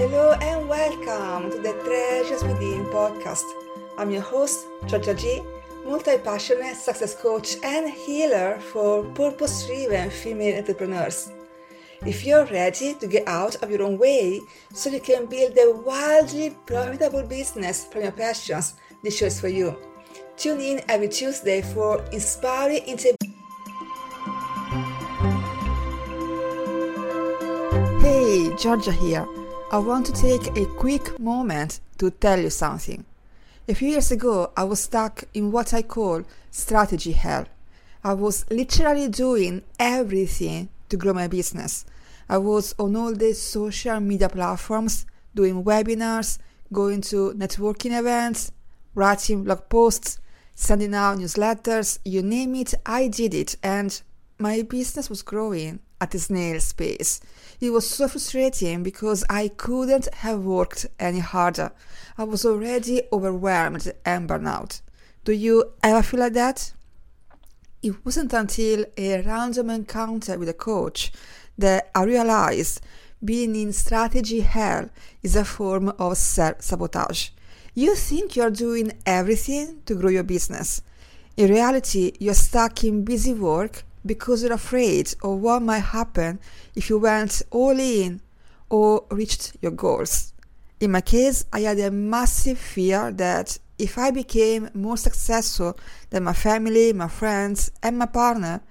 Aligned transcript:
Hello 0.00 0.32
and 0.40 0.66
welcome 0.66 1.50
to 1.50 1.58
the 1.58 1.74
Treasures 1.84 2.42
Within 2.42 2.86
podcast. 2.86 3.44
I'm 3.98 4.10
your 4.10 4.22
host, 4.22 4.66
Georgia 4.86 5.12
G, 5.12 5.42
multi 5.84 6.16
passionate 6.16 6.76
success 6.76 7.14
coach 7.14 7.56
and 7.62 7.92
healer 7.92 8.58
for 8.72 9.04
purpose 9.12 9.66
driven 9.66 10.08
female 10.08 10.56
entrepreneurs. 10.56 11.30
If 12.06 12.24
you're 12.24 12.46
ready 12.46 12.94
to 12.94 13.06
get 13.06 13.28
out 13.28 13.56
of 13.56 13.70
your 13.70 13.82
own 13.82 13.98
way 13.98 14.40
so 14.72 14.88
you 14.88 15.00
can 15.00 15.26
build 15.26 15.52
a 15.58 15.70
wildly 15.70 16.56
profitable 16.64 17.24
business 17.24 17.84
from 17.84 18.00
your 18.00 18.12
passions, 18.12 18.76
this 19.02 19.18
show 19.18 19.26
is 19.26 19.38
for 19.38 19.48
you. 19.48 19.76
Tune 20.38 20.62
in 20.62 20.80
every 20.88 21.08
Tuesday 21.08 21.60
for 21.60 22.02
inspiring 22.10 22.84
interviews. 22.86 23.16
Hey, 28.00 28.56
Georgia 28.56 28.92
here. 28.92 29.28
I 29.72 29.78
want 29.78 30.06
to 30.06 30.12
take 30.12 30.56
a 30.56 30.66
quick 30.66 31.20
moment 31.20 31.78
to 31.98 32.10
tell 32.10 32.40
you 32.40 32.50
something. 32.50 33.04
A 33.68 33.74
few 33.74 33.90
years 33.90 34.10
ago, 34.10 34.50
I 34.56 34.64
was 34.64 34.80
stuck 34.80 35.22
in 35.32 35.52
what 35.52 35.72
I 35.72 35.82
call 35.82 36.24
strategy 36.50 37.12
hell. 37.12 37.46
I 38.02 38.14
was 38.14 38.44
literally 38.50 39.06
doing 39.06 39.62
everything 39.78 40.70
to 40.88 40.96
grow 40.96 41.12
my 41.12 41.28
business. 41.28 41.84
I 42.28 42.38
was 42.38 42.74
on 42.80 42.96
all 42.96 43.14
the 43.14 43.32
social 43.32 44.00
media 44.00 44.28
platforms, 44.28 45.06
doing 45.36 45.62
webinars, 45.62 46.38
going 46.72 47.00
to 47.02 47.32
networking 47.34 47.96
events, 47.96 48.50
writing 48.96 49.44
blog 49.44 49.68
posts, 49.68 50.18
sending 50.56 50.96
out 50.96 51.18
newsletters, 51.18 52.00
you 52.04 52.22
name 52.22 52.56
it, 52.56 52.74
I 52.84 53.06
did 53.06 53.34
it, 53.34 53.54
and 53.62 54.02
my 54.36 54.62
business 54.62 55.08
was 55.08 55.22
growing 55.22 55.78
at 56.00 56.14
a 56.14 56.18
snail's 56.18 56.72
pace. 56.72 57.20
It 57.60 57.70
was 57.70 57.88
so 57.88 58.08
frustrating 58.08 58.82
because 58.82 59.24
I 59.28 59.48
couldn't 59.48 60.12
have 60.14 60.40
worked 60.40 60.86
any 60.98 61.18
harder. 61.18 61.72
I 62.16 62.24
was 62.24 62.44
already 62.44 63.02
overwhelmed 63.12 63.92
and 64.04 64.26
burnt 64.26 64.48
out. 64.48 64.80
Do 65.24 65.32
you 65.32 65.72
ever 65.82 66.02
feel 66.02 66.20
like 66.20 66.32
that? 66.32 66.72
It 67.82 68.04
wasn't 68.04 68.32
until 68.32 68.84
a 68.96 69.22
random 69.22 69.70
encounter 69.70 70.38
with 70.38 70.48
a 70.48 70.54
coach 70.54 71.12
that 71.58 71.90
I 71.94 72.04
realized 72.04 72.80
being 73.22 73.54
in 73.54 73.72
strategy 73.72 74.40
hell 74.40 74.88
is 75.22 75.36
a 75.36 75.44
form 75.44 75.90
of 75.98 76.16
self 76.16 76.62
sabotage. 76.62 77.28
You 77.74 77.94
think 77.94 78.34
you're 78.34 78.50
doing 78.50 78.92
everything 79.04 79.82
to 79.86 79.94
grow 79.94 80.10
your 80.10 80.22
business. 80.22 80.82
In 81.36 81.50
reality, 81.50 82.12
you're 82.18 82.34
stuck 82.34 82.82
in 82.84 83.04
busy 83.04 83.34
work 83.34 83.84
because 84.04 84.42
you're 84.42 84.52
afraid 84.52 85.14
of 85.22 85.38
what 85.38 85.62
might 85.62 85.80
happen 85.80 86.38
if 86.74 86.88
you 86.88 86.98
went 86.98 87.42
all 87.50 87.78
in 87.78 88.20
or 88.68 89.04
reached 89.10 89.56
your 89.60 89.72
goals. 89.72 90.32
In 90.80 90.92
my 90.92 91.00
case, 91.00 91.44
I 91.52 91.60
had 91.60 91.78
a 91.78 91.90
massive 91.90 92.58
fear 92.58 93.12
that 93.12 93.58
if 93.78 93.98
I 93.98 94.10
became 94.10 94.70
more 94.74 94.96
successful 94.96 95.78
than 96.10 96.24
my 96.24 96.32
family, 96.32 96.92
my 96.92 97.08
friends, 97.08 97.70
and 97.82 97.98
my 97.98 98.06
partner, 98.06 98.62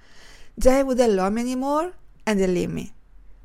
they 0.58 0.84
wouldn't 0.84 1.14
love 1.14 1.34
me 1.34 1.42
anymore 1.42 1.94
and 2.26 2.40
they 2.40 2.48
leave 2.48 2.72
me. 2.72 2.94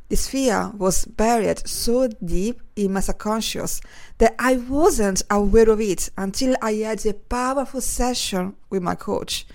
This 0.09 0.29
fear 0.29 0.71
was 0.77 1.07
buried 1.07 1.67
so 1.67 2.09
deep 2.23 2.61
in 2.77 2.93
my 2.93 3.01
subconscious 3.01 3.81
that 4.19 4.35
I 4.39 4.57
wasn't 4.57 5.23
aware 5.31 5.71
of 5.71 5.81
it 5.81 6.11
until 6.19 6.57
I 6.61 6.73
had 6.75 7.05
a 7.07 7.15
powerful 7.15 7.81
session 7.81 8.55
with 8.69 8.83
my 8.83 8.95
coach. 8.95 9.47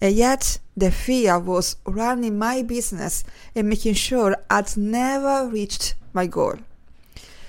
And 0.00 0.14
yet, 0.14 0.58
the 0.76 0.90
fear 0.90 1.38
was 1.38 1.76
running 1.84 2.38
my 2.38 2.62
business 2.62 3.24
and 3.54 3.68
making 3.68 3.94
sure 3.94 4.36
I'd 4.48 4.76
never 4.76 5.48
reached 5.48 5.94
my 6.12 6.26
goal. 6.26 6.54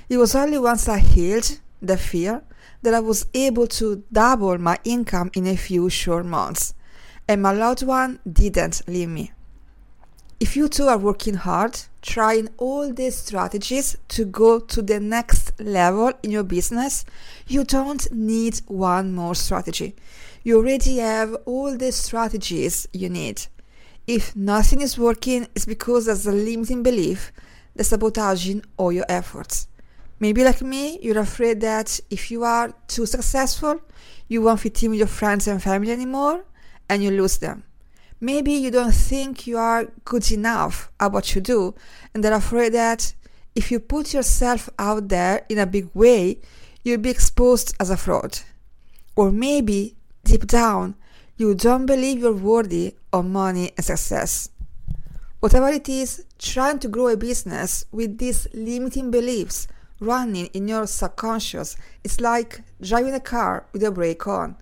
It 0.09 0.17
was 0.17 0.33
only 0.33 0.57
once 0.57 0.87
I 0.87 0.97
healed 0.97 1.59
the 1.81 1.97
fear 1.97 2.41
that 2.81 2.93
I 2.93 2.99
was 2.99 3.27
able 3.33 3.67
to 3.67 4.03
double 4.11 4.57
my 4.57 4.79
income 4.83 5.29
in 5.35 5.45
a 5.45 5.55
few 5.55 5.89
short 5.89 6.25
months, 6.25 6.73
and 7.27 7.41
my 7.41 7.51
loved 7.51 7.83
one 7.83 8.19
didn't 8.31 8.81
leave 8.87 9.09
me. 9.09 9.31
If 10.39 10.55
you 10.55 10.69
too 10.69 10.87
are 10.87 10.97
working 10.97 11.33
hard, 11.33 11.77
trying 12.01 12.49
all 12.57 12.93
these 12.93 13.17
strategies 13.17 13.97
to 14.07 14.23
go 14.23 14.59
to 14.59 14.81
the 14.81 14.99
next 14.99 15.59
level 15.59 16.13
in 16.23 16.31
your 16.31 16.43
business, 16.43 17.03
you 17.47 17.65
don't 17.65 18.09
need 18.11 18.61
one 18.67 19.13
more 19.13 19.35
strategy. 19.35 19.95
You 20.43 20.57
already 20.57 20.97
have 20.97 21.35
all 21.45 21.75
the 21.75 21.91
strategies 21.91 22.87
you 22.93 23.09
need. 23.09 23.47
If 24.07 24.35
nothing 24.35 24.81
is 24.81 24.97
working, 24.97 25.47
it's 25.53 25.65
because 25.65 26.05
there's 26.05 26.25
a 26.25 26.31
limiting 26.31 26.81
belief 26.81 27.31
that's 27.75 27.89
sabotaging 27.89 28.63
all 28.77 28.91
your 28.91 29.05
efforts. 29.09 29.67
Maybe 30.19 30.43
like 30.43 30.61
me, 30.61 30.99
you're 31.01 31.19
afraid 31.19 31.61
that 31.61 31.99
if 32.09 32.31
you 32.31 32.43
are 32.43 32.73
too 32.87 33.05
successful, 33.05 33.81
you 34.27 34.41
won't 34.41 34.61
fit 34.61 34.81
in 34.83 34.91
with 34.91 34.99
your 34.99 35.07
friends 35.07 35.47
and 35.47 35.61
family 35.61 35.91
anymore 35.91 36.43
and 36.89 37.03
you 37.03 37.11
lose 37.11 37.37
them. 37.37 37.63
Maybe 38.21 38.51
you 38.51 38.71
don't 38.71 38.93
think 38.93 39.47
you 39.47 39.57
are 39.57 39.85
good 40.03 40.29
enough 40.31 40.91
at 40.99 41.11
what 41.11 41.35
you 41.35 41.41
do 41.41 41.75
and 42.13 42.25
are 42.25 42.33
afraid 42.33 42.73
that 42.73 43.13
if 43.55 43.71
you 43.71 43.79
put 43.79 44.13
yourself 44.13 44.69
out 44.77 45.09
there 45.09 45.45
in 45.49 45.57
a 45.57 45.65
big 45.65 45.89
way, 45.93 46.39
you'll 46.83 46.97
be 46.97 47.09
exposed 47.09 47.75
as 47.79 47.89
a 47.89 47.97
fraud. 47.97 48.39
Or 49.15 49.31
maybe 49.31 49.95
deep 50.29 50.45
down, 50.45 50.93
you 51.37 51.55
don't 51.55 51.87
believe 51.87 52.19
you're 52.19 52.31
worthy 52.31 52.93
of 53.11 53.25
money 53.25 53.71
and 53.75 53.83
success. 53.83 54.49
Whatever 55.39 55.69
it 55.69 55.89
is, 55.89 56.23
trying 56.37 56.77
to 56.79 56.87
grow 56.87 57.07
a 57.07 57.17
business 57.17 57.85
with 57.91 58.19
these 58.19 58.47
limiting 58.53 59.09
beliefs 59.09 59.67
running 59.99 60.45
in 60.47 60.67
your 60.67 60.85
subconscious 60.85 61.75
is 62.03 62.21
like 62.21 62.61
driving 62.79 63.15
a 63.15 63.19
car 63.19 63.65
with 63.73 63.83
a 63.83 63.89
brake 63.89 64.27
on. 64.27 64.55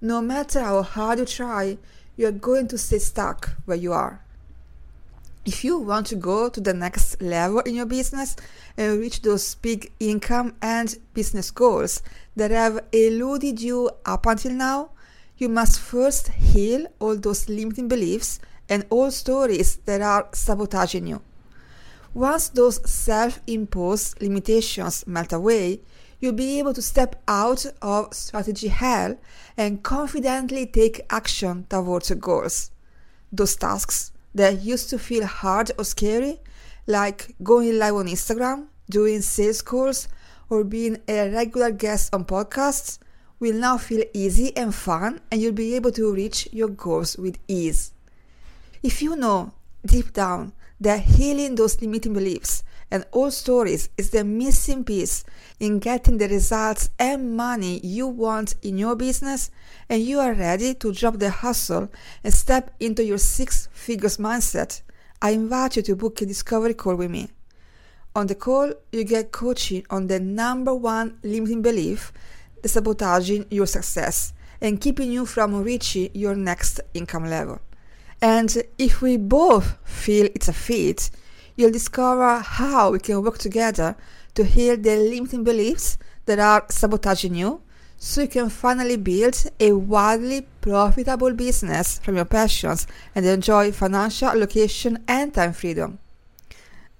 No 0.00 0.22
matter 0.22 0.60
how 0.60 0.82
hard 0.82 1.18
you 1.18 1.24
try, 1.24 1.78
you're 2.16 2.30
going 2.30 2.68
to 2.68 2.78
stay 2.78 3.00
stuck 3.00 3.56
where 3.64 3.76
you 3.76 3.92
are. 3.92 4.22
If 5.44 5.64
you 5.64 5.78
want 5.78 6.06
to 6.08 6.14
go 6.14 6.48
to 6.48 6.60
the 6.60 6.74
next 6.74 7.20
level 7.20 7.58
in 7.60 7.74
your 7.74 7.86
business 7.86 8.36
and 8.76 9.00
reach 9.00 9.22
those 9.22 9.56
big 9.56 9.90
income 9.98 10.54
and 10.62 10.94
business 11.12 11.50
goals 11.50 12.02
that 12.36 12.52
have 12.52 12.84
eluded 12.92 13.60
you 13.60 13.90
up 14.06 14.24
until 14.26 14.52
now, 14.52 14.90
you 15.38 15.48
must 15.48 15.80
first 15.80 16.28
heal 16.28 16.86
all 16.98 17.16
those 17.16 17.48
limiting 17.48 17.88
beliefs 17.88 18.40
and 18.68 18.84
all 18.90 19.10
stories 19.10 19.76
that 19.86 20.02
are 20.02 20.28
sabotaging 20.32 21.06
you. 21.06 21.22
Once 22.12 22.48
those 22.48 22.80
self 22.90 23.40
imposed 23.46 24.20
limitations 24.20 25.06
melt 25.06 25.32
away, 25.32 25.80
you'll 26.18 26.32
be 26.32 26.58
able 26.58 26.74
to 26.74 26.82
step 26.82 27.22
out 27.28 27.64
of 27.80 28.12
strategy 28.12 28.68
hell 28.68 29.16
and 29.56 29.82
confidently 29.82 30.66
take 30.66 31.00
action 31.10 31.64
towards 31.70 32.10
your 32.10 32.18
goals. 32.18 32.72
Those 33.30 33.54
tasks 33.56 34.10
that 34.34 34.60
used 34.62 34.90
to 34.90 34.98
feel 34.98 35.26
hard 35.26 35.70
or 35.78 35.84
scary, 35.84 36.40
like 36.86 37.34
going 37.42 37.78
live 37.78 37.94
on 37.94 38.06
Instagram, 38.06 38.66
doing 38.90 39.20
sales 39.20 39.62
calls, 39.62 40.08
or 40.50 40.64
being 40.64 40.98
a 41.06 41.30
regular 41.30 41.70
guest 41.70 42.12
on 42.14 42.24
podcasts, 42.24 42.98
will 43.40 43.54
now 43.54 43.76
feel 43.76 44.04
easy 44.12 44.56
and 44.56 44.74
fun, 44.74 45.20
and 45.30 45.40
you'll 45.40 45.52
be 45.52 45.74
able 45.74 45.92
to 45.92 46.12
reach 46.12 46.48
your 46.52 46.68
goals 46.68 47.16
with 47.16 47.38
ease. 47.46 47.92
If 48.82 49.02
you 49.02 49.16
know 49.16 49.52
deep 49.84 50.12
down 50.12 50.52
that 50.80 51.00
healing 51.00 51.54
those 51.54 51.80
limiting 51.80 52.14
beliefs 52.14 52.62
and 52.90 53.04
old 53.12 53.32
stories 53.32 53.90
is 53.98 54.10
the 54.10 54.24
missing 54.24 54.82
piece 54.82 55.24
in 55.60 55.78
getting 55.78 56.18
the 56.18 56.28
results 56.28 56.90
and 56.98 57.36
money 57.36 57.80
you 57.80 58.06
want 58.06 58.54
in 58.62 58.78
your 58.78 58.96
business, 58.96 59.50
and 59.88 60.02
you 60.02 60.20
are 60.20 60.32
ready 60.32 60.74
to 60.74 60.92
drop 60.92 61.18
the 61.18 61.30
hustle 61.30 61.90
and 62.24 62.32
step 62.32 62.74
into 62.80 63.04
your 63.04 63.18
six 63.18 63.68
figures 63.72 64.16
mindset, 64.16 64.80
I 65.20 65.30
invite 65.30 65.76
you 65.76 65.82
to 65.82 65.96
book 65.96 66.22
a 66.22 66.26
discovery 66.26 66.74
call 66.74 66.94
with 66.94 67.10
me. 67.10 67.28
On 68.14 68.26
the 68.26 68.34
call, 68.34 68.72
you 68.92 69.04
get 69.04 69.32
coaching 69.32 69.84
on 69.90 70.06
the 70.06 70.18
number 70.18 70.74
one 70.74 71.18
limiting 71.22 71.62
belief 71.62 72.12
sabotaging 72.64 73.46
your 73.50 73.66
success 73.66 74.32
and 74.60 74.80
keeping 74.80 75.10
you 75.12 75.24
from 75.26 75.62
reaching 75.62 76.10
your 76.14 76.34
next 76.34 76.80
income 76.94 77.28
level. 77.28 77.60
And 78.20 78.56
if 78.78 79.00
we 79.00 79.16
both 79.16 79.78
feel 79.84 80.26
it's 80.34 80.48
a 80.48 80.52
fit, 80.52 81.10
you'll 81.56 81.70
discover 81.70 82.38
how 82.38 82.90
we 82.90 82.98
can 82.98 83.22
work 83.22 83.38
together 83.38 83.96
to 84.34 84.44
heal 84.44 84.76
the 84.76 84.96
limiting 84.96 85.44
beliefs 85.44 85.98
that 86.26 86.38
are 86.38 86.64
sabotaging 86.68 87.34
you 87.34 87.62
so 87.96 88.22
you 88.22 88.28
can 88.28 88.48
finally 88.48 88.96
build 88.96 89.44
a 89.58 89.72
wildly 89.72 90.46
profitable 90.60 91.32
business 91.32 91.98
from 91.98 92.14
your 92.16 92.24
passions 92.24 92.86
and 93.14 93.26
enjoy 93.26 93.72
financial 93.72 94.28
allocation 94.28 95.02
and 95.08 95.34
time 95.34 95.52
freedom. 95.52 95.98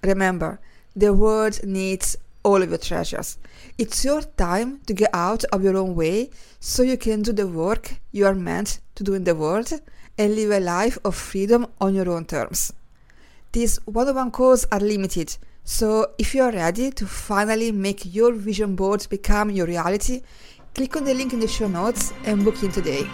Remember, 0.03 0.59
the 0.95 1.13
world 1.13 1.63
needs 1.63 2.17
all 2.43 2.61
of 2.61 2.69
your 2.69 2.77
treasures. 2.77 3.37
It's 3.77 4.03
your 4.03 4.21
time 4.21 4.79
to 4.87 4.93
get 4.93 5.09
out 5.13 5.43
of 5.45 5.63
your 5.63 5.77
own 5.77 5.95
way 5.95 6.29
so 6.59 6.83
you 6.83 6.97
can 6.97 7.21
do 7.21 7.33
the 7.33 7.47
work 7.47 7.95
you 8.11 8.25
are 8.25 8.35
meant 8.35 8.79
to 8.95 9.03
do 9.03 9.13
in 9.13 9.23
the 9.23 9.35
world 9.35 9.71
and 10.17 10.35
live 10.35 10.51
a 10.51 10.59
life 10.59 10.97
of 11.03 11.15
freedom 11.15 11.67
on 11.79 11.95
your 11.95 12.09
own 12.09 12.25
terms. 12.25 12.73
These 13.51 13.77
one 13.85 14.07
on 14.09 14.15
one 14.15 14.31
calls 14.31 14.65
are 14.71 14.79
limited, 14.79 15.37
So, 15.63 16.13
if 16.17 16.33
you 16.33 16.41
are 16.41 16.51
ready 16.51 16.89
to 16.89 17.05
finally 17.05 17.71
make 17.71 18.13
your 18.13 18.33
vision 18.33 18.75
board 18.75 19.05
become 19.07 19.51
your 19.51 19.67
reality, 19.67 20.23
click 20.73 20.95
on 20.95 21.03
the 21.03 21.13
link 21.13 21.31
in 21.31 21.39
the 21.39 21.47
show 21.47 21.67
notes 21.67 22.11
and 22.25 22.43
book 22.43 22.63
in 22.63 22.71
today. 22.71 23.07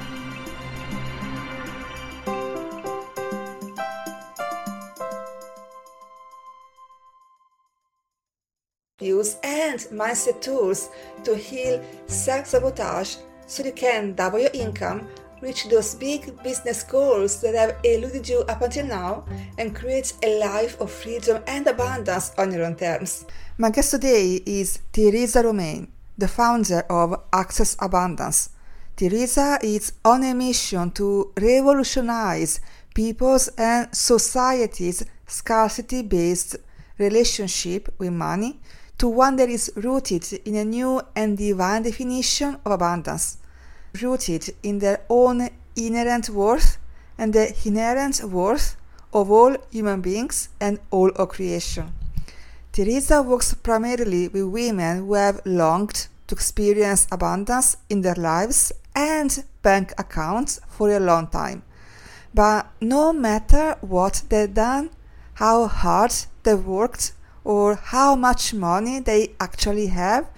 Use 9.06 9.38
and 9.44 9.80
mindset 9.92 10.42
tools 10.42 10.90
to 11.24 11.36
heal 11.36 11.84
self 12.08 12.48
sabotage 12.48 13.18
so 13.46 13.64
you 13.64 13.72
can 13.72 14.16
double 14.16 14.40
your 14.40 14.50
income 14.54 15.08
reach 15.42 15.68
those 15.70 15.96
big 15.96 16.42
business 16.44 16.84
goals 16.84 17.42
that 17.42 17.56
have 17.56 17.78
eluded 17.84 18.28
you 18.28 18.40
up 18.48 18.62
until 18.62 18.86
now, 18.86 19.26
and 19.58 19.76
create 19.76 20.14
a 20.24 20.40
life 20.40 20.80
of 20.82 20.92
freedom 20.92 21.42
and 21.48 21.68
abundance 21.68 22.32
on 22.38 22.52
your 22.52 22.66
own 22.66 22.76
terms. 22.76 23.26
My 23.58 23.70
guest 23.70 23.92
today 23.92 24.42
is 24.46 24.80
Teresa 24.92 25.44
Romain, 25.44 25.92
the 26.18 26.28
founder 26.28 26.82
of 26.90 27.22
Access 27.32 27.78
Abundance. 27.80 28.50
Teresa 28.96 29.60
is 29.62 29.94
on 30.04 30.24
a 30.24 30.34
mission 30.34 30.90
to 30.92 31.32
revolutionize 31.40 32.62
people's 32.94 33.50
and 33.58 33.94
society's 33.94 35.04
scarcity 35.28 36.02
based 36.02 36.56
relationship 36.98 37.94
with 38.00 38.14
money 38.14 38.60
to 38.98 39.08
one 39.08 39.36
that 39.36 39.50
is 39.50 39.72
rooted 39.76 40.32
in 40.46 40.56
a 40.56 40.66
new 40.66 41.02
and 41.16 41.38
divine 41.38 41.84
definition 41.84 42.58
of 42.66 42.72
abundance 42.72 43.38
rooted 44.02 44.56
in 44.64 44.80
their 44.80 45.02
own 45.10 45.50
inherent 45.76 46.30
worth 46.30 46.78
and 47.18 47.34
the 47.34 47.54
inherent 47.66 48.24
worth 48.24 48.76
of 49.14 49.32
all 49.32 49.56
human 49.72 50.02
beings 50.02 50.50
and 50.60 50.80
all 50.92 51.10
of 51.12 51.30
creation. 51.30 51.94
Teresa 52.72 53.22
works 53.22 53.54
primarily 53.54 54.28
with 54.28 54.44
women 54.44 55.00
who 55.00 55.14
have 55.14 55.42
longed 55.46 56.08
to 56.28 56.36
experience 56.36 57.08
abundance 57.12 57.78
in 57.90 58.02
their 58.02 58.16
lives 58.16 58.72
and 58.94 59.44
bank 59.62 59.94
accounts 59.98 60.60
for 60.68 60.90
a 60.90 61.00
long 61.00 61.28
time. 61.28 61.64
But 62.34 62.68
no 62.82 63.14
matter 63.14 63.78
what 63.80 64.24
they've 64.28 64.54
done, 64.54 64.90
how 65.36 65.68
hard 65.68 66.14
they've 66.44 66.66
worked, 66.66 67.14
or 67.46 67.76
how 67.76 68.16
much 68.16 68.54
money 68.54 69.00
they 69.00 69.36
actually 69.40 69.88
have, 69.88 70.30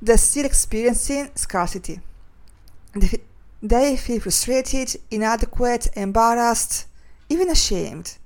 they're 0.00 0.16
still 0.16 0.44
experiencing 0.44 1.30
scarcity. 1.34 2.00
They 3.62 3.96
feel 3.96 4.20
frustrated, 4.20 4.96
inadequate, 5.10 5.88
embarrassed, 5.94 6.86
even 7.28 7.50
ashamed. 7.50 8.16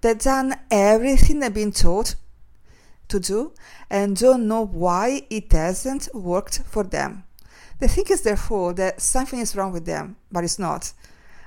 They've 0.00 0.18
done 0.18 0.56
everything 0.70 1.40
they've 1.40 1.54
been 1.54 1.72
taught 1.72 2.16
to 3.08 3.20
do 3.20 3.52
and 3.88 4.16
don't 4.16 4.46
know 4.46 4.66
why 4.66 5.22
it 5.30 5.50
hasn't 5.52 6.08
worked 6.14 6.62
for 6.66 6.82
them. 6.82 7.24
They 7.78 7.88
think 7.88 8.10
it's 8.10 8.22
their 8.22 8.36
fault 8.36 8.76
that 8.76 9.00
something 9.00 9.38
is 9.38 9.56
wrong 9.56 9.72
with 9.72 9.86
them, 9.86 10.16
but 10.30 10.44
it's 10.44 10.58
not. 10.58 10.92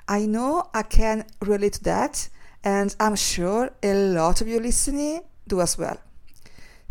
I 0.08 0.26
know 0.26 0.70
I 0.74 0.84
can 0.84 1.26
relate 1.42 1.74
to 1.74 1.84
that, 1.84 2.30
and 2.64 2.96
I'm 3.00 3.16
sure 3.16 3.72
a 3.84 3.94
lot 3.94 4.42
of 4.42 4.48
you 4.48 4.60
listening 4.60 5.22
do 5.48 5.62
as 5.62 5.78
well. 5.78 6.00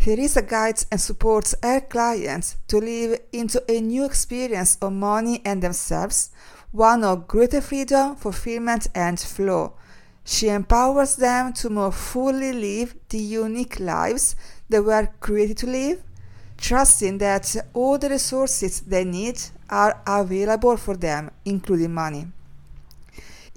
Teresa 0.01 0.41
guides 0.41 0.87
and 0.91 1.01
supports 1.01 1.55
her 1.63 1.81
clients 1.81 2.57
to 2.69 2.79
live 2.79 3.21
into 3.33 3.63
a 3.69 3.81
new 3.81 4.05
experience 4.05 4.79
of 4.81 4.93
money 4.93 5.43
and 5.45 5.63
themselves, 5.63 6.31
one 6.71 7.05
of 7.05 7.29
greater 7.29 7.61
freedom, 7.61 8.17
fulfillment, 8.17 8.87
and 8.95 9.21
flow. 9.21 9.75
She 10.25 10.49
empowers 10.49 11.17
them 11.17 11.53
to 11.55 11.69
more 11.69 11.93
fully 11.93 12.53
live 12.53 12.95
the 13.09 13.19
unique 13.19 13.81
lives 13.81 14.37
they 14.69 14.81
were 14.81 15.09
created 15.21 15.59
to 15.59 15.67
live, 15.67 16.03
trusting 16.57 17.19
that 17.19 17.57
all 17.75 17.99
the 17.99 18.09
resources 18.09 18.81
they 18.81 19.05
need 19.05 19.41
are 19.69 20.01
available 20.07 20.77
for 20.77 20.97
them, 20.97 21.31
including 21.45 21.93
money. 21.93 22.29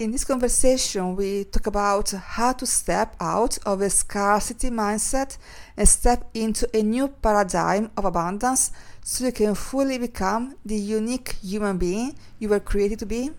In 0.01 0.09
this 0.09 0.23
conversation, 0.23 1.15
we 1.15 1.43
talk 1.43 1.67
about 1.67 2.09
how 2.09 2.53
to 2.53 2.65
step 2.65 3.15
out 3.19 3.59
of 3.67 3.81
a 3.81 3.89
scarcity 3.91 4.71
mindset 4.71 5.37
and 5.77 5.87
step 5.87 6.27
into 6.33 6.67
a 6.75 6.81
new 6.81 7.07
paradigm 7.07 7.91
of 7.95 8.05
abundance 8.05 8.71
so 9.03 9.25
you 9.25 9.31
can 9.31 9.53
fully 9.53 9.99
become 9.99 10.55
the 10.65 10.75
unique 10.75 11.35
human 11.43 11.77
being 11.77 12.15
you 12.39 12.49
were 12.49 12.59
created 12.59 12.97
to 12.97 13.05
be 13.05 13.29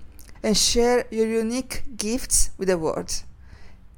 and 0.45 0.57
share 0.57 1.05
your 1.11 1.27
unique 1.27 1.83
gifts 1.97 2.51
with 2.57 2.69
the 2.69 2.79
world. 2.79 3.25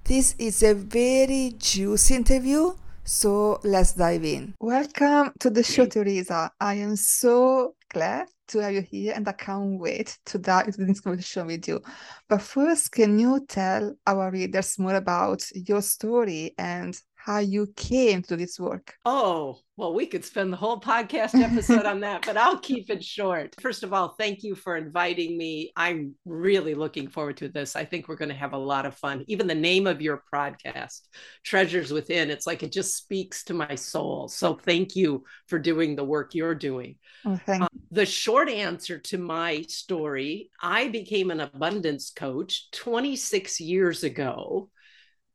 This 0.05 0.35
is 0.39 0.63
a 0.63 0.73
very 0.73 1.53
juicy 1.59 2.15
interview, 2.15 2.73
so 3.05 3.61
let's 3.63 3.93
dive 3.93 4.25
in. 4.25 4.55
Welcome 4.59 5.33
to 5.41 5.51
the 5.51 5.63
show, 5.63 5.85
Teresa. 5.85 6.51
I 6.59 6.77
am 6.77 6.97
so 6.97 7.75
glad 7.95 8.29
to 8.49 8.59
have 8.59 8.75
you 8.75 8.83
here 8.83 9.15
and 9.17 9.27
I 9.27 9.33
can't 9.33 9.79
wait 9.79 10.19
to 10.27 10.39
dive 10.39 10.67
into 10.67 10.85
this 10.85 11.01
conversation 11.01 11.47
with 11.47 11.67
you. 11.67 11.81
But 12.29 12.43
first, 12.43 12.93
can 12.93 13.19
you 13.19 13.47
tell 13.49 13.95
our 14.07 14.31
readers 14.31 14.79
more 14.79 14.97
about 14.97 15.43
your 15.55 15.81
story 15.81 16.55
and 16.59 17.01
how 17.25 17.39
you 17.39 17.67
came 17.75 18.21
to 18.21 18.37
this 18.37 18.61
work? 18.61 18.97
Oh, 19.07 19.59
well, 19.79 19.95
we 19.95 20.05
could 20.05 20.27
spend 20.27 20.53
the 20.53 20.59
whole 20.59 20.79
podcast 20.79 21.35
episode 21.43 21.87
on 21.87 22.01
that, 22.01 22.27
but 22.27 22.37
I'll 22.37 22.59
keep 22.59 22.91
it 22.91 23.03
short. 23.03 23.57
First 23.63 23.83
of 23.83 23.95
all, 23.95 24.09
thank 24.19 24.43
you 24.43 24.55
for 24.55 24.77
inviting 24.77 25.39
me. 25.39 25.73
I'm 25.75 26.17
really 26.27 26.75
looking 26.75 27.09
forward 27.09 27.39
to 27.39 27.49
this. 27.49 27.77
I 27.77 27.87
think 27.87 28.09
we're 28.09 28.17
going 28.17 28.29
to 28.29 28.35
have 28.35 28.53
a 28.53 28.59
lot 28.59 28.85
of 28.85 28.95
fun. 28.97 29.25
Even 29.27 29.47
the 29.47 29.55
name 29.55 29.87
of 29.87 30.03
your 30.03 30.23
podcast, 30.33 31.01
Treasures 31.45 31.91
Within, 31.91 32.31
it's 32.31 32.47
like 32.47 32.63
it 32.63 32.73
just 32.73 32.95
speaks 32.95 33.43
to 33.45 33.55
my 33.55 33.75
soul. 33.75 34.29
So 34.29 34.57
thank 34.57 34.95
you 34.95 35.25
for 35.47 35.59
doing 35.59 35.97
the 35.97 36.05
work 36.05 36.35
you're 36.35 36.55
doing. 36.55 36.97
Oh, 37.25 37.41
um, 37.49 37.69
the 37.91 38.05
short 38.05 38.51
answer 38.51 38.99
to 38.99 39.17
my 39.17 39.63
story 39.63 40.51
I 40.61 40.89
became 40.89 41.31
an 41.31 41.41
abundance 41.41 42.11
coach 42.11 42.71
26 42.73 43.61
years 43.61 44.05
ago 44.05 44.69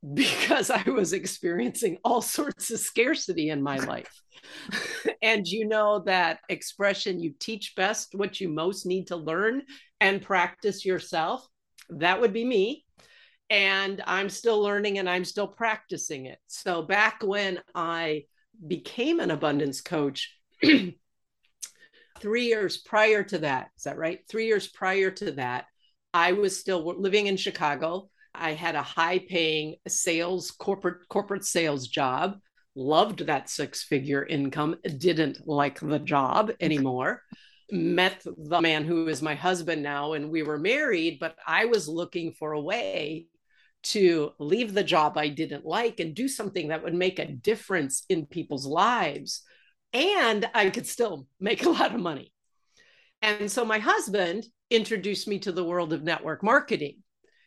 because 0.14 0.70
I 0.70 0.82
was 0.82 1.12
experiencing 1.12 1.98
all 2.04 2.22
sorts 2.22 2.70
of 2.70 2.80
scarcity 2.80 3.50
in 3.50 3.62
my 3.62 3.76
life. 3.78 4.22
and 5.22 5.46
you 5.46 5.66
know 5.66 6.00
that 6.06 6.40
expression, 6.48 7.20
you 7.20 7.34
teach 7.38 7.74
best 7.76 8.14
what 8.14 8.40
you 8.40 8.48
most 8.48 8.86
need 8.86 9.08
to 9.08 9.16
learn 9.16 9.62
and 10.00 10.22
practice 10.22 10.84
yourself. 10.84 11.46
That 11.90 12.20
would 12.20 12.32
be 12.32 12.44
me. 12.44 12.84
And 13.50 14.02
I'm 14.06 14.28
still 14.28 14.60
learning 14.62 14.98
and 14.98 15.10
I'm 15.10 15.24
still 15.24 15.48
practicing 15.48 16.26
it. 16.26 16.38
So 16.46 16.82
back 16.82 17.22
when 17.22 17.60
I 17.74 18.24
became 18.66 19.20
an 19.20 19.30
abundance 19.30 19.80
coach, 19.80 20.36
three 22.20 22.44
years 22.44 22.76
prior 22.78 23.24
to 23.24 23.38
that, 23.38 23.70
is 23.76 23.84
that 23.84 23.98
right? 23.98 24.20
Three 24.28 24.46
years 24.46 24.68
prior 24.68 25.10
to 25.10 25.32
that, 25.32 25.66
I 26.14 26.32
was 26.32 26.58
still 26.58 26.84
living 27.00 27.26
in 27.26 27.36
Chicago. 27.36 28.09
I 28.34 28.52
had 28.52 28.74
a 28.74 28.82
high 28.82 29.18
paying 29.18 29.76
sales, 29.88 30.50
corporate, 30.50 31.08
corporate 31.08 31.44
sales 31.44 31.88
job 31.88 32.38
loved 32.74 33.26
that 33.26 33.48
six 33.48 33.82
figure 33.82 34.24
income, 34.24 34.76
didn't 34.98 35.46
like 35.46 35.80
the 35.80 35.98
job 35.98 36.52
anymore. 36.60 37.22
Met 37.70 38.22
the 38.24 38.60
man 38.60 38.84
who 38.84 39.08
is 39.08 39.22
my 39.22 39.34
husband 39.34 39.82
now, 39.82 40.14
and 40.14 40.30
we 40.30 40.42
were 40.42 40.58
married, 40.58 41.18
but 41.20 41.36
I 41.46 41.66
was 41.66 41.88
looking 41.88 42.32
for 42.32 42.52
a 42.52 42.60
way 42.60 43.26
to 43.82 44.32
leave 44.38 44.74
the 44.74 44.84
job 44.84 45.16
I 45.16 45.28
didn't 45.28 45.64
like 45.64 46.00
and 46.00 46.14
do 46.14 46.28
something 46.28 46.68
that 46.68 46.82
would 46.82 46.94
make 46.94 47.18
a 47.18 47.30
difference 47.30 48.04
in 48.08 48.26
people's 48.26 48.66
lives. 48.66 49.42
And 49.92 50.48
I 50.54 50.70
could 50.70 50.86
still 50.86 51.26
make 51.38 51.64
a 51.66 51.70
lot 51.70 51.94
of 51.94 52.00
money. 52.00 52.32
And 53.22 53.50
so 53.50 53.64
my 53.64 53.78
husband 53.78 54.46
introduced 54.70 55.28
me 55.28 55.38
to 55.40 55.52
the 55.52 55.64
world 55.64 55.92
of 55.92 56.02
network 56.02 56.42
marketing 56.42 56.98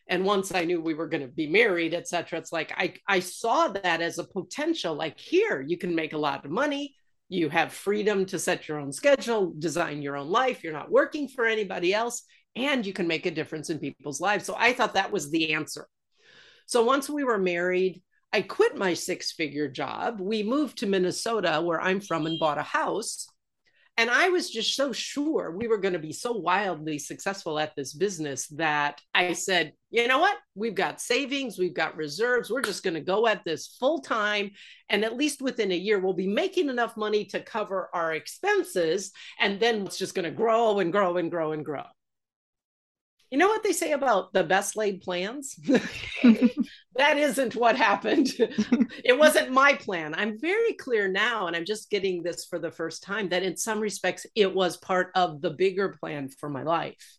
and 0.07 0.25
once 0.25 0.53
i 0.53 0.63
knew 0.63 0.81
we 0.81 0.93
were 0.93 1.07
going 1.07 1.21
to 1.21 1.33
be 1.33 1.47
married 1.47 1.93
etc 1.93 2.39
it's 2.39 2.51
like 2.51 2.71
i 2.77 2.93
i 3.07 3.19
saw 3.19 3.67
that 3.67 4.01
as 4.01 4.17
a 4.17 4.23
potential 4.23 4.93
like 4.95 5.19
here 5.19 5.61
you 5.61 5.77
can 5.77 5.95
make 5.95 6.13
a 6.13 6.17
lot 6.17 6.45
of 6.45 6.51
money 6.51 6.95
you 7.29 7.49
have 7.49 7.73
freedom 7.73 8.25
to 8.25 8.37
set 8.37 8.67
your 8.67 8.79
own 8.79 8.91
schedule 8.91 9.53
design 9.57 10.01
your 10.01 10.17
own 10.17 10.29
life 10.29 10.63
you're 10.63 10.73
not 10.73 10.91
working 10.91 11.27
for 11.27 11.45
anybody 11.45 11.93
else 11.93 12.23
and 12.55 12.85
you 12.85 12.93
can 12.93 13.07
make 13.07 13.25
a 13.25 13.31
difference 13.31 13.69
in 13.69 13.79
people's 13.79 14.21
lives. 14.21 14.45
So 14.45 14.55
i 14.57 14.73
thought 14.73 14.93
that 14.93 15.11
was 15.11 15.29
the 15.29 15.53
answer. 15.53 15.87
So 16.65 16.83
once 16.83 17.09
we 17.09 17.23
were 17.23 17.39
married 17.39 18.01
i 18.31 18.41
quit 18.41 18.77
my 18.77 18.93
six 18.93 19.31
figure 19.31 19.67
job. 19.67 20.19
We 20.19 20.43
moved 20.43 20.79
to 20.79 20.87
minnesota 20.87 21.61
where 21.61 21.81
i'm 21.81 21.99
from 21.99 22.25
and 22.25 22.39
bought 22.39 22.57
a 22.57 22.63
house 22.63 23.27
and 23.97 24.09
I 24.09 24.29
was 24.29 24.49
just 24.49 24.75
so 24.75 24.91
sure 24.91 25.55
we 25.55 25.67
were 25.67 25.77
going 25.77 25.93
to 25.93 25.99
be 25.99 26.13
so 26.13 26.31
wildly 26.31 26.97
successful 26.97 27.59
at 27.59 27.75
this 27.75 27.93
business 27.93 28.47
that 28.49 28.99
I 29.13 29.33
said, 29.33 29.73
you 29.91 30.07
know 30.07 30.17
what? 30.17 30.35
We've 30.55 30.73
got 30.73 30.99
savings, 30.99 31.59
we've 31.59 31.75
got 31.75 31.95
reserves. 31.95 32.49
We're 32.49 32.61
just 32.61 32.83
going 32.83 32.95
to 32.95 33.01
go 33.01 33.27
at 33.27 33.43
this 33.45 33.77
full 33.79 34.01
time. 34.01 34.49
And 34.89 35.05
at 35.05 35.15
least 35.15 35.43
within 35.43 35.71
a 35.71 35.75
year, 35.75 35.99
we'll 35.99 36.13
be 36.13 36.27
making 36.27 36.69
enough 36.69 36.97
money 36.97 37.25
to 37.25 37.39
cover 37.39 37.89
our 37.93 38.13
expenses. 38.13 39.11
And 39.39 39.59
then 39.59 39.85
it's 39.85 39.99
just 39.99 40.15
going 40.15 40.25
to 40.25 40.31
grow 40.31 40.79
and 40.79 40.91
grow 40.91 41.17
and 41.17 41.29
grow 41.29 41.51
and 41.51 41.63
grow. 41.63 41.83
You 43.33 43.39
know 43.39 43.47
what 43.47 43.63
they 43.63 43.71
say 43.71 43.93
about 43.93 44.31
the 44.31 44.43
best 44.43 44.75
laid 44.75 45.01
plans? 45.01 45.55
that 45.63 47.17
isn't 47.17 47.55
what 47.55 47.75
happened. 47.75 48.29
it 48.37 49.17
wasn't 49.17 49.49
my 49.49 49.73
plan. 49.73 50.13
I'm 50.13 50.39
very 50.39 50.73
clear 50.73 51.07
now, 51.07 51.47
and 51.47 51.55
I'm 51.55 51.65
just 51.65 51.89
getting 51.89 52.21
this 52.21 52.45
for 52.45 52.59
the 52.59 52.69
first 52.69 53.01
time 53.01 53.29
that 53.29 53.41
in 53.41 53.57
some 53.57 53.79
respects 53.79 54.27
it 54.35 54.53
was 54.53 54.77
part 54.77 55.09
of 55.15 55.41
the 55.41 55.49
bigger 55.49 55.97
plan 55.99 56.29
for 56.29 56.47
my 56.47 56.61
life. 56.61 57.17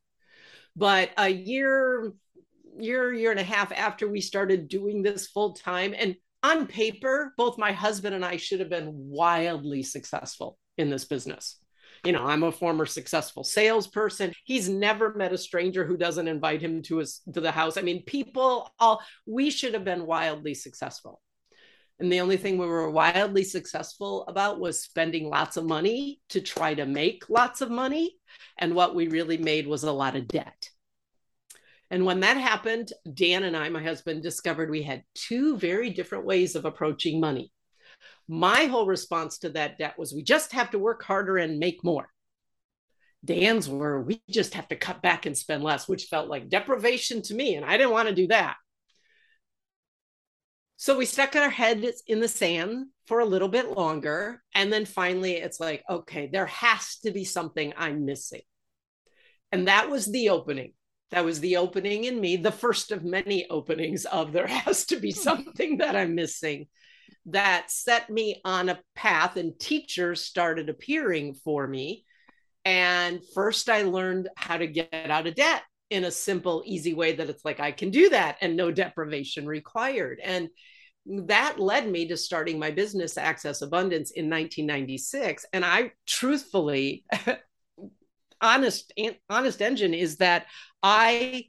But 0.76 1.11
a 1.16 1.28
year, 1.28 2.12
year, 2.78 3.12
year 3.12 3.33
and 3.33 3.40
a 3.40 3.42
half 3.42 3.73
after 3.73 4.06
we 4.06 4.21
started 4.21 4.68
doing 4.68 5.02
this 5.02 5.26
full 5.26 5.54
time, 5.54 5.97
and 5.99 6.14
on 6.44 6.68
paper, 6.68 7.35
both 7.37 7.59
my 7.59 7.73
husband 7.73 8.14
and 8.14 8.25
I 8.25 8.37
should 8.37 8.61
have 8.61 8.71
been 8.71 8.92
wildly 8.92 9.83
successful 9.83 10.59
in 10.78 10.90
this 10.90 11.06
business 11.06 11.59
you 12.05 12.13
know, 12.13 12.25
I'm 12.25 12.43
a 12.43 12.53
former 12.53 12.87
successful 12.87 13.45
salesperson. 13.45 14.33
He's 14.45 14.69
never 14.69 15.15
met 15.15 15.33
a 15.33 15.39
stranger 15.39 15.85
who 15.85 15.97
doesn't 15.97 16.29
invite 16.29 16.61
him 16.61 16.83
to 16.83 16.99
his 16.99 17.23
to 17.33 17.41
the 17.41 17.51
house. 17.51 17.77
I 17.77 17.83
mean, 17.83 18.05
people 18.05 18.71
all 18.79 19.03
we 19.27 19.51
should 19.51 19.75
have 19.75 19.85
been 19.85 20.07
wildly 20.07 20.55
successful. 20.55 21.21
And 22.01 22.13
the 22.13 22.21
only 22.21 22.37
thing 22.37 22.59
we 22.59 22.67
were 22.67 22.91
wildly 22.91 23.45
successful 23.45 24.25
about 24.27 24.59
was 24.59 24.83
spending 24.83 25.29
lots 25.29 25.57
of 25.57 25.65
money 25.65 26.21
to 26.31 26.41
try 26.41 26.75
to 26.75 26.87
make 26.87 27.31
lots 27.31 27.61
of 27.61 27.71
money. 27.71 28.17
And 28.59 28.75
what 28.75 28.97
we 28.97 29.09
really 29.09 29.39
made 29.39 29.67
was 29.67 29.85
a 29.85 29.93
lot 29.93 30.17
of 30.17 30.27
debt. 30.27 30.71
And 31.91 32.05
when 32.05 32.21
that 32.21 32.37
happened, 32.37 32.93
Dan 33.13 33.45
and 33.45 33.57
I, 33.57 33.69
my 33.69 33.83
husband, 33.83 34.23
discovered 34.23 34.71
we 34.71 34.83
had 34.83 35.05
two 35.15 35.57
very 35.57 35.91
different 35.91 36.25
ways 36.25 36.57
of 36.57 36.65
approaching 36.65 37.21
money. 37.21 37.53
My 38.28 38.64
whole 38.64 38.87
response 38.87 39.38
to 39.38 39.50
that 39.50 39.78
debt 39.78 39.99
was 39.99 40.14
we 40.14 40.23
just 40.23 40.52
have 40.52 40.71
to 40.71 40.78
work 40.78 41.02
harder 41.02 41.37
and 41.37 41.59
make 41.59 41.85
more. 41.85 42.09
Dan's 43.25 43.69
were 43.69 44.02
we 44.02 44.23
just 44.28 44.54
have 44.54 44.69
to 44.69 44.76
cut 44.76 45.02
back 45.02 45.26
and 45.26 45.37
spend 45.37 45.62
less, 45.62 45.88
which 45.88 46.07
felt 46.07 46.28
like 46.28 46.49
deprivation 46.49 47.23
to 47.23 47.35
me. 47.35 47.54
And 47.54 47.64
I 47.64 47.76
didn't 47.76 47.93
want 47.93 48.09
to 48.09 48.14
do 48.14 48.26
that. 48.28 48.57
So 50.76 50.99
we 50.99 51.07
stuck 51.07 51.37
our 51.37 51.50
heads 51.50 52.02
in 52.07 52.21
the 52.21 52.28
sand 52.28 52.87
for 53.07 53.21
a 53.21 53.25
little 53.25 53.49
bit 53.49 53.71
longer. 53.71 54.43
And 54.54 54.73
then 54.73 54.85
finally, 54.85 55.33
it's 55.35 55.61
like, 55.61 55.83
okay, 55.88 56.28
there 56.31 56.47
has 56.47 56.99
to 57.04 57.11
be 57.11 57.25
something 57.25 57.73
I'm 57.76 58.04
missing. 58.04 58.43
And 59.52 59.69
that 59.69 59.88
was 59.88 60.07
the 60.07 60.31
opening. 60.31 60.73
That 61.11 61.25
was 61.25 61.40
the 61.40 61.59
opening 61.59 62.04
in 62.04 62.21
me, 62.21 62.37
the 62.37 62.50
first 62.50 62.90
of 62.90 63.04
many 63.04 63.49
openings 63.49 64.04
of 64.04 64.33
there 64.33 64.47
has 64.49 64.87
to 64.87 64.97
be 64.97 65.12
hmm. 65.12 65.19
something 65.21 65.78
that 65.78 65.95
I'm 65.97 66.14
missing 66.14 66.66
that 67.26 67.71
set 67.71 68.11
me 68.11 68.40
on 68.45 68.69
a 68.69 68.81
path 68.95 69.37
and 69.37 69.59
teachers 69.59 70.21
started 70.23 70.69
appearing 70.69 71.35
for 71.35 71.66
me. 71.66 72.04
And 72.64 73.21
first 73.35 73.69
i 73.69 73.83
learned 73.83 74.28
how 74.37 74.57
to 74.57 74.66
get 74.66 74.88
out 74.93 75.26
of 75.26 75.35
debt 75.35 75.62
in 75.90 76.04
a 76.04 76.11
simple 76.11 76.62
easy 76.64 76.95
way 76.95 77.12
that 77.12 77.28
it's 77.28 77.45
like 77.45 77.61
i 77.61 77.73
can 77.73 77.90
do 77.90 78.09
that 78.11 78.37
and 78.40 78.57
no 78.57 78.71
deprivation 78.71 79.47
required. 79.47 80.21
And 80.23 80.49
that 81.07 81.59
led 81.59 81.90
me 81.90 82.09
to 82.09 82.16
starting 82.16 82.59
my 82.59 82.71
business 82.71 83.19
access 83.19 83.61
abundance 83.61 84.11
in 84.12 84.31
1996 84.31 85.45
and 85.52 85.62
i 85.64 85.93
truthfully 86.07 87.04
honest 88.40 88.93
honest 89.28 89.61
engine 89.61 89.93
is 89.93 90.16
that 90.16 90.47
i 90.83 91.45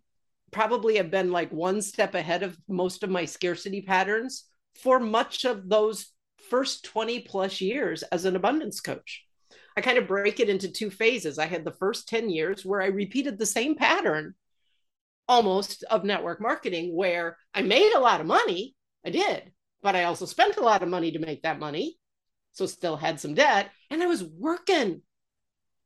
probably 0.52 0.98
have 0.98 1.10
been 1.10 1.32
like 1.32 1.52
one 1.52 1.82
step 1.82 2.16
ahead 2.16 2.44
of 2.44 2.58
most 2.68 3.04
of 3.04 3.10
my 3.10 3.24
scarcity 3.26 3.82
patterns 3.82 4.46
for 4.82 5.00
much 5.00 5.46
of 5.46 5.68
those 5.70 6.12
first 6.50 6.86
20 6.86 7.22
plus 7.22 7.62
years 7.62 8.04
as 8.04 8.26
an 8.26 8.36
abundance 8.36 8.80
coach. 8.82 9.24
I 9.78 9.82
kind 9.82 9.98
of 9.98 10.08
break 10.08 10.40
it 10.40 10.50
into 10.50 10.72
two 10.72 10.90
phases. 10.90 11.38
I 11.38 11.48
had 11.48 11.66
the 11.66 11.72
first 11.72 12.08
10 12.08 12.30
years 12.30 12.66
where 12.66 12.82
I 12.82 12.88
repeated 12.88 13.38
the 13.38 13.46
same 13.46 13.76
pattern 13.76 14.36
almost 15.28 15.84
of 15.90 16.04
network 16.04 16.40
marketing, 16.40 16.96
where 16.96 17.38
I 17.54 17.62
made 17.62 17.94
a 17.94 18.00
lot 18.00 18.22
of 18.22 18.28
money. 18.28 18.76
I 19.06 19.10
did, 19.10 19.52
but 19.82 19.96
I 19.96 20.06
also 20.06 20.26
spent 20.26 20.58
a 20.58 20.62
lot 20.62 20.84
of 20.84 20.90
money 20.90 21.12
to 21.12 21.20
make 21.20 21.44
that 21.44 21.60
money. 21.60 21.98
So 22.54 22.66
still 22.68 22.96
had 22.96 23.20
some 23.20 23.34
debt 23.34 23.72
and 23.90 24.02
I 24.02 24.06
was 24.06 24.24
working 24.24 25.02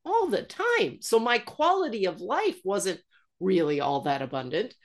all 0.06 0.28
the 0.28 0.44
time. 0.44 1.00
So 1.02 1.20
my 1.20 1.40
quality 1.40 2.06
of 2.06 2.22
life 2.22 2.60
wasn't 2.64 3.02
really 3.40 3.82
all 3.82 4.02
that 4.02 4.22
abundant. 4.22 4.76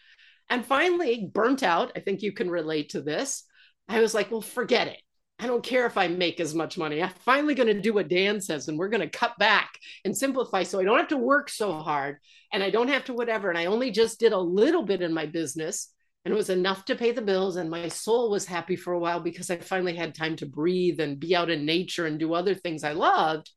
And 0.48 0.64
finally, 0.64 1.30
burnt 1.32 1.62
out. 1.62 1.92
I 1.96 2.00
think 2.00 2.22
you 2.22 2.32
can 2.32 2.50
relate 2.50 2.90
to 2.90 3.02
this. 3.02 3.44
I 3.88 4.00
was 4.00 4.14
like, 4.14 4.30
well, 4.30 4.40
forget 4.40 4.88
it. 4.88 5.00
I 5.38 5.46
don't 5.46 5.64
care 5.64 5.84
if 5.86 5.98
I 5.98 6.08
make 6.08 6.40
as 6.40 6.54
much 6.54 6.78
money. 6.78 7.02
I'm 7.02 7.10
finally 7.24 7.54
going 7.54 7.66
to 7.66 7.80
do 7.80 7.92
what 7.92 8.08
Dan 8.08 8.40
says, 8.40 8.68
and 8.68 8.78
we're 8.78 8.88
going 8.88 9.00
to 9.00 9.18
cut 9.18 9.36
back 9.36 9.78
and 10.04 10.16
simplify 10.16 10.62
so 10.62 10.80
I 10.80 10.84
don't 10.84 10.98
have 10.98 11.08
to 11.08 11.16
work 11.16 11.50
so 11.50 11.72
hard 11.72 12.18
and 12.52 12.62
I 12.62 12.70
don't 12.70 12.88
have 12.88 13.04
to 13.06 13.14
whatever. 13.14 13.50
And 13.50 13.58
I 13.58 13.66
only 13.66 13.90
just 13.90 14.20
did 14.20 14.32
a 14.32 14.38
little 14.38 14.84
bit 14.84 15.02
in 15.02 15.12
my 15.12 15.26
business 15.26 15.92
and 16.24 16.32
it 16.32 16.36
was 16.36 16.50
enough 16.50 16.84
to 16.86 16.94
pay 16.94 17.10
the 17.10 17.20
bills. 17.20 17.56
And 17.56 17.68
my 17.68 17.88
soul 17.88 18.30
was 18.30 18.46
happy 18.46 18.76
for 18.76 18.92
a 18.92 18.98
while 18.98 19.20
because 19.20 19.50
I 19.50 19.56
finally 19.56 19.94
had 19.94 20.14
time 20.14 20.36
to 20.36 20.46
breathe 20.46 21.00
and 21.00 21.20
be 21.20 21.36
out 21.36 21.50
in 21.50 21.66
nature 21.66 22.06
and 22.06 22.18
do 22.18 22.32
other 22.32 22.54
things 22.54 22.84
I 22.84 22.92
loved. 22.92 23.50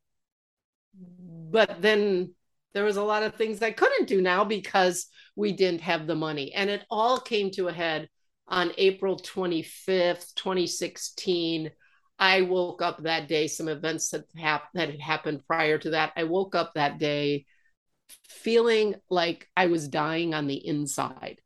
But 0.93 1.81
then 1.81 2.33
there 2.73 2.83
was 2.83 2.97
a 2.97 3.03
lot 3.03 3.23
of 3.23 3.35
things 3.35 3.61
I 3.61 3.71
couldn't 3.71 4.07
do 4.07 4.21
now 4.21 4.43
because 4.43 5.07
we 5.35 5.53
didn't 5.53 5.81
have 5.81 6.07
the 6.07 6.15
money. 6.15 6.53
And 6.53 6.69
it 6.69 6.83
all 6.89 7.19
came 7.19 7.51
to 7.51 7.69
a 7.69 7.73
head 7.73 8.09
on 8.47 8.71
April 8.77 9.17
25th, 9.17 10.33
2016. 10.35 11.71
I 12.19 12.41
woke 12.41 12.81
up 12.81 13.03
that 13.03 13.27
day, 13.27 13.47
some 13.47 13.67
events 13.67 14.09
that, 14.09 14.25
hap- 14.35 14.71
that 14.73 14.89
had 14.89 14.99
happened 14.99 15.45
prior 15.45 15.77
to 15.79 15.91
that. 15.91 16.13
I 16.15 16.23
woke 16.23 16.55
up 16.55 16.73
that 16.73 16.97
day 16.97 17.45
feeling 18.29 18.95
like 19.09 19.47
I 19.55 19.67
was 19.67 19.87
dying 19.87 20.33
on 20.33 20.47
the 20.47 20.65
inside, 20.65 21.41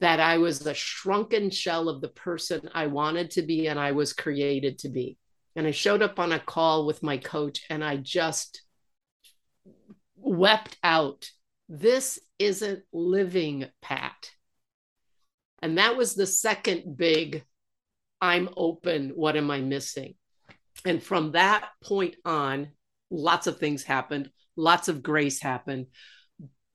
that 0.00 0.20
I 0.20 0.38
was 0.38 0.60
the 0.60 0.74
shrunken 0.74 1.50
shell 1.50 1.88
of 1.88 2.00
the 2.00 2.08
person 2.08 2.70
I 2.74 2.86
wanted 2.86 3.32
to 3.32 3.42
be 3.42 3.66
and 3.66 3.78
I 3.78 3.92
was 3.92 4.12
created 4.12 4.78
to 4.80 4.88
be. 4.88 5.18
And 5.54 5.66
I 5.66 5.72
showed 5.72 6.02
up 6.02 6.18
on 6.18 6.32
a 6.32 6.40
call 6.40 6.86
with 6.86 7.02
my 7.02 7.18
coach 7.18 7.60
and 7.68 7.84
I 7.84 7.96
just 7.96 8.62
wept 10.16 10.78
out. 10.82 11.30
This 11.68 12.18
isn't 12.38 12.82
living, 12.92 13.66
Pat. 13.82 14.30
And 15.62 15.78
that 15.78 15.96
was 15.96 16.14
the 16.14 16.26
second 16.26 16.96
big 16.96 17.44
I'm 18.20 18.48
open. 18.56 19.10
What 19.10 19.36
am 19.36 19.50
I 19.50 19.60
missing? 19.60 20.14
And 20.84 21.02
from 21.02 21.32
that 21.32 21.68
point 21.82 22.16
on, 22.24 22.68
lots 23.10 23.46
of 23.46 23.58
things 23.58 23.82
happened, 23.82 24.30
lots 24.56 24.88
of 24.88 25.02
grace 25.02 25.40
happened. 25.40 25.86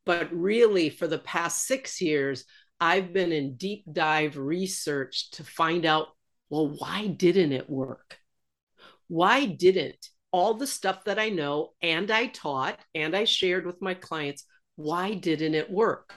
But 0.06 0.34
really, 0.34 0.90
for 0.90 1.08
the 1.08 1.20
past 1.20 1.66
six 1.66 2.02
years, 2.02 2.46
I've 2.80 3.12
been 3.12 3.32
in 3.32 3.58
deep 3.58 3.84
dive 3.92 4.38
research 4.38 5.32
to 5.32 5.44
find 5.44 5.86
out 5.86 6.08
well, 6.50 6.70
why 6.70 7.08
didn't 7.08 7.52
it 7.52 7.70
work? 7.70 8.18
Why 9.10 9.46
didn't 9.46 10.08
all 10.32 10.54
the 10.54 10.68
stuff 10.68 11.04
that 11.06 11.20
I 11.20 11.30
know 11.30 11.74
and 11.82 12.12
I 12.12 12.28
taught 12.28 12.80
and 12.94 13.16
I 13.16 13.24
shared 13.26 13.66
with 13.66 13.82
my 13.82 13.94
clients, 13.94 14.46
why 14.76 15.14
didn't 15.14 15.56
it 15.56 15.70
work? 15.70 16.14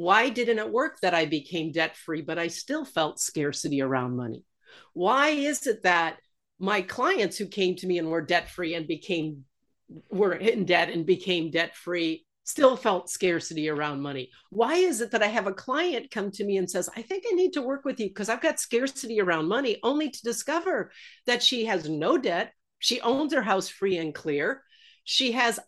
Why 0.00 0.30
didn't 0.30 0.60
it 0.60 0.72
work 0.72 0.98
that 1.02 1.12
I 1.12 1.26
became 1.26 1.72
debt 1.72 1.94
free, 1.94 2.22
but 2.22 2.38
I 2.38 2.46
still 2.46 2.86
felt 2.86 3.20
scarcity 3.20 3.82
around 3.82 4.16
money? 4.16 4.46
Why 4.94 5.28
is 5.28 5.66
it 5.66 5.82
that 5.82 6.16
my 6.58 6.80
clients 6.80 7.36
who 7.36 7.44
came 7.44 7.76
to 7.76 7.86
me 7.86 7.98
and 7.98 8.08
were 8.08 8.22
debt 8.22 8.48
free 8.48 8.74
and 8.74 8.88
became 8.88 9.44
were 10.10 10.32
in 10.32 10.64
debt 10.64 10.88
and 10.88 11.04
became 11.04 11.50
debt 11.50 11.76
free 11.76 12.24
still 12.44 12.78
felt 12.78 13.10
scarcity 13.10 13.68
around 13.68 14.00
money. 14.00 14.30
Why 14.48 14.76
is 14.76 15.02
it 15.02 15.10
that 15.10 15.22
I 15.22 15.26
have 15.26 15.46
a 15.46 15.52
client 15.52 16.10
come 16.10 16.30
to 16.30 16.44
me 16.44 16.56
and 16.56 16.70
says, 16.70 16.88
I 16.96 17.02
think 17.02 17.24
I 17.30 17.34
need 17.34 17.52
to 17.52 17.62
work 17.62 17.84
with 17.84 18.00
you 18.00 18.08
because 18.08 18.30
I've 18.30 18.40
got 18.40 18.58
scarcity 18.58 19.20
around 19.20 19.48
money, 19.48 19.80
only 19.82 20.08
to 20.08 20.22
discover 20.22 20.92
that 21.26 21.42
she 21.42 21.66
has 21.66 21.86
no 21.90 22.16
debt. 22.16 22.54
She 22.78 23.02
owns 23.02 23.34
her 23.34 23.42
house 23.42 23.68
free 23.68 23.98
and 23.98 24.14
clear. 24.14 24.62
She 25.04 25.32
has 25.32 25.60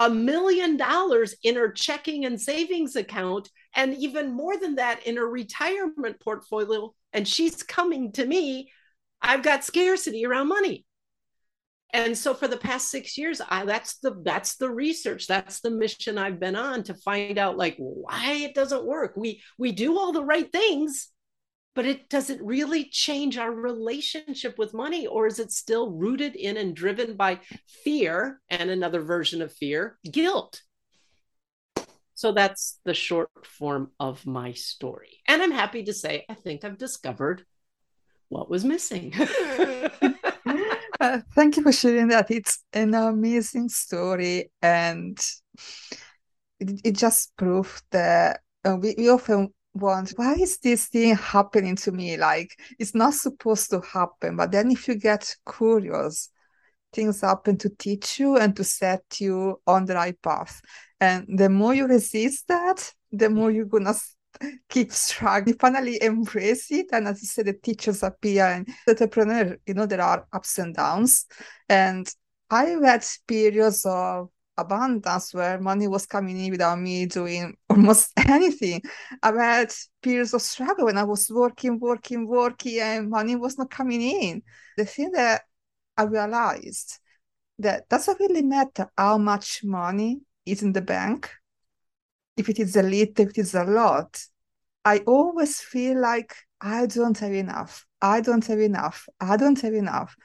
a 0.00 0.10
million 0.10 0.76
dollars 0.76 1.34
in 1.44 1.54
her 1.54 1.70
checking 1.70 2.24
and 2.24 2.40
savings 2.40 2.96
account 2.96 3.48
and 3.76 3.94
even 3.94 4.32
more 4.32 4.56
than 4.56 4.76
that 4.76 5.06
in 5.06 5.16
her 5.16 5.28
retirement 5.28 6.18
portfolio 6.20 6.92
and 7.12 7.28
she's 7.28 7.62
coming 7.62 8.10
to 8.10 8.26
me 8.26 8.72
i've 9.22 9.42
got 9.42 9.62
scarcity 9.62 10.26
around 10.26 10.48
money. 10.48 10.84
And 11.92 12.16
so 12.16 12.34
for 12.34 12.46
the 12.46 12.56
past 12.56 12.88
six 12.88 13.18
years 13.18 13.40
I, 13.46 13.64
that's 13.64 13.98
the 13.98 14.14
that's 14.24 14.56
the 14.56 14.70
research 14.70 15.26
that's 15.26 15.60
the 15.60 15.72
mission 15.72 16.18
i've 16.18 16.38
been 16.40 16.56
on 16.56 16.84
to 16.84 16.94
find 16.94 17.36
out 17.36 17.56
like 17.58 17.76
why 17.78 18.32
it 18.32 18.54
doesn't 18.54 18.86
work. 18.86 19.14
We 19.16 19.42
we 19.58 19.72
do 19.72 19.98
all 19.98 20.12
the 20.12 20.24
right 20.24 20.50
things 20.50 21.08
but 21.74 21.86
it 21.86 22.08
doesn't 22.08 22.42
really 22.42 22.84
change 22.84 23.38
our 23.38 23.52
relationship 23.52 24.58
with 24.58 24.74
money 24.74 25.06
or 25.06 25.26
is 25.26 25.38
it 25.38 25.52
still 25.52 25.90
rooted 25.90 26.36
in 26.36 26.56
and 26.56 26.74
driven 26.74 27.16
by 27.16 27.40
fear 27.84 28.40
and 28.48 28.70
another 28.70 29.00
version 29.00 29.40
of 29.42 29.52
fear 29.52 29.98
guilt? 30.10 30.62
So 32.14 32.32
that's 32.32 32.80
the 32.84 32.92
short 32.92 33.46
form 33.46 33.92
of 33.98 34.26
my 34.26 34.52
story. 34.52 35.20
And 35.28 35.42
i'm 35.42 35.52
happy 35.52 35.84
to 35.84 35.92
say 35.92 36.24
i 36.28 36.34
think 36.34 36.64
i've 36.64 36.78
discovered 36.78 37.44
what 38.28 38.50
was 38.50 38.64
missing. 38.64 39.12
Uh, 41.00 41.18
thank 41.34 41.56
you 41.56 41.62
for 41.62 41.72
sharing 41.72 42.08
that. 42.08 42.30
It's 42.30 42.62
an 42.74 42.92
amazing 42.92 43.70
story 43.70 44.50
and 44.60 45.18
it, 46.60 46.80
it 46.84 46.92
just 46.92 47.34
proved 47.38 47.82
that 47.90 48.40
uh, 48.66 48.76
we, 48.76 48.94
we 48.98 49.08
often 49.08 49.54
want 49.74 50.10
why 50.16 50.34
is 50.34 50.58
this 50.58 50.86
thing 50.86 51.14
happening 51.16 51.76
to 51.76 51.92
me? 51.92 52.16
Like 52.16 52.58
it's 52.78 52.94
not 52.94 53.14
supposed 53.14 53.70
to 53.70 53.80
happen. 53.80 54.36
But 54.36 54.52
then 54.52 54.70
if 54.70 54.88
you 54.88 54.94
get 54.96 55.34
curious 55.48 56.30
things 56.92 57.20
happen 57.20 57.56
to 57.56 57.70
teach 57.70 58.18
you 58.18 58.36
and 58.36 58.56
to 58.56 58.64
set 58.64 59.02
you 59.20 59.60
on 59.66 59.84
the 59.84 59.94
right 59.94 60.20
path. 60.22 60.60
And 61.00 61.26
the 61.38 61.48
more 61.48 61.74
you 61.74 61.86
resist 61.86 62.48
that 62.48 62.92
the 63.12 63.30
more 63.30 63.50
you're 63.50 63.64
gonna 63.64 63.94
keep 64.68 64.92
struggling. 64.92 65.56
Finally 65.58 66.02
embrace 66.02 66.70
it 66.70 66.86
and 66.92 67.08
as 67.08 67.22
you 67.22 67.28
said 67.28 67.46
the 67.46 67.52
teachers 67.52 68.02
appear 68.02 68.46
and 68.46 68.66
the 68.86 68.92
entrepreneur 68.92 69.56
you 69.66 69.74
know 69.74 69.86
there 69.86 70.00
are 70.02 70.26
ups 70.32 70.58
and 70.58 70.74
downs. 70.74 71.26
And 71.68 72.12
i've 72.50 72.82
had 72.82 73.04
periods 73.28 73.84
of 73.86 74.30
abundance 74.60 75.34
where 75.34 75.60
money 75.60 75.88
was 75.88 76.06
coming 76.06 76.44
in 76.44 76.50
without 76.50 76.78
me 76.78 77.06
doing 77.06 77.56
almost 77.68 78.12
anything. 78.28 78.82
I've 79.22 79.36
had 79.36 79.72
periods 80.02 80.34
of 80.34 80.42
struggle 80.42 80.86
when 80.86 80.98
I 80.98 81.04
was 81.04 81.30
working, 81.30 81.78
working, 81.78 82.26
working, 82.26 82.80
and 82.80 83.10
money 83.10 83.36
was 83.36 83.58
not 83.58 83.70
coming 83.70 84.02
in. 84.02 84.42
The 84.76 84.84
thing 84.84 85.12
that 85.12 85.42
I 85.96 86.04
realized 86.04 86.98
that 87.58 87.88
doesn't 87.88 88.20
really 88.20 88.42
matter 88.42 88.90
how 88.96 89.18
much 89.18 89.62
money 89.64 90.20
is 90.46 90.62
in 90.62 90.72
the 90.72 90.82
bank, 90.82 91.30
if 92.36 92.48
it 92.48 92.58
is 92.58 92.76
a 92.76 92.82
little, 92.82 93.24
if 93.24 93.30
it 93.30 93.38
is 93.38 93.54
a 93.54 93.64
lot. 93.64 94.22
I 94.84 94.98
always 95.00 95.60
feel 95.60 96.00
like 96.00 96.34
I 96.60 96.86
don't 96.86 97.18
have 97.18 97.32
enough. 97.32 97.86
I 98.00 98.20
don't 98.20 98.46
have 98.46 98.60
enough. 98.60 99.06
I 99.20 99.36
don't 99.36 99.60
have 99.60 99.74
enough. 99.74 100.16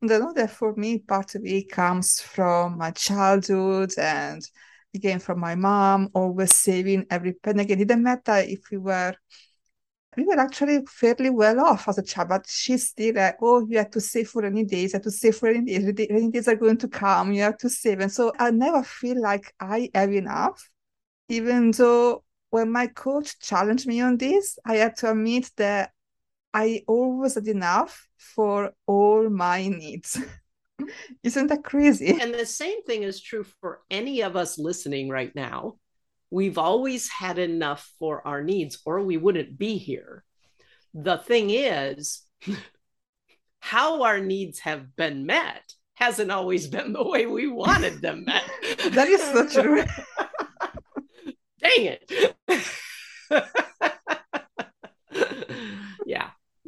And 0.00 0.12
I 0.12 0.18
know 0.18 0.32
that 0.34 0.50
for 0.50 0.74
me, 0.74 0.98
part 0.98 1.34
of 1.34 1.44
it 1.44 1.70
comes 1.70 2.20
from 2.20 2.78
my 2.78 2.90
childhood 2.92 3.92
and 3.98 4.42
again 4.94 5.18
from 5.18 5.40
my 5.40 5.54
mom, 5.54 6.10
always 6.14 6.54
saving 6.56 7.06
every 7.10 7.32
penny. 7.32 7.62
Again, 7.62 7.80
it 7.80 7.88
didn't 7.88 8.04
matter 8.04 8.36
if 8.36 8.60
we 8.70 8.78
were 8.78 9.14
we 10.16 10.24
were 10.24 10.38
actually 10.38 10.84
fairly 10.86 11.30
well 11.30 11.60
off 11.60 11.88
as 11.88 11.98
a 11.98 12.02
child, 12.02 12.28
but 12.30 12.44
she's 12.48 12.88
still 12.88 13.14
like, 13.14 13.36
oh, 13.40 13.64
you 13.68 13.78
have 13.78 13.90
to 13.90 14.00
save 14.00 14.28
for 14.28 14.42
rainy 14.42 14.64
days, 14.64 14.92
you 14.92 14.96
have 14.96 15.04
to 15.04 15.10
save 15.10 15.36
for 15.36 15.48
rainy 15.48 15.78
days, 15.78 16.08
rainy 16.10 16.30
days 16.30 16.48
are 16.48 16.56
going 16.56 16.76
to 16.78 16.88
come, 16.88 17.32
you 17.32 17.42
have 17.42 17.58
to 17.58 17.70
save. 17.70 18.00
And 18.00 18.10
so 18.10 18.32
I 18.38 18.50
never 18.50 18.82
feel 18.82 19.20
like 19.20 19.54
I 19.60 19.90
have 19.94 20.12
enough, 20.12 20.68
even 21.28 21.70
though 21.70 22.24
when 22.50 22.72
my 22.72 22.88
coach 22.88 23.38
challenged 23.38 23.86
me 23.86 24.00
on 24.00 24.16
this, 24.16 24.58
I 24.64 24.76
had 24.76 24.96
to 24.98 25.10
admit 25.12 25.50
that 25.56 25.92
I 26.54 26.82
always 26.86 27.34
had 27.34 27.46
enough 27.46 28.08
for 28.16 28.72
all 28.86 29.28
my 29.28 29.68
needs. 29.68 30.18
Isn't 31.22 31.48
that 31.48 31.64
crazy? 31.64 32.18
And 32.20 32.32
the 32.32 32.46
same 32.46 32.82
thing 32.84 33.02
is 33.02 33.20
true 33.20 33.44
for 33.60 33.80
any 33.90 34.22
of 34.22 34.36
us 34.36 34.58
listening 34.58 35.08
right 35.08 35.34
now. 35.34 35.74
We've 36.30 36.58
always 36.58 37.08
had 37.08 37.38
enough 37.38 37.90
for 37.98 38.26
our 38.26 38.42
needs, 38.42 38.78
or 38.84 39.02
we 39.02 39.16
wouldn't 39.16 39.58
be 39.58 39.78
here. 39.78 40.24
The 40.94 41.18
thing 41.18 41.50
is, 41.50 42.22
how 43.60 44.02
our 44.02 44.20
needs 44.20 44.60
have 44.60 44.94
been 44.96 45.26
met 45.26 45.62
hasn't 45.94 46.30
always 46.30 46.68
been 46.68 46.92
the 46.92 47.06
way 47.06 47.26
we 47.26 47.48
wanted 47.48 48.00
them 48.00 48.24
met. 48.24 48.44
that 48.92 49.08
is 49.08 49.22
so 49.22 49.48
true. 49.48 49.84
Dang 51.60 51.98
it. 53.30 53.64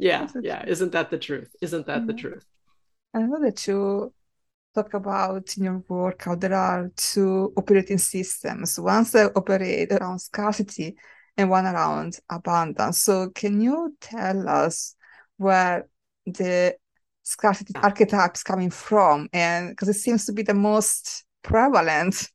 Yeah. 0.00 0.28
Yeah. 0.40 0.64
Isn't 0.66 0.92
that 0.92 1.10
the 1.10 1.18
truth? 1.18 1.54
Isn't 1.60 1.86
that 1.86 1.98
mm-hmm. 1.98 2.06
the 2.06 2.14
truth? 2.14 2.44
I 3.14 3.20
know 3.20 3.40
that 3.40 3.66
you 3.66 4.12
talk 4.74 4.94
about 4.94 5.56
in 5.56 5.64
your 5.64 5.84
work 5.88 6.22
how 6.22 6.36
there 6.36 6.54
are 6.54 6.90
two 6.96 7.52
operating 7.56 7.98
systems. 7.98 8.78
One 8.78 9.04
that 9.12 9.32
operate 9.36 9.92
around 9.92 10.20
scarcity 10.20 10.96
and 11.36 11.50
one 11.50 11.66
around 11.66 12.18
abundance. 12.30 13.02
So 13.02 13.30
can 13.30 13.60
you 13.60 13.96
tell 14.00 14.48
us 14.48 14.94
where 15.36 15.86
the 16.26 16.76
scarcity 17.22 17.74
archetype 17.76 18.36
is 18.36 18.42
coming 18.42 18.70
from? 18.70 19.28
And 19.32 19.70
because 19.70 19.88
it 19.88 19.94
seems 19.94 20.24
to 20.26 20.32
be 20.32 20.42
the 20.42 20.54
most 20.54 21.24
prevalent 21.42 22.28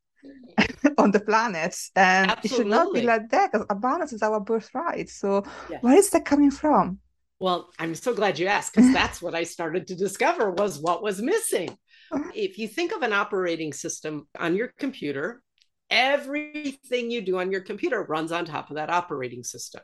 on 0.98 1.10
the 1.10 1.20
planet 1.20 1.76
and 1.94 2.30
Absolutely. 2.30 2.50
it 2.50 2.56
should 2.56 2.66
not 2.66 2.94
be 2.94 3.02
like 3.02 3.28
that 3.30 3.52
because 3.52 3.66
abundance 3.70 4.12
is 4.12 4.22
our 4.22 4.40
birthright 4.40 5.08
so 5.08 5.44
yes. 5.70 5.82
where 5.82 5.96
is 5.96 6.10
that 6.10 6.24
coming 6.24 6.50
from 6.50 6.98
well 7.40 7.70
i'm 7.78 7.94
so 7.94 8.14
glad 8.14 8.38
you 8.38 8.46
asked 8.46 8.74
because 8.74 8.92
that's 8.92 9.20
what 9.20 9.34
i 9.34 9.42
started 9.42 9.86
to 9.86 9.94
discover 9.94 10.50
was 10.50 10.78
what 10.78 11.02
was 11.02 11.20
missing 11.20 11.70
uh-huh. 12.12 12.30
if 12.34 12.58
you 12.58 12.68
think 12.68 12.94
of 12.94 13.02
an 13.02 13.12
operating 13.12 13.72
system 13.72 14.26
on 14.38 14.54
your 14.54 14.72
computer 14.78 15.42
everything 15.90 17.10
you 17.10 17.20
do 17.20 17.38
on 17.38 17.50
your 17.50 17.60
computer 17.60 18.02
runs 18.02 18.32
on 18.32 18.44
top 18.44 18.70
of 18.70 18.76
that 18.76 18.90
operating 18.90 19.42
system 19.42 19.82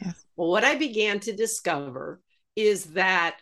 yes. 0.00 0.24
well 0.36 0.48
what 0.48 0.64
i 0.64 0.74
began 0.74 1.20
to 1.20 1.32
discover 1.34 2.20
is 2.56 2.84
that 2.86 3.38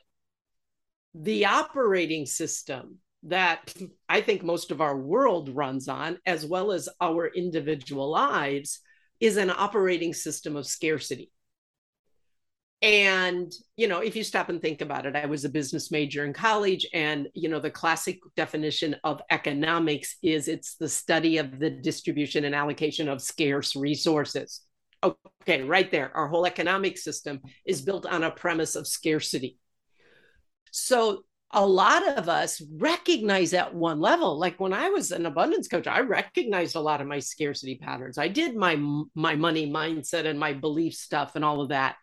the 1.15 1.47
operating 1.47 2.27
system 2.27 2.99
that 3.23 3.75
I 4.09 4.21
think 4.21 4.43
most 4.43 4.71
of 4.71 4.81
our 4.81 4.97
world 4.97 5.49
runs 5.49 5.89
on, 5.89 6.19
as 6.27 6.47
well 6.47 6.73
as 6.73 6.89
our 7.01 7.27
individual 7.27 8.11
lives, 8.11 8.81
is 9.21 9.37
an 9.37 9.51
operating 9.51 10.13
system 10.13 10.57
of 10.57 10.67
scarcity. 10.67 11.31
And, 12.87 13.53
you 13.77 13.89
know, 13.89 13.99
if 13.99 14.15
you 14.15 14.23
stop 14.23 14.49
and 14.49 14.63
think 14.63 14.81
about 14.81 15.07
it, 15.07 15.17
I 15.17 15.27
was 15.27 15.45
a 15.45 15.49
business 15.49 15.91
major 15.91 16.25
in 16.25 16.33
college. 16.33 16.87
And, 16.95 17.27
you 17.35 17.49
know, 17.49 17.59
the 17.59 17.69
classic 17.69 18.21
definition 18.37 18.95
of 19.03 19.21
economics 19.29 20.15
is 20.23 20.47
it's 20.47 20.77
the 20.77 20.89
study 20.89 21.39
of 21.39 21.59
the 21.59 21.69
distribution 21.69 22.45
and 22.45 22.55
allocation 22.55 23.09
of 23.09 23.21
scarce 23.21 23.75
resources. 23.75 24.61
Okay, 25.03 25.63
right 25.63 25.91
there. 25.91 26.17
Our 26.17 26.29
whole 26.29 26.47
economic 26.47 26.97
system 26.97 27.41
is 27.65 27.83
built 27.83 28.07
on 28.07 28.23
a 28.23 28.31
premise 28.31 28.77
of 28.77 28.87
scarcity. 28.87 29.59
So 30.71 31.25
a 31.51 31.67
lot 31.67 32.07
of 32.17 32.29
us 32.29 32.63
recognize 32.77 33.53
at 33.53 33.73
one 33.73 34.01
level 34.01 34.37
like 34.37 34.59
when 34.59 34.73
i 34.73 34.89
was 34.89 35.13
an 35.13 35.27
abundance 35.27 35.69
coach 35.69 35.87
i 35.87 36.01
recognized 36.01 36.75
a 36.75 36.81
lot 36.81 37.01
of 37.01 37.07
my 37.07 37.21
scarcity 37.21 37.77
patterns 37.77 38.19
i 38.19 38.27
did 38.27 38.57
my 38.57 38.75
my 39.15 39.37
money 39.37 39.71
mindset 39.71 40.27
and 40.27 40.41
my 40.41 40.53
belief 40.53 40.93
stuff 40.93 41.37
and 41.37 41.45
all 41.45 41.61
of 41.61 41.69
that 41.69 41.95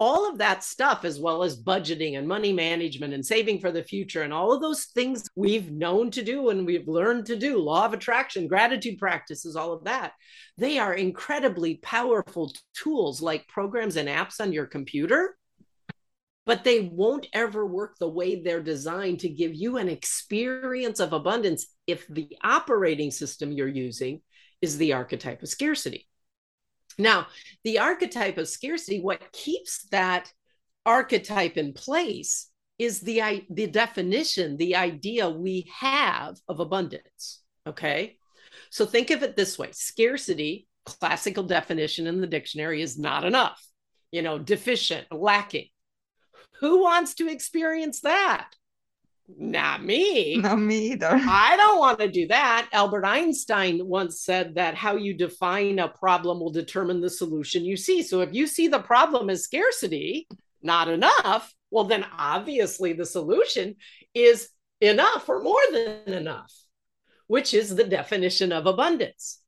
all 0.00 0.28
of 0.28 0.38
that 0.38 0.64
stuff 0.64 1.04
as 1.04 1.20
well 1.20 1.42
as 1.42 1.62
budgeting 1.62 2.18
and 2.18 2.26
money 2.26 2.52
management 2.52 3.12
and 3.12 3.24
saving 3.24 3.60
for 3.60 3.70
the 3.70 3.84
future 3.84 4.22
and 4.22 4.32
all 4.32 4.50
of 4.52 4.62
those 4.62 4.86
things 4.86 5.28
we've 5.36 5.70
known 5.70 6.10
to 6.10 6.22
do 6.22 6.48
and 6.48 6.66
we've 6.66 6.88
learned 6.88 7.26
to 7.26 7.36
do 7.36 7.58
law 7.58 7.84
of 7.84 7.92
attraction 7.92 8.48
gratitude 8.48 8.98
practices 8.98 9.54
all 9.54 9.72
of 9.72 9.84
that 9.84 10.12
they 10.56 10.78
are 10.78 10.94
incredibly 10.94 11.76
powerful 11.76 12.50
tools 12.74 13.20
like 13.20 13.46
programs 13.46 13.96
and 13.96 14.08
apps 14.08 14.40
on 14.40 14.52
your 14.52 14.66
computer 14.66 15.36
but 16.46 16.64
they 16.64 16.80
won't 16.80 17.28
ever 17.32 17.64
work 17.64 17.96
the 17.98 18.08
way 18.08 18.42
they're 18.42 18.62
designed 18.62 19.20
to 19.20 19.28
give 19.28 19.54
you 19.54 19.76
an 19.76 19.88
experience 19.88 20.98
of 20.98 21.12
abundance 21.12 21.66
if 21.86 22.06
the 22.08 22.36
operating 22.42 23.10
system 23.12 23.52
you're 23.52 23.68
using 23.68 24.20
is 24.60 24.76
the 24.76 24.92
archetype 24.92 25.42
of 25.42 25.48
scarcity. 25.48 26.09
Now, 26.98 27.28
the 27.64 27.78
archetype 27.78 28.38
of 28.38 28.48
scarcity, 28.48 29.00
what 29.00 29.32
keeps 29.32 29.86
that 29.90 30.32
archetype 30.84 31.56
in 31.56 31.72
place 31.72 32.48
is 32.78 33.00
the, 33.00 33.44
the 33.50 33.66
definition, 33.66 34.56
the 34.56 34.76
idea 34.76 35.28
we 35.28 35.70
have 35.78 36.36
of 36.48 36.60
abundance. 36.60 37.40
Okay. 37.66 38.16
So 38.70 38.86
think 38.86 39.10
of 39.10 39.22
it 39.22 39.36
this 39.36 39.58
way 39.58 39.70
scarcity, 39.72 40.66
classical 40.86 41.42
definition 41.42 42.06
in 42.06 42.20
the 42.20 42.26
dictionary, 42.26 42.82
is 42.82 42.98
not 42.98 43.24
enough, 43.24 43.62
you 44.10 44.22
know, 44.22 44.38
deficient, 44.38 45.06
lacking. 45.10 45.68
Who 46.60 46.82
wants 46.82 47.14
to 47.14 47.28
experience 47.28 48.00
that? 48.00 48.50
Not 49.38 49.84
me. 49.84 50.36
Not 50.36 50.58
me 50.58 50.92
either. 50.92 51.08
I 51.12 51.56
don't 51.56 51.78
want 51.78 51.98
to 52.00 52.10
do 52.10 52.26
that. 52.28 52.68
Albert 52.72 53.04
Einstein 53.04 53.86
once 53.86 54.22
said 54.22 54.54
that 54.56 54.74
how 54.74 54.96
you 54.96 55.14
define 55.14 55.78
a 55.78 55.88
problem 55.88 56.40
will 56.40 56.50
determine 56.50 57.00
the 57.00 57.10
solution 57.10 57.64
you 57.64 57.76
see. 57.76 58.02
So 58.02 58.20
if 58.20 58.32
you 58.32 58.46
see 58.46 58.68
the 58.68 58.80
problem 58.80 59.30
as 59.30 59.44
scarcity, 59.44 60.26
not 60.62 60.88
enough, 60.88 61.52
well, 61.70 61.84
then 61.84 62.04
obviously 62.16 62.92
the 62.92 63.06
solution 63.06 63.76
is 64.14 64.48
enough 64.80 65.28
or 65.28 65.42
more 65.42 65.60
than 65.72 66.12
enough, 66.14 66.52
which 67.26 67.54
is 67.54 67.74
the 67.74 67.84
definition 67.84 68.52
of 68.52 68.66
abundance. 68.66 69.40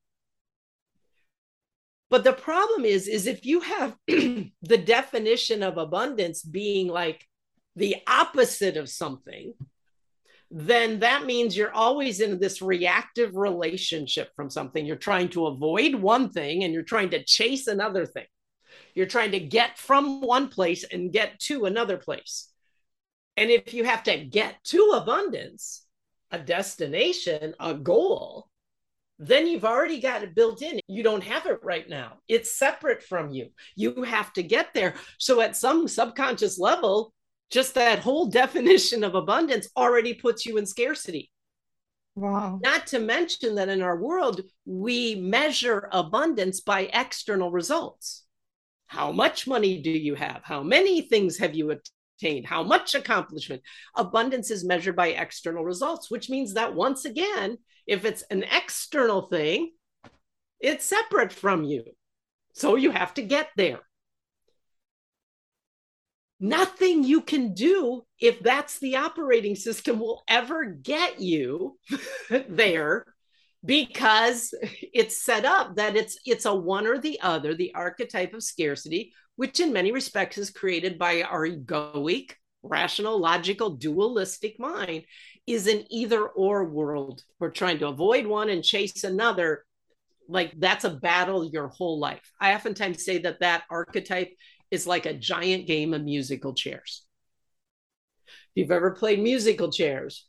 But 2.11 2.25
the 2.25 2.35
problem 2.35 2.85
is, 2.85 3.09
is 3.09 3.27
if 3.27 3.47
you 3.47 3.61
have 3.61 3.97
the 4.07 4.79
definition 4.85 5.63
of 5.63 5.79
abundance 5.79 6.43
being 6.43 6.89
like 6.89 7.27
the 7.75 7.97
opposite 8.07 8.77
of 8.77 8.91
something, 8.91 9.55
then 10.55 11.01
that 11.01 11.25
means 11.25 11.57
you're 11.57 11.73
always 11.73 12.21
in 12.21 12.39
this 12.39 12.61
reactive 12.61 13.35
relationship 13.35 14.29
from 14.37 14.51
something. 14.51 14.85
You're 14.85 14.97
trying 14.97 15.31
to 15.31 15.47
avoid 15.47 15.95
one 15.95 16.29
thing 16.29 16.63
and 16.63 16.75
you're 16.75 16.83
trying 16.83 17.09
to 17.11 17.25
chase 17.25 17.67
another 17.67 18.05
thing. 18.05 18.27
You're 18.95 19.07
trying 19.07 19.31
to 19.31 19.41
get 19.41 19.79
from 19.79 20.21
one 20.21 20.49
place 20.49 20.85
and 20.85 21.11
get 21.11 21.41
to 21.41 21.65
another 21.65 21.97
place. 21.97 22.51
And 23.39 23.51
if 23.51 23.73
you 23.73 23.85
have 23.85 24.03
to 24.03 24.25
get 24.25 24.63
to 24.65 24.93
abundance, 24.95 25.87
a 26.31 26.39
destination, 26.39 27.55
a 27.59 27.73
goal, 27.73 28.49
then 29.19 29.47
you've 29.47 29.65
already 29.65 30.01
got 30.01 30.23
it 30.23 30.35
built 30.35 30.61
in. 30.61 30.81
You 30.87 31.03
don't 31.03 31.25
have 31.25 31.47
it 31.47 31.61
right 31.63 31.89
now. 31.89 32.19
It's 32.29 32.59
separate 32.59 33.03
from 33.03 33.31
you. 33.31 33.49
You 33.75 34.03
have 34.03 34.35
to 34.35 34.43
get 34.43 34.75
there. 34.75 34.95
So, 35.19 35.41
at 35.41 35.57
some 35.57 35.89
subconscious 35.89 36.59
level, 36.59 37.15
just 37.51 37.75
that 37.75 38.01
whole 38.01 38.27
definition 38.31 39.05
of 39.05 39.15
abundance 39.15 39.69
already 39.77 40.15
puts 40.15 40.47
you 40.47 40.57
in 40.59 40.67
scarcity. 40.67 41.31
Wow. 42.15 42.59
Not 42.63 42.89
to 42.89 42.99
mention 42.99 43.55
that 43.55 43.71
in 43.71 43.81
our 43.81 43.97
world, 43.97 44.43
we 44.67 45.15
measure 45.15 45.89
abundance 45.93 46.61
by 46.61 46.91
external 46.93 47.51
results. 47.51 48.25
How 48.87 49.13
much 49.13 49.47
money 49.47 49.81
do 49.81 49.91
you 49.91 50.15
have? 50.15 50.43
How 50.45 50.63
many 50.63 51.01
things 51.01 51.39
have 51.39 51.55
you 51.55 51.71
attained? 51.71 52.45
How 52.45 52.63
much 52.63 52.95
accomplishment? 52.95 53.63
Abundance 53.97 54.51
is 54.51 54.65
measured 54.65 54.95
by 54.95 55.09
external 55.09 55.65
results, 55.65 56.11
which 56.11 56.29
means 56.29 56.53
that 56.55 56.75
once 56.75 57.07
again, 57.07 57.57
if 57.87 58.05
it's 58.05 58.23
an 58.31 58.45
external 58.45 59.23
thing, 59.29 59.73
it's 60.61 60.85
separate 60.85 61.33
from 61.33 61.65
you. 61.65 61.85
So 62.53 62.77
you 62.77 62.91
have 62.91 63.15
to 63.15 63.23
get 63.23 63.49
there 63.57 63.81
nothing 66.43 67.05
you 67.05 67.23
can 67.23 67.55
do 67.55 68.03
if 68.21 68.41
that's 68.41 68.79
the 68.81 68.97
operating 68.97 69.55
system 69.55 69.99
will 69.99 70.25
ever 70.29 70.65
get 70.65 71.21
you 71.21 71.79
there 72.49 73.07
because 73.65 74.53
it's 74.93 75.25
set 75.25 75.45
up 75.45 75.77
that 75.77 75.97
it's 75.97 76.19
it's 76.27 76.45
a 76.45 76.55
one 76.55 76.87
or 76.87 76.99
the 76.99 77.21
other 77.21 77.55
the 77.55 77.73
archetype 77.75 78.35
of 78.35 78.43
scarcity 78.43 79.13
which 79.37 79.61
in 79.61 79.73
many 79.73 79.93
respects 79.93 80.37
is 80.37 80.51
created 80.51 80.99
by 80.99 81.23
our 81.23 81.47
egoic 81.47 82.33
rational 82.63 83.19
logical 83.19 83.71
dualistic 83.71 84.59
mind 84.59 85.05
is 85.47 85.67
an 85.67 85.85
either 85.91 86.27
or 86.27 86.65
world. 86.65 87.23
We're 87.39 87.51
trying 87.51 87.79
to 87.79 87.89
avoid 87.89 88.27
one 88.27 88.49
and 88.49 88.63
chase 88.63 89.05
another. 89.05 89.65
Like 90.29 90.53
that's 90.59 90.85
a 90.85 90.91
battle 90.91 91.45
your 91.45 91.69
whole 91.69 91.99
life. 91.99 92.31
I 92.41 92.55
oftentimes 92.55 93.05
say 93.05 93.19
that 93.19 93.41
that 93.41 93.65
archetype 93.71 94.31
is 94.73 94.87
like 94.87 95.05
a 95.05 95.15
giant 95.15 95.67
game 95.67 95.93
of 95.93 96.03
musical 96.03 96.55
chairs. 96.55 97.05
If 98.27 98.33
you've 98.55 98.71
ever 98.71 98.91
played 98.93 99.23
musical 99.23 99.71
chairs, 99.71 100.27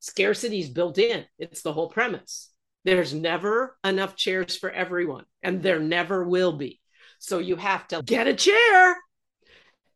scarcity 0.00 0.58
is 0.58 0.68
built 0.68 0.98
in. 0.98 1.24
It's 1.38 1.62
the 1.62 1.72
whole 1.72 1.88
premise. 1.88 2.50
There's 2.84 3.14
never 3.14 3.78
enough 3.84 4.16
chairs 4.16 4.56
for 4.56 4.70
everyone, 4.70 5.24
and 5.42 5.62
there 5.62 5.78
never 5.78 6.24
will 6.24 6.52
be. 6.52 6.80
So 7.20 7.38
you 7.38 7.54
have 7.54 7.86
to 7.88 8.02
get 8.04 8.26
a 8.26 8.34
chair, 8.34 8.96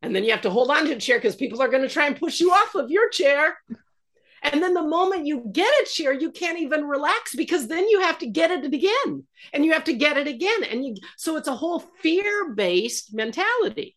and 0.02 0.14
then 0.14 0.22
you 0.22 0.30
have 0.30 0.42
to 0.42 0.50
hold 0.50 0.70
on 0.70 0.86
to 0.86 0.92
a 0.92 1.00
chair 1.00 1.18
because 1.18 1.34
people 1.34 1.60
are 1.60 1.68
going 1.68 1.82
to 1.82 1.88
try 1.88 2.06
and 2.06 2.16
push 2.16 2.38
you 2.38 2.52
off 2.52 2.76
of 2.76 2.90
your 2.90 3.10
chair. 3.10 3.58
And 4.42 4.62
then 4.62 4.74
the 4.74 4.82
moment 4.82 5.26
you 5.26 5.44
get 5.52 5.72
a 5.82 5.86
chair, 5.86 6.12
you 6.12 6.30
can't 6.30 6.58
even 6.58 6.84
relax 6.84 7.34
because 7.34 7.66
then 7.66 7.88
you 7.88 8.00
have 8.00 8.18
to 8.18 8.26
get 8.26 8.50
it 8.50 8.64
again 8.64 9.24
and 9.52 9.64
you 9.64 9.72
have 9.72 9.84
to 9.84 9.92
get 9.92 10.16
it 10.16 10.28
again. 10.28 10.64
And 10.64 10.84
you, 10.84 10.94
so 11.16 11.36
it's 11.36 11.48
a 11.48 11.56
whole 11.56 11.80
fear 12.02 12.54
based 12.54 13.14
mentality. 13.14 13.96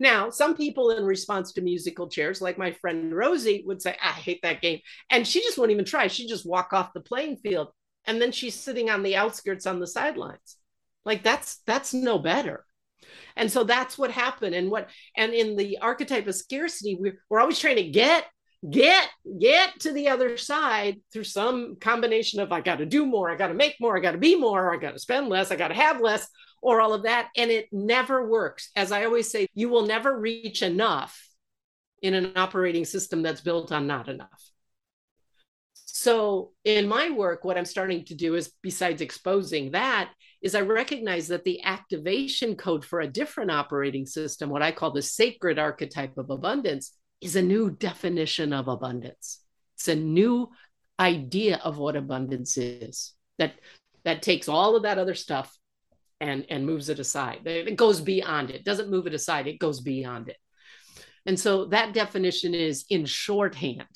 Now, 0.00 0.30
some 0.30 0.56
people 0.56 0.90
in 0.90 1.04
response 1.04 1.52
to 1.52 1.60
musical 1.60 2.08
chairs, 2.08 2.40
like 2.40 2.56
my 2.56 2.70
friend 2.70 3.14
Rosie, 3.14 3.64
would 3.66 3.82
say, 3.82 3.96
I 4.00 4.12
hate 4.12 4.40
that 4.42 4.62
game. 4.62 4.78
And 5.10 5.26
she 5.26 5.42
just 5.42 5.58
won't 5.58 5.72
even 5.72 5.84
try. 5.84 6.06
She 6.06 6.28
just 6.28 6.46
walk 6.46 6.72
off 6.72 6.92
the 6.92 7.00
playing 7.00 7.38
field. 7.38 7.68
And 8.06 8.22
then 8.22 8.30
she's 8.30 8.54
sitting 8.54 8.90
on 8.90 9.02
the 9.02 9.16
outskirts 9.16 9.66
on 9.66 9.80
the 9.80 9.86
sidelines. 9.86 10.56
Like 11.04 11.22
that's 11.22 11.60
that's 11.66 11.94
no 11.94 12.18
better. 12.18 12.64
And 13.36 13.50
so 13.50 13.64
that's 13.64 13.98
what 13.98 14.10
happened. 14.10 14.54
And 14.54 14.70
what 14.70 14.90
and 15.16 15.32
in 15.32 15.56
the 15.56 15.78
archetype 15.78 16.26
of 16.26 16.34
scarcity, 16.34 16.96
we're, 17.00 17.18
we're 17.28 17.40
always 17.40 17.58
trying 17.58 17.76
to 17.76 17.90
get 17.90 18.24
get 18.68 19.08
get 19.40 19.78
to 19.78 19.92
the 19.92 20.08
other 20.08 20.36
side 20.36 20.96
through 21.12 21.22
some 21.22 21.76
combination 21.76 22.40
of 22.40 22.50
i 22.50 22.60
got 22.60 22.78
to 22.78 22.86
do 22.86 23.06
more 23.06 23.30
i 23.30 23.36
got 23.36 23.46
to 23.46 23.54
make 23.54 23.76
more 23.80 23.96
i 23.96 24.00
got 24.00 24.10
to 24.10 24.18
be 24.18 24.34
more 24.34 24.74
i 24.74 24.76
got 24.76 24.90
to 24.90 24.98
spend 24.98 25.28
less 25.28 25.52
i 25.52 25.56
got 25.56 25.68
to 25.68 25.74
have 25.74 26.00
less 26.00 26.28
or 26.60 26.80
all 26.80 26.94
of 26.94 27.04
that. 27.04 27.28
And 27.36 27.50
it 27.50 27.68
never 27.72 28.28
works. 28.28 28.70
As 28.76 28.92
i 28.92 29.04
always 29.04 29.30
say 29.30 29.48
you 29.54 29.68
will 29.68 29.86
never 29.86 30.18
reach 30.18 30.62
enough 30.62 31.26
in 32.02 32.14
an 32.14 32.32
operating 32.36 32.84
system 32.84 33.22
that's 33.22 33.40
built 33.40 33.72
on 33.72 33.86
not 33.86 34.08
enough. 34.08 34.50
So 35.74 36.52
in 36.64 36.86
my 36.86 37.10
work 37.10 37.44
what 37.44 37.58
i'm 37.58 37.64
starting 37.64 38.04
to 38.04 38.14
do 38.14 38.36
is 38.36 38.52
besides 38.62 39.02
exposing 39.02 39.72
that 39.72 40.10
is 40.40 40.54
i 40.54 40.60
recognize 40.60 41.26
that 41.26 41.42
the 41.42 41.60
activation 41.64 42.54
code 42.54 42.84
for 42.84 43.00
a 43.00 43.08
different 43.08 43.50
operating 43.50 44.06
system 44.06 44.48
what 44.48 44.62
i 44.62 44.70
call 44.70 44.92
the 44.92 45.02
sacred 45.02 45.58
archetype 45.58 46.16
of 46.16 46.30
abundance 46.30 46.92
is 47.20 47.36
a 47.36 47.42
new 47.42 47.70
definition 47.70 48.52
of 48.52 48.68
abundance. 48.68 49.40
It's 49.76 49.88
a 49.88 49.94
new 49.94 50.50
idea 50.98 51.60
of 51.62 51.78
what 51.78 51.96
abundance 51.96 52.56
is 52.56 53.12
that 53.38 53.54
that 54.04 54.22
takes 54.22 54.48
all 54.48 54.76
of 54.76 54.82
that 54.82 54.98
other 54.98 55.14
stuff 55.14 55.56
and 56.20 56.44
and 56.50 56.66
moves 56.66 56.88
it 56.88 56.98
aside. 56.98 57.46
It 57.46 57.76
goes 57.76 58.00
beyond 58.00 58.50
it. 58.50 58.64
Doesn't 58.64 58.90
move 58.90 59.06
it 59.06 59.14
aside. 59.14 59.46
It 59.46 59.58
goes 59.58 59.80
beyond 59.80 60.28
it. 60.28 60.36
And 61.26 61.38
so 61.38 61.66
that 61.66 61.94
definition 61.94 62.54
is 62.54 62.84
in 62.88 63.04
shorthand 63.04 63.86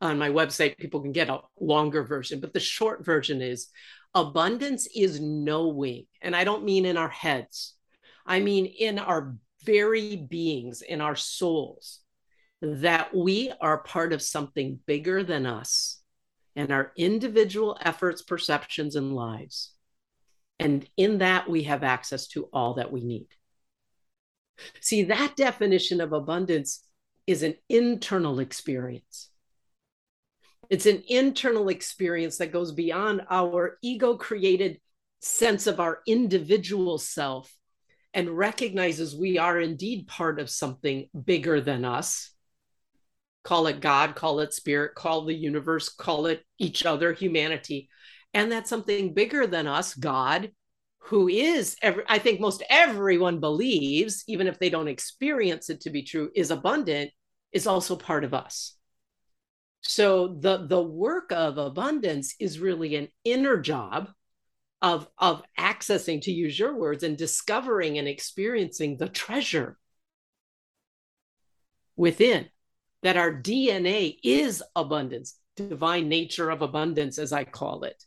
on 0.00 0.18
my 0.18 0.28
website. 0.28 0.76
People 0.76 1.00
can 1.00 1.12
get 1.12 1.30
a 1.30 1.40
longer 1.58 2.02
version, 2.02 2.40
but 2.40 2.52
the 2.52 2.60
short 2.60 3.04
version 3.04 3.40
is 3.40 3.68
abundance 4.14 4.88
is 4.94 5.20
knowing. 5.20 6.06
And 6.20 6.34
I 6.34 6.44
don't 6.44 6.64
mean 6.64 6.84
in 6.84 6.96
our 6.96 7.08
heads, 7.08 7.74
I 8.26 8.40
mean 8.40 8.66
in 8.66 8.98
our 8.98 9.36
very 9.64 10.16
beings, 10.16 10.82
in 10.82 11.00
our 11.00 11.16
souls 11.16 12.00
that 12.62 13.14
we 13.14 13.52
are 13.60 13.78
part 13.78 14.12
of 14.12 14.22
something 14.22 14.80
bigger 14.86 15.22
than 15.22 15.46
us 15.46 16.00
and 16.54 16.72
our 16.72 16.92
individual 16.96 17.76
efforts, 17.82 18.22
perceptions, 18.22 18.96
and 18.96 19.14
lives. 19.14 19.72
And 20.58 20.88
in 20.96 21.18
that, 21.18 21.48
we 21.48 21.64
have 21.64 21.82
access 21.82 22.26
to 22.28 22.48
all 22.52 22.74
that 22.74 22.90
we 22.90 23.04
need. 23.04 23.28
See, 24.80 25.02
that 25.04 25.36
definition 25.36 26.00
of 26.00 26.14
abundance 26.14 26.82
is 27.26 27.42
an 27.42 27.56
internal 27.68 28.38
experience. 28.40 29.28
It's 30.70 30.86
an 30.86 31.02
internal 31.08 31.68
experience 31.68 32.38
that 32.38 32.52
goes 32.52 32.72
beyond 32.72 33.22
our 33.30 33.78
ego 33.82 34.16
created 34.16 34.80
sense 35.20 35.66
of 35.66 35.78
our 35.78 36.00
individual 36.06 36.98
self 36.98 37.54
and 38.14 38.30
recognizes 38.30 39.14
we 39.14 39.38
are 39.38 39.60
indeed 39.60 40.06
part 40.08 40.40
of 40.40 40.48
something 40.48 41.08
bigger 41.24 41.60
than 41.60 41.84
us 41.84 42.30
call 43.46 43.68
it 43.68 43.80
God, 43.80 44.16
call 44.16 44.40
it 44.40 44.52
spirit, 44.52 44.96
call 44.96 45.24
the 45.24 45.32
universe, 45.34 45.88
call 45.88 46.26
it 46.26 46.44
each 46.58 46.84
other, 46.84 47.12
humanity. 47.12 47.88
And 48.34 48.50
that's 48.50 48.68
something 48.68 49.14
bigger 49.14 49.46
than 49.46 49.68
us, 49.68 49.94
God, 49.94 50.50
who 50.98 51.28
is, 51.28 51.76
every, 51.80 52.02
I 52.08 52.18
think 52.18 52.40
most 52.40 52.64
everyone 52.68 53.38
believes, 53.38 54.24
even 54.26 54.48
if 54.48 54.58
they 54.58 54.68
don't 54.68 54.88
experience 54.88 55.70
it 55.70 55.82
to 55.82 55.90
be 55.90 56.02
true, 56.02 56.30
is 56.34 56.50
abundant, 56.50 57.12
is 57.52 57.68
also 57.68 57.94
part 57.94 58.24
of 58.24 58.34
us. 58.34 58.74
So 59.82 60.36
the, 60.40 60.66
the 60.66 60.82
work 60.82 61.30
of 61.30 61.56
abundance 61.56 62.34
is 62.40 62.58
really 62.58 62.96
an 62.96 63.06
inner 63.24 63.60
job 63.60 64.08
of, 64.82 65.08
of 65.18 65.44
accessing, 65.56 66.20
to 66.22 66.32
use 66.32 66.58
your 66.58 66.74
words, 66.74 67.04
and 67.04 67.16
discovering 67.16 67.96
and 67.96 68.08
experiencing 68.08 68.96
the 68.96 69.08
treasure 69.08 69.78
within 71.94 72.48
that 73.06 73.16
our 73.16 73.32
DNA 73.32 74.18
is 74.24 74.64
abundance, 74.74 75.38
divine 75.54 76.08
nature 76.08 76.50
of 76.50 76.60
abundance, 76.60 77.20
as 77.20 77.32
I 77.32 77.44
call 77.44 77.84
it. 77.84 78.02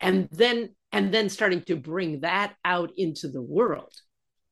And 0.00 0.30
then, 0.32 0.70
and 0.92 1.12
then 1.12 1.28
starting 1.28 1.60
to 1.64 1.76
bring 1.76 2.20
that 2.20 2.54
out 2.64 2.92
into 2.96 3.28
the 3.28 3.42
world 3.42 3.92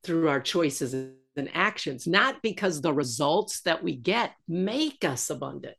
through 0.05 0.29
our 0.29 0.43
choices 0.43 0.93
and 0.93 1.49
actions, 1.55 2.07
not 2.07 2.43
because 2.43 2.83
the 2.83 2.93
results 2.93 3.63
that 3.63 3.83
we 3.83 3.97
get 3.97 4.35
make 4.47 5.07
us 5.07 5.31
abundant, 5.31 5.79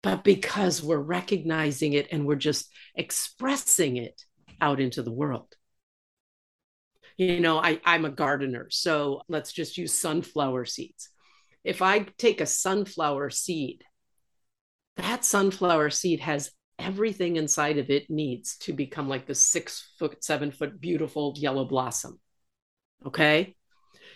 but 0.00 0.22
because 0.22 0.80
we're 0.80 0.98
recognizing 0.98 1.94
it 1.94 2.06
and 2.12 2.24
we're 2.24 2.36
just 2.36 2.70
expressing 2.94 3.96
it 3.96 4.22
out 4.60 4.78
into 4.78 5.02
the 5.02 5.10
world. 5.10 5.52
You 7.16 7.40
know, 7.40 7.58
I, 7.58 7.80
I'm 7.84 8.04
a 8.04 8.10
gardener, 8.10 8.68
so 8.70 9.22
let's 9.28 9.52
just 9.52 9.76
use 9.76 9.98
sunflower 9.98 10.66
seeds 10.66 11.08
if 11.68 11.82
I 11.82 11.98
take 12.16 12.40
a 12.40 12.46
sunflower 12.46 13.28
seed, 13.28 13.84
that 14.96 15.22
sunflower 15.22 15.90
seed 15.90 16.20
has 16.20 16.50
everything 16.78 17.36
inside 17.36 17.76
of 17.76 17.90
it 17.90 18.08
needs 18.08 18.56
to 18.60 18.72
become 18.72 19.06
like 19.06 19.26
the 19.26 19.34
six 19.34 19.92
foot, 19.98 20.24
seven 20.24 20.50
foot 20.50 20.80
beautiful 20.80 21.34
yellow 21.36 21.66
blossom. 21.66 22.18
Okay. 23.04 23.54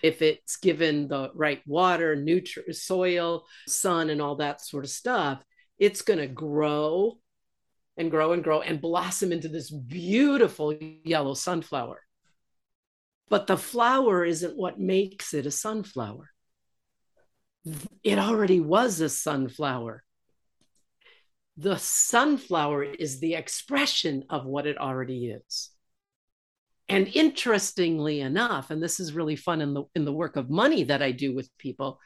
If 0.03 0.23
it's 0.23 0.57
given 0.57 1.09
the 1.09 1.31
right 1.35 1.61
water, 1.67 2.17
nutri- 2.17 2.75
soil, 2.75 3.45
sun, 3.69 4.09
and 4.09 4.23
all 4.23 4.37
that 4.37 4.63
sort 4.63 4.85
of 4.85 4.91
stuff, 4.91 5.43
it's 5.79 6.01
going 6.01 6.21
to 6.21 6.29
grow 6.29 7.19
and 7.99 8.11
grow 8.11 8.33
and 8.33 8.43
grow 8.43 8.63
and 8.63 8.81
blossom 8.81 9.31
into 9.31 9.49
this 9.49 9.71
beautiful 9.71 10.75
yellow 11.05 11.35
sunflower. 11.35 12.01
But 13.29 13.47
the 13.47 13.59
flower 13.59 14.25
isn't 14.25 14.57
what 14.57 14.81
makes 14.81 15.35
it 15.35 15.45
a 15.45 15.51
sunflower 15.51 16.31
it 18.03 18.19
already 18.19 18.61
was 18.61 19.01
a 19.01 19.09
sunflower. 19.09 20.05
the 21.57 21.77
sunflower 21.77 22.85
is 22.85 23.21
the 23.21 23.35
expression 23.35 24.25
of 24.31 24.45
what 24.47 24.67
it 24.67 24.79
already 24.79 25.29
is. 25.29 25.71
And 26.89 27.09
interestingly 27.09 28.21
enough, 28.21 28.71
and 28.71 28.83
this 28.83 29.01
is 29.01 29.13
really 29.13 29.37
fun 29.37 29.61
in 29.61 29.75
the 29.75 29.85
in 29.95 30.05
the 30.05 30.13
work 30.13 30.37
of 30.37 30.51
money 30.51 30.85
that 30.85 31.03
I 31.03 31.13
do 31.13 31.35
with 31.35 31.49
people, 31.59 32.01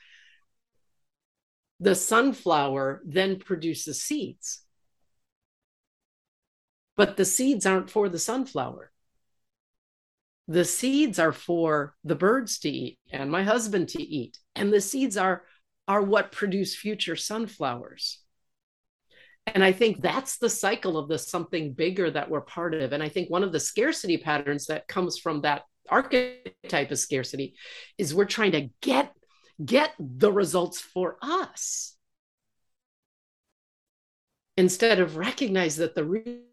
the 1.81 1.95
sunflower 1.95 3.03
then 3.05 3.38
produces 3.38 4.03
seeds. 4.03 4.62
But 6.97 7.16
the 7.16 7.25
seeds 7.25 7.66
aren't 7.66 7.90
for 7.90 8.09
the 8.09 8.19
sunflower. 8.19 8.90
The 10.48 10.64
seeds 10.64 11.18
are 11.18 11.32
for 11.32 11.94
the 12.04 12.14
birds 12.14 12.59
to 12.61 12.68
eat 12.68 12.98
and 13.11 13.30
my 13.30 13.42
husband 13.42 13.88
to 13.90 14.02
eat. 14.02 14.38
And 14.54 14.72
the 14.72 14.80
seeds 14.80 15.16
are, 15.16 15.42
are 15.88 16.02
what 16.02 16.32
produce 16.32 16.74
future 16.74 17.16
sunflowers. 17.16 18.20
And 19.46 19.62
I 19.62 19.72
think 19.72 20.00
that's 20.00 20.38
the 20.38 20.50
cycle 20.50 20.98
of 20.98 21.09
the 21.09 21.18
something 21.18 21.72
bigger 21.72 22.11
that 22.11 22.30
we're 22.30 22.40
part 22.40 22.74
of. 22.74 22.92
And 22.92 23.02
I 23.02 23.09
think 23.09 23.30
one 23.30 23.44
of 23.44 23.52
the 23.52 23.61
scarcity 23.61 24.16
patterns 24.16 24.66
that 24.66 24.88
comes 24.88 25.18
from 25.18 25.42
that 25.42 25.62
archetype 25.88 26.90
of 26.90 26.98
scarcity 26.98 27.54
is 27.98 28.14
we're 28.14 28.24
trying 28.24 28.52
to 28.52 28.68
get 28.80 29.12
get 29.64 29.94
the 29.98 30.30
results 30.30 30.80
for 30.80 31.16
us 31.22 31.96
instead 34.56 35.00
of 35.00 35.16
recognize 35.16 35.76
that 35.76 35.94
the 35.94 36.04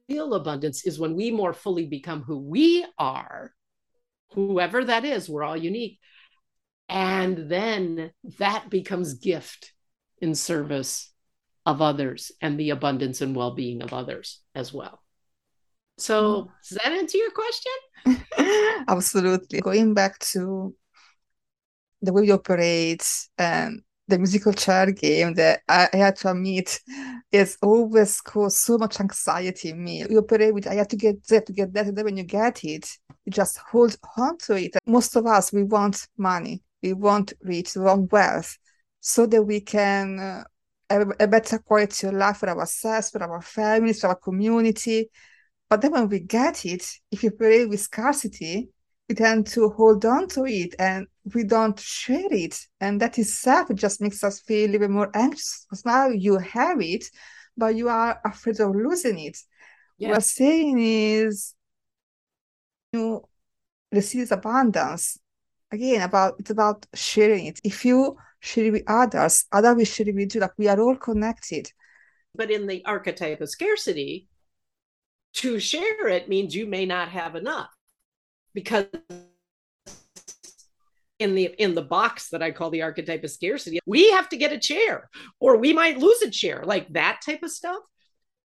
real 0.08 0.34
abundance 0.36 0.86
is 0.86 0.99
when 0.99 1.15
we 1.15 1.32
more 1.32 1.53
fully 1.53 1.86
become 1.86 2.21
who 2.21 2.38
we 2.38 2.86
are 2.97 3.53
whoever 4.34 4.84
that 4.86 5.06
is 5.06 5.30
we're 5.30 5.43
all 5.43 5.58
unique. 5.58 6.00
And 6.89 7.50
then 7.50 8.12
that 8.39 8.69
becomes 8.69 9.15
gift 9.15 9.74
in 10.19 10.36
service 10.36 11.12
of 11.65 11.82
others 11.82 12.32
and 12.41 12.60
the 12.60 12.72
abundance 12.72 13.22
and 13.22 13.36
well-being 13.36 13.82
of 13.82 13.93
others 13.93 14.41
as 14.54 14.74
well. 14.74 15.02
So 15.98 16.24
mm-hmm. 16.24 16.50
does 16.67 16.78
that 16.84 16.91
answer 16.91 17.17
your 17.17 17.32
question? 17.32 18.86
Absolutely. 18.88 19.62
Going 19.62 19.93
back 19.93 20.19
to 20.19 20.76
the 22.02 22.12
way 22.12 22.26
you 22.26 22.34
operate 22.34 23.06
and 23.38 23.82
the 24.08 24.17
musical 24.17 24.52
chair 24.54 24.91
game 24.91 25.34
that 25.36 25.62
I, 25.69 25.88
I 25.93 25.98
had 25.98 26.17
to 26.17 26.32
admit 26.32 26.80
is 27.32 27.58
always 27.62 28.19
caused 28.19 28.58
so 28.58 28.78
much 28.78 29.00
anxiety 29.00 29.69
in 29.69 29.84
me. 29.84 30.06
You 30.10 30.19
operate 30.19 30.54
with 30.54 30.67
I 30.67 30.76
have 30.76 30.89
to 30.89 30.98
get 30.98 31.26
that 31.28 31.46
to 31.46 31.54
get 31.54 31.74
that, 31.74 31.88
and 31.88 31.98
then 31.98 32.06
when 32.06 32.17
you 32.17 32.24
get 32.24 32.63
it, 32.65 32.89
just 33.30 33.58
hold 33.58 33.96
on 34.18 34.38
to 34.38 34.56
it. 34.56 34.76
Most 34.86 35.16
of 35.16 35.26
us 35.26 35.54
we 35.54 35.64
want 35.64 36.08
money, 36.18 36.64
we 36.82 36.94
want 36.94 37.34
rich, 37.42 37.76
we 37.76 37.84
want 37.84 38.12
wealth, 38.12 38.58
so 39.00 39.26
that 39.26 39.44
we 39.44 39.62
can 39.62 40.20
uh, 40.20 40.44
have 40.90 41.12
a 41.20 41.28
better 41.28 41.58
quality 41.60 42.08
of 42.08 42.14
life 42.14 42.38
for 42.38 42.50
ourselves, 42.50 43.10
for 43.10 43.24
our 43.24 43.42
families, 43.42 44.02
for 44.02 44.08
our 44.08 44.16
community. 44.16 45.10
But 45.70 45.82
then 45.82 45.92
when 45.92 46.10
we 46.10 46.20
get 46.20 46.66
it, 46.66 46.86
if 47.12 47.24
you 47.24 47.30
operate 47.30 47.70
with 47.70 47.80
scarcity, 47.80 48.70
we 49.10 49.16
tend 49.16 49.48
to 49.48 49.70
hold 49.70 50.06
on 50.06 50.28
to 50.30 50.46
it 50.46 50.76
and 50.80 51.08
we 51.34 51.44
don't 51.44 51.80
share 51.80 52.32
it. 52.32 52.60
And 52.80 53.02
that 53.02 53.18
itself 53.18 53.70
just 53.74 54.02
makes 54.02 54.24
us 54.24 54.40
feel 54.42 54.70
a 54.70 54.72
little 54.72 54.90
more 54.90 55.10
anxious 55.14 55.66
because 55.66 55.86
now 55.86 56.08
you 56.10 56.38
have 56.38 56.82
it, 56.82 57.06
but 57.58 57.76
you 57.76 57.90
are 57.90 58.20
afraid 58.24 58.60
of 58.60 58.76
losing 58.76 59.20
it. 59.20 59.38
Yeah. 59.98 60.10
What 60.10 60.18
we're 60.18 60.22
saying 60.22 60.80
is 60.80 61.54
you 62.93 63.27
receive 63.91 64.32
abundance. 64.32 65.17
Again, 65.71 66.01
about 66.01 66.36
it's 66.39 66.51
about 66.51 66.86
sharing 66.93 67.47
it. 67.47 67.60
If 67.63 67.84
you 67.84 68.15
share 68.39 68.65
it 68.65 68.71
with 68.71 68.84
others, 68.88 69.45
others 69.51 69.75
will 69.75 69.86
share 69.86 70.10
it 70.10 70.15
with 70.15 70.36
you. 70.36 70.41
Like 70.41 70.58
we 70.58 70.67
are 70.67 70.79
all 70.79 70.95
connected. 70.95 71.71
But 72.36 72.51
in 72.51 72.67
the 72.67 72.84
archetype 72.86 73.41
of 73.41 73.49
scarcity, 73.49 74.27
to 75.36 75.60
share 75.60 76.08
it 76.08 76.29
means 76.29 76.56
you 76.56 76.67
may 76.67 76.86
not 76.86 77.10
have 77.10 77.36
enough 77.36 77.69
because 78.53 78.86
in 81.19 81.36
the 81.36 81.56
in 81.58 81.73
the 81.73 81.82
box 81.82 82.29
that 82.29 82.43
I 82.43 82.51
call 82.51 82.69
the 82.69 82.82
archetype 82.84 83.23
of 83.23 83.32
scarcity, 83.32 83.79
we 83.86 84.12
have 84.12 84.29
to 84.29 84.38
get 84.38 84.51
a 84.51 84.60
chair 84.60 85.10
or 85.39 85.58
we 85.58 85.73
might 85.73 85.97
lose 85.97 86.21
a 86.21 86.29
chair, 86.29 86.63
like 86.65 86.91
that 86.93 87.21
type 87.25 87.43
of 87.43 87.51
stuff. 87.51 87.82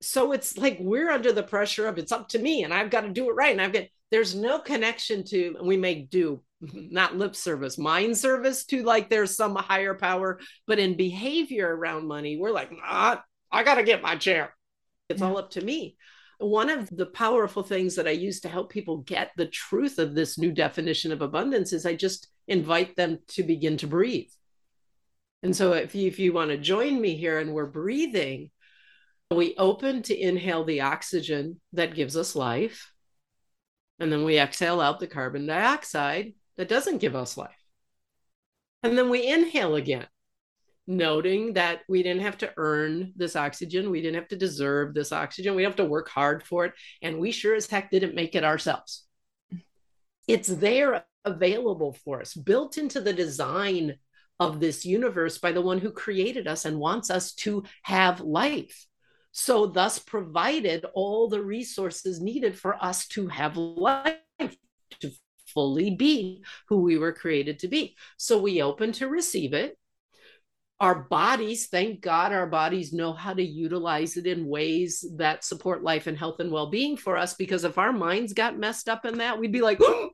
So 0.01 0.33
it's 0.33 0.57
like 0.57 0.77
we're 0.79 1.09
under 1.09 1.31
the 1.31 1.43
pressure 1.43 1.87
of 1.87 1.97
it's 1.97 2.11
up 2.11 2.29
to 2.29 2.39
me 2.39 2.63
and 2.63 2.73
I've 2.73 2.89
got 2.89 3.01
to 3.01 3.09
do 3.09 3.29
it 3.29 3.33
right. 3.33 3.51
And 3.51 3.61
I've 3.61 3.73
got 3.73 3.85
there's 4.15 4.33
no 4.33 4.59
connection 4.59 5.25
to 5.25 5.57
we 5.61 5.75
may 5.75 5.95
do 6.03 6.41
not 6.61 7.17
lip 7.17 7.35
service, 7.35 7.77
mind 7.77 8.17
service 8.17 8.65
to 8.65 8.83
like 8.83 9.09
there's 9.09 9.35
some 9.35 9.55
higher 9.55 9.93
power, 9.93 10.39
but 10.67 10.79
in 10.79 10.95
behavior 10.95 11.75
around 11.75 12.07
money, 12.07 12.37
we're 12.37 12.51
like, 12.51 12.71
nah, 12.71 13.17
I 13.51 13.63
gotta 13.63 13.83
get 13.83 14.01
my 14.01 14.15
chair. 14.15 14.55
It's 15.09 15.21
yeah. 15.21 15.27
all 15.27 15.37
up 15.37 15.51
to 15.51 15.61
me 15.61 15.97
one 16.37 16.69
of 16.69 16.89
the 16.89 17.05
powerful 17.05 17.63
things 17.63 17.95
that 17.95 18.07
I 18.07 18.11
use 18.11 18.41
to 18.41 18.49
help 18.49 18.69
people 18.69 18.97
get 18.97 19.31
the 19.37 19.47
truth 19.47 19.99
of 19.99 20.15
this 20.15 20.37
new 20.37 20.51
definition 20.51 21.11
of 21.11 21.21
abundance 21.21 21.71
is 21.71 21.85
I 21.85 21.95
just 21.95 22.27
invite 22.47 22.95
them 22.95 23.19
to 23.29 23.43
begin 23.43 23.77
to 23.77 23.87
breathe. 23.87 24.29
And 25.43 25.55
so 25.55 25.73
if 25.73 25.95
you, 25.95 26.07
if 26.07 26.19
you 26.19 26.33
want 26.33 26.51
to 26.51 26.57
join 26.57 26.99
me 26.99 27.15
here 27.15 27.39
and 27.39 27.53
we're 27.53 27.67
breathing, 27.67 28.51
we 29.31 29.55
open 29.57 30.01
to 30.03 30.19
inhale 30.19 30.65
the 30.65 30.81
oxygen 30.81 31.61
that 31.73 31.95
gives 31.95 32.17
us 32.17 32.35
life. 32.35 32.91
And 33.99 34.11
then 34.11 34.23
we 34.23 34.39
exhale 34.39 34.81
out 34.81 34.99
the 34.99 35.07
carbon 35.07 35.45
dioxide 35.45 36.33
that 36.57 36.69
doesn't 36.69 36.99
give 36.99 37.15
us 37.15 37.37
life. 37.37 37.51
And 38.83 38.97
then 38.97 39.09
we 39.09 39.27
inhale 39.27 39.75
again 39.75 40.07
noting 40.87 41.53
that 41.53 41.81
we 41.89 42.03
didn't 42.03 42.21
have 42.21 42.37
to 42.37 42.53
earn 42.57 43.13
this 43.15 43.35
oxygen. 43.35 43.89
We 43.89 44.01
didn't 44.01 44.15
have 44.15 44.27
to 44.29 44.35
deserve 44.35 44.93
this 44.93 45.11
oxygen. 45.11 45.55
We 45.55 45.63
have 45.63 45.77
to 45.77 45.85
work 45.85 46.09
hard 46.09 46.43
for 46.43 46.65
it. 46.65 46.73
And 47.01 47.19
we 47.19 47.31
sure 47.31 47.55
as 47.55 47.67
heck 47.67 47.89
didn't 47.89 48.15
make 48.15 48.35
it 48.35 48.43
ourselves. 48.43 49.05
It's 50.27 50.47
there 50.47 51.05
available 51.23 51.93
for 52.05 52.21
us, 52.21 52.33
built 52.33 52.77
into 52.77 53.01
the 53.01 53.13
design 53.13 53.95
of 54.39 54.59
this 54.59 54.85
universe 54.85 55.37
by 55.37 55.51
the 55.51 55.61
one 55.61 55.79
who 55.79 55.91
created 55.91 56.47
us 56.47 56.65
and 56.65 56.79
wants 56.79 57.09
us 57.09 57.33
to 57.33 57.63
have 57.83 58.21
life. 58.21 58.85
So, 59.37 59.65
thus, 59.65 59.99
provided 59.99 60.85
all 60.93 61.27
the 61.27 61.41
resources 61.41 62.21
needed 62.21 62.57
for 62.57 62.81
us 62.81 63.05
to 63.09 63.27
have 63.27 63.57
life, 63.57 64.15
to 64.39 65.11
fully 65.47 65.93
be 65.93 66.41
who 66.69 66.77
we 66.77 66.97
were 66.97 67.11
created 67.11 67.59
to 67.59 67.67
be. 67.67 67.97
So, 68.15 68.41
we 68.41 68.61
open 68.61 68.93
to 68.93 69.09
receive 69.09 69.53
it 69.53 69.77
our 70.79 70.95
bodies, 70.95 71.67
thank 71.67 72.01
God, 72.01 72.33
our 72.33 72.47
bodies 72.47 72.91
know 72.91 73.13
how 73.13 73.33
to 73.33 73.43
utilize 73.43 74.17
it 74.17 74.27
in 74.27 74.47
ways 74.47 75.05
that 75.15 75.45
support 75.45 75.83
life 75.83 76.07
and 76.07 76.17
health 76.17 76.39
and 76.39 76.51
well 76.51 76.69
being 76.69 76.97
for 76.97 77.17
us. 77.17 77.33
Because 77.33 77.63
if 77.63 77.77
our 77.77 77.93
minds 77.93 78.33
got 78.33 78.59
messed 78.59 78.89
up 78.89 79.05
in 79.05 79.19
that, 79.19 79.39
we'd 79.39 79.53
be 79.53 79.61
like, 79.61 79.79
oh, 79.81 80.09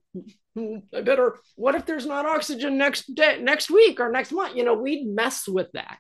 I 0.57 1.01
better, 1.01 1.39
what 1.55 1.75
if 1.75 1.86
there's 1.86 2.05
not 2.05 2.27
oxygen 2.27 2.77
next 2.77 3.13
day, 3.15 3.39
next 3.41 3.71
week 3.71 3.99
or 3.99 4.12
next 4.12 4.31
month? 4.31 4.55
You 4.55 4.63
know, 4.63 4.75
we'd 4.75 5.07
mess 5.07 5.47
with 5.47 5.71
that. 5.73 5.97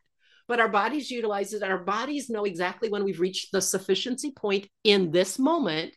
But 0.47 0.59
our 0.59 0.69
bodies 0.69 1.11
utilize 1.11 1.53
it, 1.53 1.61
and 1.61 1.71
our 1.71 1.83
bodies 1.83 2.29
know 2.29 2.45
exactly 2.45 2.89
when 2.89 3.03
we've 3.03 3.19
reached 3.19 3.51
the 3.51 3.61
sufficiency 3.61 4.31
point 4.31 4.67
in 4.83 5.11
this 5.11 5.39
moment. 5.39 5.95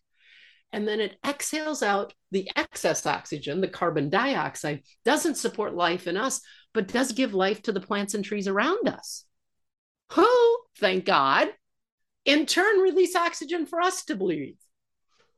And 0.72 0.88
then 0.88 0.98
it 0.98 1.16
exhales 1.24 1.82
out 1.84 2.14
the 2.32 2.50
excess 2.56 3.06
oxygen, 3.06 3.60
the 3.60 3.68
carbon 3.68 4.10
dioxide, 4.10 4.82
doesn't 5.04 5.36
support 5.36 5.74
life 5.74 6.08
in 6.08 6.16
us, 6.16 6.40
but 6.72 6.88
does 6.88 7.12
give 7.12 7.32
life 7.32 7.62
to 7.62 7.72
the 7.72 7.80
plants 7.80 8.14
and 8.14 8.24
trees 8.24 8.48
around 8.48 8.88
us, 8.88 9.24
who, 10.12 10.58
thank 10.78 11.04
God, 11.04 11.48
in 12.24 12.46
turn 12.46 12.80
release 12.80 13.14
oxygen 13.14 13.66
for 13.66 13.80
us 13.80 14.04
to 14.06 14.16
breathe. 14.16 14.56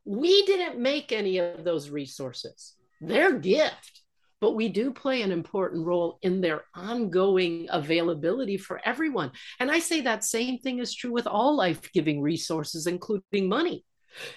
We 0.06 0.46
didn't 0.46 0.78
make 0.78 1.12
any 1.12 1.36
of 1.38 1.64
those 1.64 1.90
resources, 1.90 2.74
they're 3.02 3.38
gift, 3.38 4.02
but 4.40 4.52
we 4.52 4.68
do 4.68 4.92
play 4.92 5.22
an 5.22 5.32
important 5.32 5.86
role 5.86 6.18
in 6.22 6.40
their 6.40 6.64
ongoing 6.74 7.68
availability 7.70 8.56
for 8.56 8.80
everyone. 8.84 9.32
And 9.60 9.70
I 9.70 9.78
say 9.78 10.02
that 10.02 10.24
same 10.24 10.58
thing 10.58 10.78
is 10.78 10.94
true 10.94 11.12
with 11.12 11.26
all 11.26 11.56
life 11.56 11.90
giving 11.92 12.20
resources, 12.20 12.86
including 12.86 13.48
money, 13.48 13.84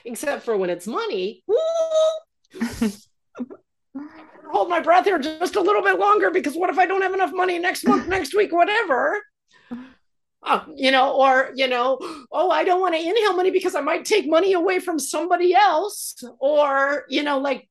except 0.06 0.44
for 0.44 0.58
when 0.58 0.70
it's 0.70 0.88
money. 0.88 1.44
hold 4.52 4.70
my 4.70 4.80
breath 4.80 5.06
here 5.06 5.20
just 5.20 5.56
a 5.56 5.62
little 5.62 5.84
bit 5.84 6.00
longer 6.00 6.32
because 6.32 6.56
what 6.56 6.70
if 6.70 6.78
I 6.78 6.86
don't 6.86 7.02
have 7.02 7.14
enough 7.14 7.32
money 7.34 7.60
next 7.60 7.88
month, 7.88 8.08
next 8.16 8.36
week, 8.36 8.52
whatever? 8.52 9.22
Uh, 10.42 10.64
you 10.74 10.90
know, 10.90 11.16
or 11.16 11.52
you 11.56 11.68
know, 11.68 11.98
oh, 12.32 12.50
I 12.50 12.64
don't 12.64 12.80
want 12.80 12.96
to 12.96 13.02
inhale 13.02 13.36
money 13.36 13.52
because 13.52 13.76
I 13.76 13.82
might 13.82 14.06
take 14.06 14.28
money 14.28 14.54
away 14.54 14.80
from 14.80 14.98
somebody 14.98 15.54
else, 15.54 16.16
or 16.40 17.04
you 17.10 17.24
know, 17.24 17.40
like 17.40 17.69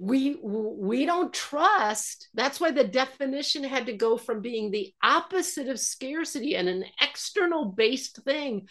we 0.00 0.36
we 0.42 1.06
don't 1.06 1.32
trust. 1.32 2.28
That's 2.34 2.60
why 2.60 2.70
the 2.70 2.84
definition 2.84 3.64
had 3.64 3.86
to 3.86 3.96
go 3.96 4.16
from 4.16 4.40
being 4.40 4.70
the 4.70 4.92
opposite 5.02 5.68
of 5.68 5.78
scarcity 5.78 6.56
and 6.56 6.68
an 6.68 6.84
external 7.00 7.66
based 7.66 8.22
thing 8.24 8.68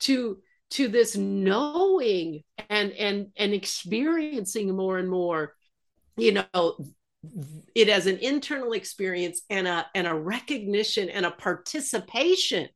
to 0.00 0.38
to 0.70 0.88
this 0.88 1.16
knowing 1.16 2.42
and 2.70 2.92
and 2.92 3.28
and 3.36 3.52
experiencing 3.52 4.74
more 4.74 4.98
and 4.98 5.08
more 5.08 5.54
you 6.16 6.32
know 6.32 6.76
it 7.74 7.88
as 7.88 8.06
an 8.06 8.18
internal 8.18 8.72
experience 8.72 9.42
and 9.50 9.68
a 9.68 9.86
and 9.94 10.06
a 10.06 10.14
recognition 10.14 11.08
and 11.08 11.26
a 11.26 11.30
participation 11.30 12.68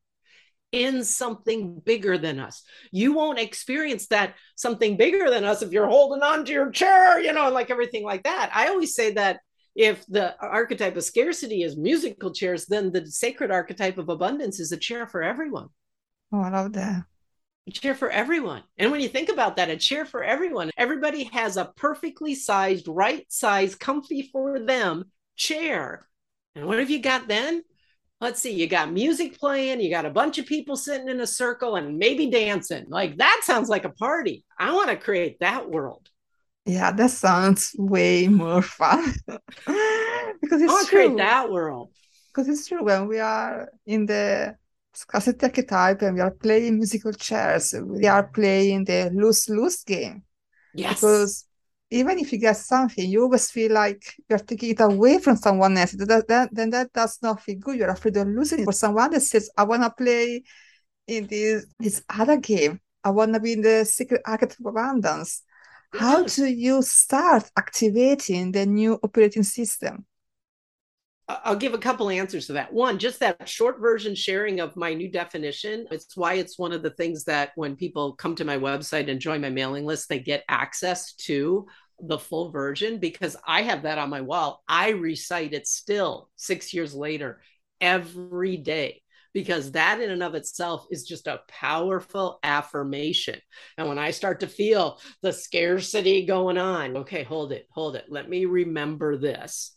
in 0.72 1.05
something 1.05 1.81
bigger 1.85 2.18
than 2.18 2.38
us. 2.38 2.62
You 2.90 3.12
won't 3.12 3.38
experience 3.38 4.09
that 4.09 4.35
something 4.57 4.96
bigger 4.96 5.31
than 5.31 5.44
us 5.44 5.62
if 5.62 5.72
you're 5.72 5.88
holding 5.88 6.22
on 6.22 6.44
to 6.44 6.52
your 6.52 6.70
chair, 6.70 7.20
you 7.20 7.33
know, 7.33 7.50
like 7.50 7.70
everything 7.70 8.05
like 8.05 8.24
that. 8.24 8.50
I 8.55 8.68
always 8.68 8.94
say 8.94 9.12
that 9.12 9.40
if 9.74 10.05
the 10.07 10.35
archetype 10.40 10.96
of 10.96 11.05
scarcity 11.05 11.62
is 11.62 11.76
musical 11.76 12.33
chairs, 12.33 12.66
then 12.66 12.92
the 12.92 13.07
sacred 13.07 13.50
archetype 13.50 13.98
of 13.98 14.09
abundance 14.09 14.59
is 14.59 14.72
a 14.72 14.76
chair 14.76 15.07
for 15.07 15.22
everyone. 15.22 15.68
Oh, 16.33 16.40
I 16.40 16.50
love 16.50 16.72
that. 16.72 17.05
A 17.68 17.70
chair 17.70 17.94
for 17.94 18.11
everyone. 18.11 18.62
And 18.79 18.90
when 18.90 19.00
you 19.00 19.09
think 19.09 19.29
about 19.29 19.57
that, 19.57 19.70
a 19.70 19.76
chair 19.76 20.05
for 20.05 20.22
everyone, 20.22 20.70
everybody 20.76 21.24
has 21.24 21.57
a 21.57 21.72
perfectly 21.76 22.35
sized, 22.35 22.88
right 22.88 23.24
size, 23.29 23.74
comfy 23.74 24.31
for 24.33 24.61
them 24.61 25.05
chair. 25.37 26.07
And 26.55 26.66
what 26.66 26.79
have 26.79 26.90
you 26.90 27.00
got 27.00 27.29
then? 27.29 27.62
Let's 28.20 28.40
see, 28.40 28.52
you 28.52 28.66
got 28.66 28.92
music 28.92 29.38
playing, 29.38 29.81
you 29.81 29.90
got 29.90 30.07
a 30.07 30.11
bunch 30.11 30.38
of 30.38 30.46
people 30.46 30.76
sitting 30.76 31.09
in 31.09 31.20
a 31.20 31.26
circle 31.26 31.76
and 31.76 31.98
maybe 31.98 32.31
dancing. 32.31 32.87
Like 32.88 33.16
that 33.18 33.40
sounds 33.44 33.68
like 33.68 33.85
a 33.85 33.90
party. 33.90 34.44
I 34.59 34.72
want 34.72 34.90
to 34.90 34.96
create 34.96 35.40
that 35.40 35.68
world. 35.68 36.09
Yeah, 36.64 36.90
that 36.92 37.11
sounds 37.11 37.74
way 37.79 38.26
more 38.29 38.62
fun. 38.62 39.14
because 39.26 39.42
it's 40.62 40.70
I 40.70 40.74
want 40.74 40.88
to 40.88 40.94
create 40.94 41.16
that 41.16 41.50
world. 41.50 41.90
Because 42.29 42.48
it's 42.48 42.66
true 42.66 42.85
when 42.85 43.07
we 43.07 43.18
are 43.18 43.70
in 43.87 44.07
the 44.07 44.57
scarcity 44.92 45.44
archetype 45.46 46.02
and 46.02 46.14
we 46.14 46.20
are 46.20 46.31
playing 46.31 46.76
musical 46.76 47.12
chairs, 47.12 47.74
we 47.81 48.07
are 48.07 48.24
playing 48.24 48.85
the 48.85 49.11
lose 49.14 49.48
lose 49.48 49.85
game. 49.85 50.22
Yes. 50.74 51.00
Because 51.00 51.45
even 51.90 52.18
if 52.18 52.33
you 52.33 52.38
get 52.38 52.57
something, 52.57 53.09
you 53.09 53.22
always 53.22 53.51
feel 53.51 53.72
like 53.72 54.03
you're 54.29 54.38
taking 54.38 54.70
it 54.70 54.81
away 54.81 55.18
from 55.18 55.37
someone 55.37 55.77
else. 55.77 55.92
That, 55.92 56.27
that, 56.29 56.49
then 56.53 56.70
that 56.70 56.92
does 56.92 57.18
not 57.22 57.40
feel 57.40 57.59
good. 57.59 57.79
You're 57.79 57.90
afraid 57.90 58.16
of 58.16 58.27
losing 58.29 58.61
it 58.61 58.64
for 58.64 58.72
someone 58.72 59.11
that 59.12 59.20
says, 59.20 59.51
I 59.57 59.62
want 59.64 59.83
to 59.83 59.90
play 59.90 60.42
in 61.07 61.27
this, 61.27 61.66
this 61.79 62.03
other 62.09 62.38
game. 62.38 62.81
I 63.05 63.11
want 63.11 63.35
to 63.35 63.40
be 63.40 63.53
in 63.53 63.62
the 63.62 63.85
secret 63.85 64.22
archetype 64.27 64.59
of 64.59 64.66
abundance. 64.66 65.42
How 65.92 66.25
do 66.25 66.46
you 66.46 66.83
start 66.83 67.51
activating 67.57 68.51
the 68.51 68.66
new 68.66 68.99
operating 69.03 69.44
system? 69.44 70.05
I'll 71.28 71.56
give 71.56 71.74
a 71.74 71.78
couple 71.78 72.08
answers 72.08 72.46
to 72.46 72.52
that. 72.52 72.72
One, 72.72 72.98
just 72.98 73.18
that 73.18 73.48
short 73.48 73.80
version 73.80 74.14
sharing 74.14 74.60
of 74.60 74.76
my 74.76 74.94
new 74.94 75.10
definition. 75.10 75.86
It's 75.90 76.16
why 76.16 76.34
it's 76.34 76.58
one 76.58 76.72
of 76.72 76.82
the 76.82 76.90
things 76.90 77.24
that 77.24 77.50
when 77.56 77.74
people 77.74 78.12
come 78.12 78.36
to 78.36 78.44
my 78.44 78.56
website 78.58 79.10
and 79.10 79.20
join 79.20 79.40
my 79.40 79.50
mailing 79.50 79.84
list, 79.84 80.08
they 80.08 80.20
get 80.20 80.44
access 80.48 81.14
to 81.14 81.66
the 81.98 82.18
full 82.18 82.50
version 82.52 82.98
because 82.98 83.36
I 83.44 83.62
have 83.62 83.82
that 83.82 83.98
on 83.98 84.08
my 84.08 84.20
wall. 84.20 84.62
I 84.68 84.90
recite 84.90 85.52
it 85.52 85.66
still 85.66 86.30
six 86.36 86.72
years 86.72 86.94
later 86.94 87.40
every 87.80 88.56
day 88.56 89.02
because 89.32 89.72
that 89.72 90.00
in 90.00 90.10
and 90.10 90.22
of 90.22 90.34
itself 90.34 90.86
is 90.90 91.04
just 91.04 91.26
a 91.26 91.40
powerful 91.48 92.38
affirmation. 92.42 93.40
And 93.76 93.88
when 93.88 93.98
I 93.98 94.12
start 94.12 94.40
to 94.40 94.46
feel 94.46 95.00
the 95.22 95.32
scarcity 95.32 96.24
going 96.24 96.56
on, 96.56 96.98
okay, 96.98 97.22
hold 97.22 97.52
it, 97.52 97.66
hold 97.70 97.96
it. 97.96 98.06
Let 98.08 98.30
me 98.30 98.44
remember 98.44 99.18
this 99.18 99.75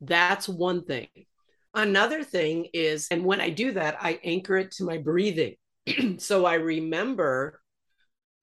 that's 0.00 0.48
one 0.48 0.84
thing. 0.84 1.08
Another 1.74 2.24
thing 2.24 2.66
is, 2.72 3.06
and 3.10 3.24
when 3.24 3.40
I 3.40 3.50
do 3.50 3.72
that, 3.72 3.96
I 4.00 4.18
anchor 4.24 4.56
it 4.56 4.72
to 4.72 4.84
my 4.84 4.98
breathing. 4.98 5.54
so 6.18 6.44
I 6.44 6.54
remember 6.54 7.60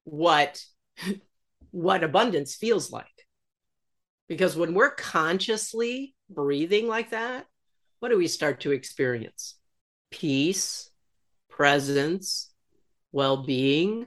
what 0.03 0.63
what 1.71 2.03
abundance 2.03 2.55
feels 2.55 2.91
like. 2.91 3.05
Because 4.27 4.55
when 4.55 4.73
we're 4.73 4.91
consciously 4.91 6.15
breathing 6.29 6.87
like 6.87 7.11
that, 7.11 7.45
what 7.99 8.09
do 8.09 8.17
we 8.17 8.27
start 8.27 8.61
to 8.61 8.71
experience? 8.71 9.55
Peace, 10.11 10.89
presence, 11.49 12.51
well-being, 13.11 14.05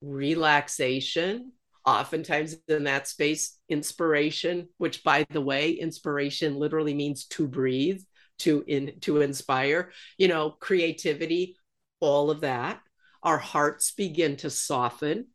relaxation, 0.00 1.52
oftentimes 1.86 2.56
in 2.68 2.84
that 2.84 3.08
space 3.08 3.58
inspiration 3.68 4.68
which 4.78 5.02
by 5.02 5.26
the 5.30 5.40
way 5.40 5.70
inspiration 5.70 6.56
literally 6.56 6.94
means 6.94 7.24
to 7.24 7.48
breathe 7.48 8.00
to 8.38 8.64
in 8.66 8.98
to 9.00 9.20
inspire 9.20 9.90
you 10.18 10.28
know 10.28 10.50
creativity 10.60 11.56
all 12.00 12.30
of 12.30 12.40
that. 12.40 12.80
Our 13.22 13.38
hearts 13.38 13.92
begin 13.92 14.36
to 14.38 14.50
soften 14.50 15.26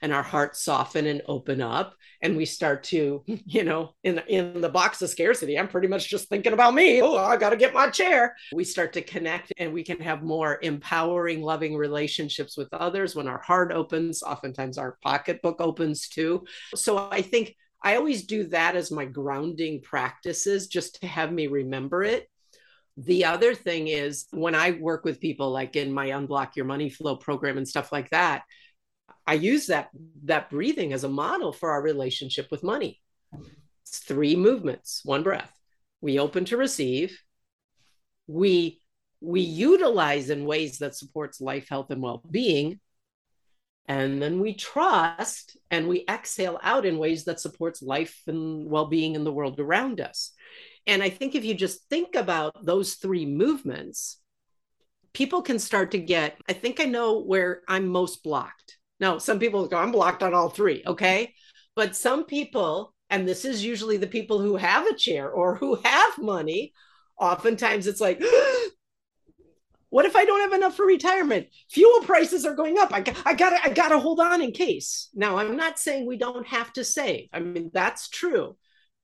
and 0.00 0.12
our 0.12 0.22
hearts 0.22 0.62
soften 0.62 1.06
and 1.06 1.22
open 1.26 1.60
up 1.60 1.94
and 2.22 2.36
we 2.36 2.44
start 2.44 2.84
to 2.84 3.22
you 3.26 3.64
know 3.64 3.90
in 4.02 4.18
in 4.28 4.60
the 4.60 4.68
box 4.68 5.02
of 5.02 5.10
scarcity 5.10 5.58
i'm 5.58 5.68
pretty 5.68 5.88
much 5.88 6.08
just 6.08 6.28
thinking 6.28 6.52
about 6.52 6.74
me. 6.74 7.00
Oh 7.02 7.16
i 7.16 7.36
got 7.36 7.50
to 7.50 7.56
get 7.56 7.74
my 7.74 7.88
chair. 7.90 8.34
We 8.52 8.64
start 8.64 8.92
to 8.94 9.02
connect 9.02 9.52
and 9.56 9.72
we 9.72 9.84
can 9.84 10.00
have 10.00 10.22
more 10.22 10.58
empowering 10.62 11.42
loving 11.42 11.76
relationships 11.76 12.56
with 12.56 12.68
others 12.72 13.14
when 13.14 13.28
our 13.28 13.40
heart 13.40 13.72
opens. 13.72 14.22
Oftentimes 14.22 14.78
our 14.78 14.98
pocketbook 15.02 15.60
opens 15.60 16.08
too. 16.08 16.44
So 16.74 17.08
i 17.10 17.22
think 17.22 17.54
i 17.82 17.96
always 17.96 18.26
do 18.26 18.44
that 18.48 18.76
as 18.76 18.90
my 18.90 19.04
grounding 19.04 19.80
practices 19.82 20.66
just 20.66 21.00
to 21.00 21.06
have 21.06 21.32
me 21.32 21.46
remember 21.46 22.02
it. 22.02 22.28
The 22.96 23.26
other 23.26 23.54
thing 23.54 23.86
is 23.86 24.26
when 24.32 24.56
I 24.56 24.72
work 24.72 25.04
with 25.04 25.20
people, 25.20 25.52
like 25.52 25.76
in 25.76 25.92
my 25.92 26.08
Unblock 26.08 26.56
Your 26.56 26.64
Money 26.64 26.90
Flow 26.90 27.14
program 27.14 27.56
and 27.56 27.68
stuff 27.68 27.92
like 27.92 28.10
that, 28.10 28.42
I 29.28 29.34
use 29.34 29.66
that 29.66 29.90
that 30.24 30.48
breathing 30.48 30.94
as 30.94 31.04
a 31.04 31.08
model 31.08 31.52
for 31.52 31.70
our 31.70 31.82
relationship 31.82 32.48
with 32.50 32.62
money. 32.62 32.98
It's 33.86 33.98
three 33.98 34.34
movements, 34.34 35.02
one 35.04 35.22
breath. 35.22 35.52
We 36.00 36.18
open 36.18 36.46
to 36.46 36.56
receive. 36.56 37.20
We 38.26 38.80
we 39.20 39.42
utilize 39.42 40.30
in 40.30 40.46
ways 40.46 40.78
that 40.78 40.96
supports 40.96 41.42
life, 41.42 41.68
health, 41.68 41.90
and 41.90 42.00
well-being. 42.00 42.80
And 43.86 44.22
then 44.22 44.40
we 44.40 44.54
trust 44.54 45.58
and 45.70 45.88
we 45.88 46.06
exhale 46.08 46.58
out 46.62 46.86
in 46.86 46.96
ways 46.96 47.24
that 47.24 47.40
supports 47.40 47.82
life 47.82 48.22
and 48.26 48.70
well-being 48.70 49.14
in 49.14 49.24
the 49.24 49.32
world 49.32 49.60
around 49.60 50.00
us. 50.00 50.32
And 50.86 51.02
I 51.02 51.10
think 51.10 51.34
if 51.34 51.44
you 51.44 51.52
just 51.52 51.86
think 51.90 52.14
about 52.14 52.64
those 52.64 52.94
three 52.94 53.26
movements, 53.26 54.20
people 55.12 55.42
can 55.42 55.58
start 55.58 55.90
to 55.90 55.98
get, 55.98 56.38
I 56.48 56.54
think 56.54 56.80
I 56.80 56.84
know 56.84 57.20
where 57.20 57.60
I'm 57.68 57.88
most 57.88 58.22
blocked 58.22 58.77
now, 59.00 59.18
some 59.18 59.38
people 59.38 59.66
go, 59.66 59.76
I'm 59.76 59.92
blocked 59.92 60.22
on 60.22 60.34
all 60.34 60.48
three. 60.48 60.82
Okay. 60.86 61.34
But 61.76 61.94
some 61.94 62.24
people, 62.24 62.94
and 63.10 63.26
this 63.26 63.44
is 63.44 63.64
usually 63.64 63.96
the 63.96 64.06
people 64.06 64.40
who 64.40 64.56
have 64.56 64.86
a 64.86 64.96
chair 64.96 65.30
or 65.30 65.56
who 65.56 65.76
have 65.84 66.18
money, 66.18 66.72
oftentimes 67.18 67.86
it's 67.86 68.00
like, 68.00 68.20
what 69.90 70.04
if 70.04 70.16
I 70.16 70.24
don't 70.24 70.40
have 70.40 70.52
enough 70.52 70.76
for 70.76 70.84
retirement? 70.84 71.46
Fuel 71.70 72.00
prices 72.02 72.44
are 72.44 72.54
going 72.54 72.78
up. 72.78 72.92
I, 72.92 73.04
I 73.24 73.34
gotta, 73.34 73.58
I 73.62 73.70
gotta 73.70 73.98
hold 73.98 74.18
on 74.20 74.42
in 74.42 74.52
case. 74.52 75.08
Now, 75.14 75.38
I'm 75.38 75.56
not 75.56 75.78
saying 75.78 76.06
we 76.06 76.18
don't 76.18 76.46
have 76.46 76.72
to 76.74 76.84
save. 76.84 77.28
I 77.32 77.40
mean, 77.40 77.70
that's 77.72 78.08
true, 78.08 78.56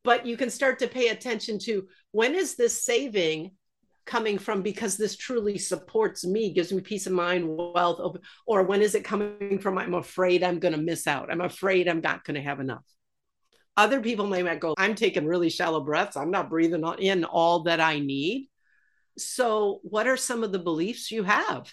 but 0.02 0.26
you 0.26 0.36
can 0.36 0.50
start 0.50 0.80
to 0.80 0.88
pay 0.88 1.08
attention 1.08 1.60
to 1.60 1.86
when 2.10 2.34
is 2.34 2.56
this 2.56 2.84
saving 2.84 3.52
coming 4.06 4.38
from 4.38 4.62
because 4.62 4.96
this 4.96 5.16
truly 5.16 5.58
supports 5.58 6.24
me, 6.26 6.52
gives 6.52 6.72
me 6.72 6.80
peace 6.80 7.06
of 7.06 7.12
mind, 7.12 7.46
wealth, 7.48 8.18
or 8.46 8.62
when 8.62 8.82
is 8.82 8.94
it 8.94 9.04
coming 9.04 9.58
from 9.58 9.78
I'm 9.78 9.94
afraid 9.94 10.42
I'm 10.42 10.58
going 10.58 10.74
to 10.74 10.80
miss 10.80 11.06
out? 11.06 11.30
I'm 11.30 11.40
afraid 11.40 11.88
I'm 11.88 12.00
not 12.00 12.24
going 12.24 12.34
to 12.34 12.42
have 12.42 12.60
enough. 12.60 12.84
Other 13.76 14.00
people 14.00 14.26
may 14.26 14.42
go, 14.56 14.74
I'm 14.78 14.94
taking 14.94 15.26
really 15.26 15.48
shallow 15.48 15.80
breaths. 15.80 16.16
I'm 16.16 16.30
not 16.30 16.50
breathing 16.50 16.84
in 16.98 17.24
all 17.24 17.64
that 17.64 17.80
I 17.80 17.98
need. 17.98 18.48
So, 19.18 19.80
what 19.82 20.06
are 20.06 20.16
some 20.16 20.44
of 20.44 20.52
the 20.52 20.58
beliefs 20.58 21.10
you 21.10 21.24
have 21.24 21.72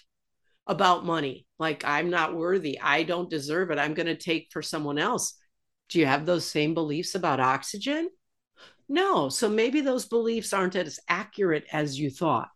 about 0.67 1.05
money? 1.05 1.45
Like, 1.59 1.83
I'm 1.85 2.09
not 2.09 2.35
worthy. 2.35 2.79
I 2.79 3.03
don't 3.03 3.29
deserve 3.29 3.71
it. 3.71 3.77
I'm 3.77 3.93
going 3.93 4.07
to 4.07 4.15
take 4.15 4.49
for 4.51 4.61
someone 4.61 4.97
else. 4.97 5.35
Do 5.89 5.99
you 5.99 6.05
have 6.05 6.25
those 6.25 6.45
same 6.45 6.73
beliefs 6.73 7.15
about 7.15 7.39
oxygen? 7.39 8.09
No. 8.91 9.30
So 9.30 9.47
maybe 9.47 9.80
those 9.80 10.06
beliefs 10.06 10.51
aren't 10.51 10.75
as 10.75 10.99
accurate 11.08 11.65
as 11.71 11.97
you 11.97 12.10
thought. 12.10 12.49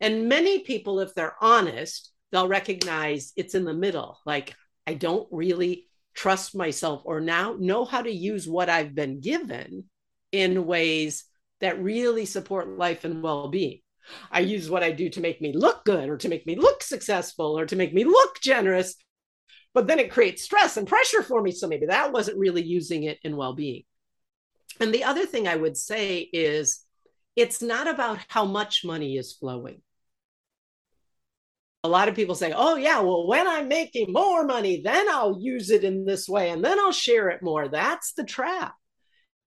And 0.00 0.28
many 0.28 0.60
people, 0.60 1.00
if 1.00 1.12
they're 1.12 1.34
honest, 1.40 2.12
they'll 2.30 2.46
recognize 2.46 3.32
it's 3.34 3.56
in 3.56 3.64
the 3.64 3.74
middle. 3.74 4.20
Like, 4.24 4.54
I 4.86 4.94
don't 4.94 5.26
really 5.32 5.86
trust 6.14 6.54
myself 6.54 7.02
or 7.04 7.20
now 7.20 7.56
know 7.58 7.84
how 7.84 8.00
to 8.00 8.10
use 8.10 8.46
what 8.46 8.68
I've 8.68 8.94
been 8.94 9.18
given 9.18 9.86
in 10.30 10.66
ways 10.66 11.24
that 11.60 11.82
really 11.82 12.24
support 12.24 12.78
life 12.78 13.04
and 13.04 13.20
well 13.20 13.48
being. 13.48 13.80
I 14.30 14.40
use 14.40 14.70
what 14.70 14.84
I 14.84 14.92
do 14.92 15.10
to 15.10 15.20
make 15.20 15.40
me 15.42 15.52
look 15.52 15.84
good 15.84 16.08
or 16.08 16.16
to 16.18 16.28
make 16.28 16.46
me 16.46 16.54
look 16.54 16.84
successful 16.84 17.58
or 17.58 17.66
to 17.66 17.74
make 17.74 17.92
me 17.92 18.04
look 18.04 18.40
generous. 18.40 18.94
But 19.74 19.88
then 19.88 19.98
it 19.98 20.12
creates 20.12 20.44
stress 20.44 20.76
and 20.76 20.86
pressure 20.86 21.24
for 21.24 21.42
me. 21.42 21.50
So 21.50 21.66
maybe 21.66 21.86
that 21.86 22.12
wasn't 22.12 22.38
really 22.38 22.62
using 22.62 23.02
it 23.02 23.18
in 23.24 23.36
well 23.36 23.54
being. 23.54 23.82
And 24.80 24.92
the 24.92 25.04
other 25.04 25.26
thing 25.26 25.48
I 25.48 25.56
would 25.56 25.76
say 25.76 26.18
is 26.32 26.84
it's 27.36 27.62
not 27.62 27.88
about 27.88 28.18
how 28.28 28.44
much 28.44 28.84
money 28.84 29.16
is 29.16 29.32
flowing. 29.32 29.82
A 31.84 31.88
lot 31.88 32.08
of 32.08 32.16
people 32.16 32.34
say, 32.34 32.52
oh, 32.54 32.76
yeah, 32.76 33.00
well, 33.00 33.26
when 33.26 33.46
I'm 33.46 33.68
making 33.68 34.12
more 34.12 34.44
money, 34.44 34.82
then 34.82 35.08
I'll 35.08 35.38
use 35.40 35.70
it 35.70 35.84
in 35.84 36.04
this 36.04 36.28
way 36.28 36.50
and 36.50 36.64
then 36.64 36.78
I'll 36.80 36.92
share 36.92 37.28
it 37.28 37.42
more. 37.42 37.68
That's 37.68 38.12
the 38.14 38.24
trap. 38.24 38.74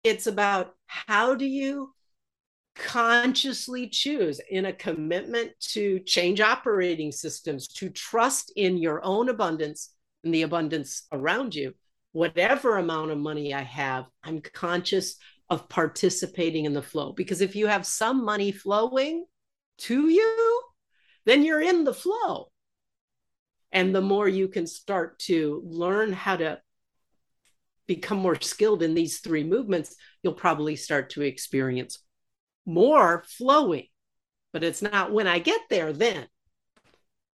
It's 0.05 0.27
about 0.27 0.75
how 0.87 1.35
do 1.35 1.47
you 1.47 1.95
consciously 2.77 3.89
choose 3.89 4.41
in 4.51 4.67
a 4.67 4.73
commitment 4.73 5.53
to 5.61 6.01
change 6.01 6.41
operating 6.41 7.11
systems, 7.11 7.69
to 7.69 7.91
trust 7.91 8.53
in 8.57 8.77
your 8.77 9.05
own 9.05 9.29
abundance 9.29 9.91
and 10.23 10.33
the 10.33 10.43
abundance 10.43 11.07
around 11.13 11.55
you, 11.55 11.75
whatever 12.13 12.77
amount 12.77 13.11
of 13.11 13.19
money 13.19 13.55
I 13.55 13.63
have, 13.63 14.07
I'm 14.23 14.41
conscious 14.41 15.17
of 15.51 15.69
participating 15.69 16.65
in 16.65 16.73
the 16.73 16.83
flow. 16.83 17.13
Because 17.13 17.41
if 17.41 17.57
you 17.57 17.67
have 17.67 17.87
some 17.87 18.25
money 18.25 18.53
flowing 18.53 19.25
to 19.79 20.09
you, 20.09 20.63
then 21.25 21.45
you're 21.45 21.63
in 21.63 21.85
the 21.85 21.95
flow. 21.95 22.51
And 23.73 23.95
the 23.95 24.01
more 24.01 24.29
you 24.29 24.49
can 24.49 24.67
start 24.67 25.19
to 25.21 25.63
learn 25.67 26.13
how 26.13 26.37
to 26.37 26.61
become 27.87 28.19
more 28.19 28.41
skilled 28.41 28.83
in 28.83 28.95
these 28.95 29.21
three 29.21 29.45
movements, 29.45 29.97
you'll 30.23 30.35
probably 30.35 30.77
start 30.77 31.11
to 31.11 31.23
experience 31.23 31.99
more 32.67 33.25
flowing. 33.27 33.87
But 34.53 34.65
it's 34.65 34.83
not 34.83 35.13
when 35.13 35.27
I 35.27 35.39
get 35.39 35.61
there, 35.69 35.93
then. 35.93 36.27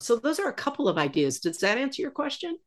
So, 0.01 0.15
those 0.15 0.39
are 0.39 0.47
a 0.47 0.53
couple 0.53 0.87
of 0.87 0.97
ideas. 0.97 1.39
Does 1.39 1.57
that 1.59 1.77
answer 1.77 2.01
your 2.01 2.11
question? 2.11 2.57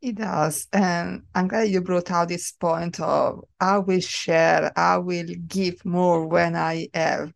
It 0.00 0.16
does. 0.16 0.68
And 0.72 1.22
I'm 1.34 1.48
glad 1.48 1.68
you 1.68 1.80
brought 1.80 2.10
out 2.10 2.28
this 2.28 2.52
point 2.52 3.00
of 3.00 3.44
I 3.60 3.78
will 3.78 4.00
share, 4.00 4.72
I 4.76 4.98
will 4.98 5.26
give 5.46 5.84
more 5.84 6.26
when 6.26 6.54
I 6.54 6.88
have. 6.94 7.32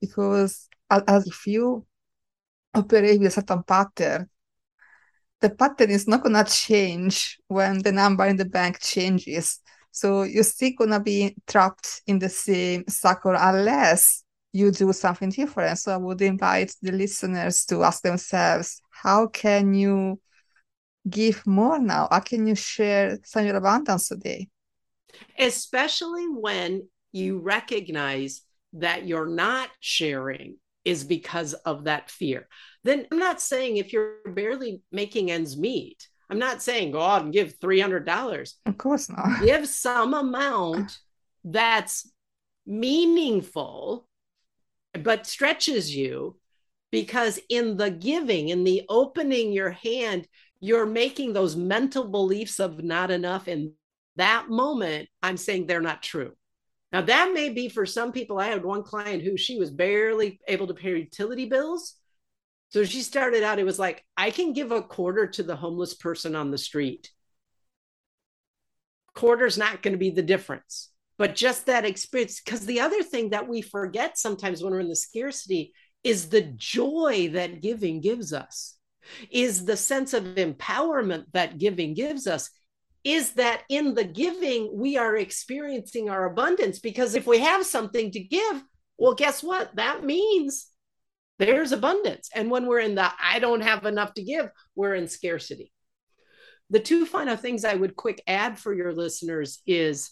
Because 0.00 0.68
as 0.90 1.26
if 1.26 1.46
you 1.46 1.84
operate 2.74 3.20
with 3.20 3.28
a 3.28 3.30
certain 3.32 3.62
pattern, 3.62 4.30
the 5.40 5.50
pattern 5.50 5.90
is 5.90 6.08
not 6.08 6.24
to 6.24 6.44
change 6.44 7.38
when 7.48 7.82
the 7.82 7.92
number 7.92 8.24
in 8.26 8.36
the 8.36 8.44
bank 8.44 8.80
changes. 8.80 9.60
So 9.90 10.22
you're 10.22 10.44
still 10.44 10.72
to 10.88 11.00
be 11.00 11.36
trapped 11.46 12.02
in 12.06 12.18
the 12.18 12.28
same 12.28 12.84
cycle 12.88 13.34
unless 13.36 14.24
you 14.52 14.70
do 14.70 14.92
something 14.92 15.30
different. 15.30 15.78
So 15.78 15.92
I 15.92 15.96
would 15.98 16.22
invite 16.22 16.74
the 16.80 16.92
listeners 16.92 17.64
to 17.66 17.84
ask 17.84 18.02
themselves, 18.02 18.80
how 18.90 19.26
can 19.26 19.74
you 19.74 20.20
give 21.10 21.46
more 21.46 21.78
now? 21.78 22.08
How 22.10 22.20
can 22.20 22.46
you 22.46 22.54
share 22.54 23.18
some 23.24 23.40
of 23.40 23.46
your 23.46 23.56
abundance 23.56 24.08
today? 24.08 24.48
Especially 25.38 26.26
when 26.28 26.88
you 27.12 27.38
recognize 27.38 28.42
that 28.74 29.06
you're 29.06 29.26
not 29.28 29.70
sharing 29.80 30.56
is 30.84 31.04
because 31.04 31.54
of 31.54 31.84
that 31.84 32.10
fear. 32.10 32.48
Then 32.84 33.06
I'm 33.10 33.18
not 33.18 33.40
saying 33.40 33.76
if 33.76 33.92
you're 33.92 34.16
barely 34.26 34.82
making 34.92 35.30
ends 35.30 35.56
meet, 35.56 36.08
I'm 36.30 36.38
not 36.38 36.62
saying 36.62 36.92
go 36.92 37.00
out 37.00 37.22
and 37.22 37.32
give 37.32 37.58
$300. 37.58 38.52
Of 38.66 38.78
course 38.78 39.08
not. 39.08 39.40
Give 39.44 39.66
some 39.66 40.12
amount 40.12 40.98
that's 41.44 42.10
meaningful, 42.66 44.06
but 44.92 45.26
stretches 45.26 45.94
you 45.94 46.36
because 46.90 47.40
in 47.48 47.76
the 47.76 47.90
giving, 47.90 48.50
in 48.50 48.64
the 48.64 48.82
opening 48.88 49.52
your 49.52 49.70
hand, 49.70 50.26
you're 50.60 50.86
making 50.86 51.32
those 51.32 51.56
mental 51.56 52.04
beliefs 52.04 52.58
of 52.58 52.82
not 52.82 53.10
enough. 53.10 53.48
In 53.48 53.72
that 54.16 54.48
moment, 54.48 55.08
I'm 55.22 55.36
saying 55.36 55.66
they're 55.66 55.80
not 55.80 56.02
true. 56.02 56.32
Now, 56.92 57.02
that 57.02 57.32
may 57.34 57.50
be 57.50 57.68
for 57.68 57.84
some 57.84 58.12
people. 58.12 58.38
I 58.38 58.46
had 58.46 58.64
one 58.64 58.82
client 58.82 59.22
who 59.22 59.36
she 59.36 59.58
was 59.58 59.70
barely 59.70 60.40
able 60.48 60.66
to 60.68 60.74
pay 60.74 60.96
utility 60.96 61.46
bills. 61.46 61.94
So 62.70 62.84
she 62.84 63.02
started 63.02 63.42
out, 63.42 63.58
it 63.58 63.64
was 63.64 63.78
like, 63.78 64.04
I 64.16 64.30
can 64.30 64.52
give 64.52 64.72
a 64.72 64.82
quarter 64.82 65.26
to 65.26 65.42
the 65.42 65.56
homeless 65.56 65.94
person 65.94 66.34
on 66.34 66.50
the 66.50 66.58
street. 66.58 67.10
Quarter's 69.14 69.58
not 69.58 69.82
going 69.82 69.92
to 69.92 69.98
be 69.98 70.10
the 70.10 70.22
difference, 70.22 70.90
but 71.18 71.34
just 71.34 71.66
that 71.66 71.84
experience. 71.84 72.40
Because 72.42 72.64
the 72.64 72.80
other 72.80 73.02
thing 73.02 73.30
that 73.30 73.48
we 73.48 73.62
forget 73.62 74.18
sometimes 74.18 74.62
when 74.62 74.72
we're 74.72 74.80
in 74.80 74.88
the 74.88 74.96
scarcity 74.96 75.72
is 76.04 76.28
the 76.28 76.42
joy 76.56 77.30
that 77.32 77.60
giving 77.60 78.00
gives 78.00 78.32
us, 78.32 78.77
is 79.30 79.64
the 79.64 79.76
sense 79.76 80.14
of 80.14 80.24
empowerment 80.24 81.24
that 81.32 81.58
giving 81.58 81.94
gives 81.94 82.26
us 82.26 82.50
is 83.04 83.32
that 83.32 83.62
in 83.68 83.94
the 83.94 84.04
giving, 84.04 84.70
we 84.72 84.96
are 84.96 85.16
experiencing 85.16 86.10
our 86.10 86.26
abundance. 86.26 86.78
Because 86.78 87.14
if 87.14 87.26
we 87.26 87.38
have 87.38 87.64
something 87.64 88.10
to 88.10 88.20
give, 88.20 88.62
well, 88.98 89.14
guess 89.14 89.42
what? 89.42 89.74
That 89.76 90.04
means 90.04 90.66
there's 91.38 91.72
abundance. 91.72 92.28
And 92.34 92.50
when 92.50 92.66
we're 92.66 92.80
in 92.80 92.96
the 92.96 93.10
I 93.22 93.38
don't 93.38 93.60
have 93.60 93.86
enough 93.86 94.14
to 94.14 94.22
give, 94.22 94.50
we're 94.74 94.94
in 94.94 95.08
scarcity. 95.08 95.72
The 96.70 96.80
two 96.80 97.06
final 97.06 97.36
things 97.36 97.64
I 97.64 97.74
would 97.74 97.96
quick 97.96 98.22
add 98.26 98.58
for 98.58 98.74
your 98.74 98.92
listeners 98.92 99.62
is 99.66 100.10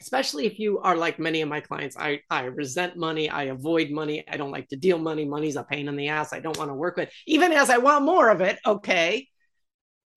especially 0.00 0.46
if 0.46 0.58
you 0.58 0.78
are 0.80 0.96
like 0.96 1.18
many 1.18 1.40
of 1.40 1.48
my 1.48 1.60
clients, 1.60 1.96
I, 1.96 2.20
I 2.30 2.44
resent 2.44 2.96
money, 2.96 3.30
I 3.30 3.44
avoid 3.44 3.90
money, 3.90 4.24
I 4.28 4.36
don't 4.36 4.50
like 4.50 4.68
to 4.68 4.76
deal 4.76 4.98
money, 4.98 5.24
money's 5.24 5.56
a 5.56 5.64
pain 5.64 5.88
in 5.88 5.96
the 5.96 6.08
ass, 6.08 6.32
I 6.32 6.40
don't 6.40 6.58
want 6.58 6.70
to 6.70 6.74
work 6.74 6.96
with, 6.96 7.10
even 7.26 7.52
as 7.52 7.70
I 7.70 7.78
want 7.78 8.04
more 8.04 8.28
of 8.30 8.40
it. 8.40 8.58
Okay 8.66 9.28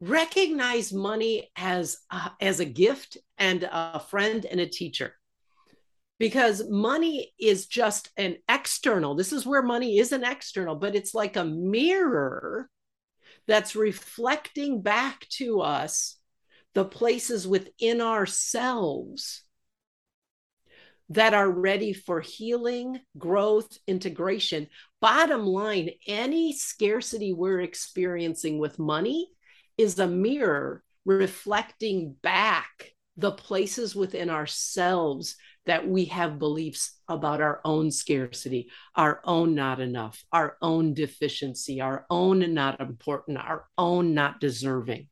recognize 0.02 0.94
money 0.94 1.52
as 1.56 1.98
a, 2.12 2.32
as 2.40 2.60
a 2.60 2.66
gift 2.66 3.18
and 3.38 3.64
a 3.64 4.00
friend 4.00 4.46
and 4.46 4.60
a 4.60 4.66
teacher 4.66 5.14
because 6.18 6.70
money 6.70 7.34
is 7.40 7.68
just 7.68 8.10
an 8.16 8.38
external 8.48 9.16
this 9.16 9.34
is 9.34 9.46
where 9.46 9.62
money 9.62 9.98
is 9.98 10.12
an 10.14 10.24
external 10.24 10.76
but 10.76 10.96
it's 10.96 11.14
like 11.14 11.36
a 11.36 11.44
mirror 11.44 12.70
that's 13.46 13.76
reflecting 13.76 14.82
back 14.82 15.28
to 15.30 15.60
us 15.60 16.18
the 16.76 16.86
places 16.86 17.46
within 17.46 18.00
ourselves 18.00 19.44
that 21.10 21.34
are 21.34 21.49
ready 21.49 21.93
for 21.93 22.22
healing, 22.22 22.99
growth, 23.18 23.78
integration. 23.88 24.68
Bottom 25.01 25.45
line, 25.45 25.89
any 26.07 26.53
scarcity 26.53 27.34
we're 27.34 27.62
experiencing 27.62 28.60
with 28.60 28.78
money 28.78 29.30
is 29.78 29.97
a 29.97 30.07
mirror 30.07 30.84
reflecting 31.05 32.16
back 32.22 32.93
the 33.18 33.32
places 33.32 33.95
within 33.95 34.30
ourselves 34.30 35.36
that 35.66 35.88
we 35.88 36.05
have 36.05 36.39
beliefs 36.39 36.99
about 37.07 37.41
our 37.41 37.60
own 37.66 37.91
scarcity, 37.91 38.70
our 38.95 39.20
own 39.24 39.55
not 39.55 39.80
enough, 39.80 40.24
our 40.32 40.57
own 40.62 40.93
deficiency, 40.93 41.82
our 41.82 42.05
own 42.10 42.53
not 42.53 42.80
important, 42.80 43.38
our 43.38 43.66
own 43.78 44.14
not 44.14 44.39
deserving. 44.39 45.07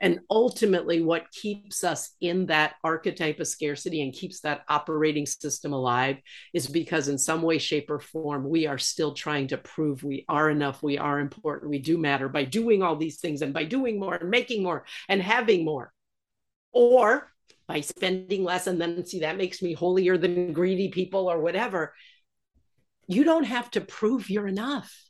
And 0.00 0.20
ultimately, 0.30 1.02
what 1.02 1.30
keeps 1.32 1.82
us 1.84 2.14
in 2.20 2.46
that 2.46 2.74
archetype 2.84 3.40
of 3.40 3.48
scarcity 3.48 4.02
and 4.02 4.12
keeps 4.12 4.40
that 4.40 4.62
operating 4.68 5.26
system 5.26 5.72
alive 5.72 6.18
is 6.52 6.66
because, 6.66 7.08
in 7.08 7.18
some 7.18 7.42
way, 7.42 7.58
shape, 7.58 7.90
or 7.90 8.00
form, 8.00 8.48
we 8.48 8.66
are 8.66 8.78
still 8.78 9.14
trying 9.14 9.48
to 9.48 9.58
prove 9.58 10.04
we 10.04 10.24
are 10.28 10.50
enough, 10.50 10.82
we 10.82 10.98
are 10.98 11.18
important, 11.18 11.70
we 11.70 11.78
do 11.78 11.98
matter 11.98 12.28
by 12.28 12.44
doing 12.44 12.82
all 12.82 12.96
these 12.96 13.18
things 13.18 13.42
and 13.42 13.52
by 13.52 13.64
doing 13.64 13.98
more 13.98 14.14
and 14.14 14.30
making 14.30 14.62
more 14.62 14.84
and 15.08 15.22
having 15.22 15.64
more. 15.64 15.92
Or 16.72 17.32
by 17.66 17.80
spending 17.80 18.44
less, 18.44 18.66
and 18.66 18.80
then 18.80 19.04
see 19.04 19.20
that 19.20 19.36
makes 19.36 19.62
me 19.62 19.74
holier 19.74 20.18
than 20.18 20.52
greedy 20.52 20.88
people 20.88 21.30
or 21.30 21.40
whatever. 21.40 21.94
You 23.06 23.24
don't 23.24 23.44
have 23.44 23.70
to 23.72 23.80
prove 23.80 24.30
you're 24.30 24.48
enough 24.48 25.09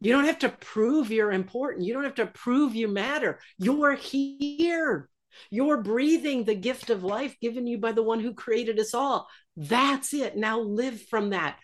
you 0.00 0.12
don't 0.12 0.26
have 0.26 0.38
to 0.40 0.48
prove 0.48 1.10
you're 1.10 1.32
important. 1.32 1.84
You 1.84 1.94
don't 1.94 2.04
have 2.04 2.14
to 2.16 2.26
prove 2.26 2.74
you 2.74 2.88
matter. 2.88 3.40
You're 3.58 3.94
here. 3.94 5.08
You're 5.50 5.82
breathing 5.82 6.44
the 6.44 6.54
gift 6.54 6.90
of 6.90 7.04
life 7.04 7.36
given 7.40 7.66
you 7.66 7.78
by 7.78 7.92
the 7.92 8.02
one 8.02 8.20
who 8.20 8.34
created 8.34 8.78
us 8.78 8.94
all. 8.94 9.28
That's 9.56 10.14
it. 10.14 10.36
Now 10.36 10.60
live 10.60 11.02
from 11.02 11.30
that. 11.30 11.58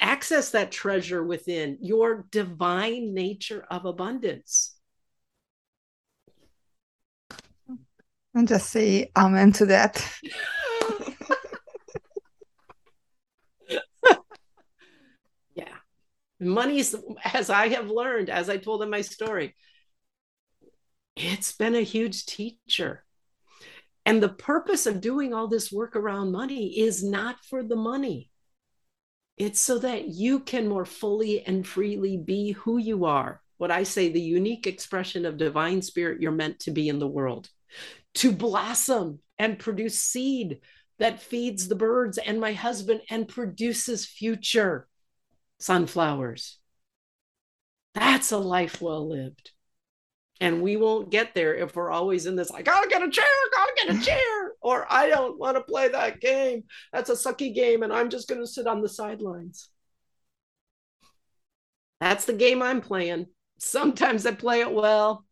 Access 0.00 0.50
that 0.52 0.70
treasure 0.70 1.22
within 1.22 1.78
your 1.80 2.26
divine 2.30 3.14
nature 3.14 3.66
of 3.70 3.84
abundance. 3.84 4.74
And 8.34 8.46
just 8.46 8.70
say 8.70 9.10
amen 9.16 9.52
to 9.54 9.66
that. 9.66 10.06
Money 16.40 16.78
is, 16.78 16.96
as 17.24 17.50
I 17.50 17.68
have 17.68 17.90
learned, 17.90 18.30
as 18.30 18.48
I 18.48 18.58
told 18.58 18.82
in 18.82 18.90
my 18.90 19.00
story, 19.00 19.54
it's 21.16 21.52
been 21.52 21.74
a 21.74 21.80
huge 21.80 22.26
teacher. 22.26 23.04
And 24.06 24.22
the 24.22 24.28
purpose 24.28 24.86
of 24.86 25.00
doing 25.00 25.34
all 25.34 25.48
this 25.48 25.72
work 25.72 25.96
around 25.96 26.32
money 26.32 26.78
is 26.78 27.04
not 27.04 27.36
for 27.44 27.62
the 27.62 27.76
money. 27.76 28.30
It's 29.36 29.60
so 29.60 29.78
that 29.78 30.08
you 30.08 30.40
can 30.40 30.68
more 30.68 30.84
fully 30.84 31.44
and 31.44 31.66
freely 31.66 32.16
be 32.16 32.52
who 32.52 32.78
you 32.78 33.04
are. 33.04 33.42
What 33.58 33.70
I 33.70 33.82
say, 33.82 34.08
the 34.08 34.20
unique 34.20 34.66
expression 34.66 35.26
of 35.26 35.36
divine 35.36 35.82
spirit 35.82 36.22
you're 36.22 36.32
meant 36.32 36.60
to 36.60 36.70
be 36.70 36.88
in 36.88 36.98
the 36.98 37.06
world, 37.06 37.48
to 38.14 38.32
blossom 38.32 39.20
and 39.38 39.58
produce 39.58 40.00
seed 40.00 40.60
that 40.98 41.22
feeds 41.22 41.68
the 41.68 41.76
birds 41.76 42.18
and 42.18 42.40
my 42.40 42.52
husband 42.52 43.02
and 43.10 43.28
produces 43.28 44.06
future 44.06 44.88
sunflowers. 45.58 46.58
That's 47.94 48.32
a 48.32 48.38
life 48.38 48.80
well 48.80 49.08
lived. 49.08 49.52
And 50.40 50.62
we 50.62 50.76
won't 50.76 51.10
get 51.10 51.34
there 51.34 51.54
if 51.54 51.74
we're 51.74 51.90
always 51.90 52.26
in 52.26 52.36
this, 52.36 52.50
I 52.52 52.62
gotta 52.62 52.88
get 52.88 53.02
a 53.02 53.10
chair, 53.10 53.24
I 53.24 53.48
gotta 53.52 53.72
get 53.74 54.02
a 54.02 54.04
chair. 54.10 54.52
or 54.60 54.86
I 54.88 55.08
don't 55.08 55.38
want 55.38 55.56
to 55.56 55.62
play 55.62 55.88
that 55.88 56.20
game. 56.20 56.64
That's 56.92 57.10
a 57.10 57.14
sucky 57.14 57.52
game, 57.54 57.82
and 57.82 57.92
I'm 57.92 58.08
just 58.08 58.28
to 58.28 58.46
sit 58.46 58.66
on 58.66 58.80
the 58.80 58.88
sidelines. 58.88 59.68
That's 62.00 62.24
the 62.24 62.32
game 62.32 62.62
I'm 62.62 62.80
playing. 62.80 63.26
Sometimes 63.58 64.24
I 64.26 64.32
play 64.32 64.60
it 64.60 64.72
well. 64.72 65.24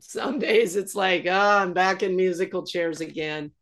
Some 0.00 0.38
days 0.38 0.76
it's 0.76 0.94
like, 0.94 1.26
oh, 1.26 1.30
I'm 1.58 1.72
back 1.74 2.02
in 2.02 2.16
musical 2.16 2.66
chairs 2.66 3.00
again. 3.00 3.52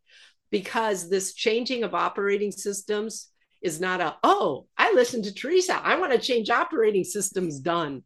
Because 0.50 1.08
this 1.08 1.34
changing 1.34 1.82
of 1.82 1.94
operating 1.94 2.52
systems 2.52 3.28
is 3.62 3.80
not 3.80 4.00
a, 4.00 4.16
oh, 4.22 4.66
I 4.92 4.94
listened 4.94 5.24
to 5.24 5.34
Teresa. 5.34 5.80
I 5.82 5.98
want 5.98 6.12
to 6.12 6.18
change 6.18 6.50
operating 6.50 7.04
systems 7.04 7.60
done. 7.60 8.02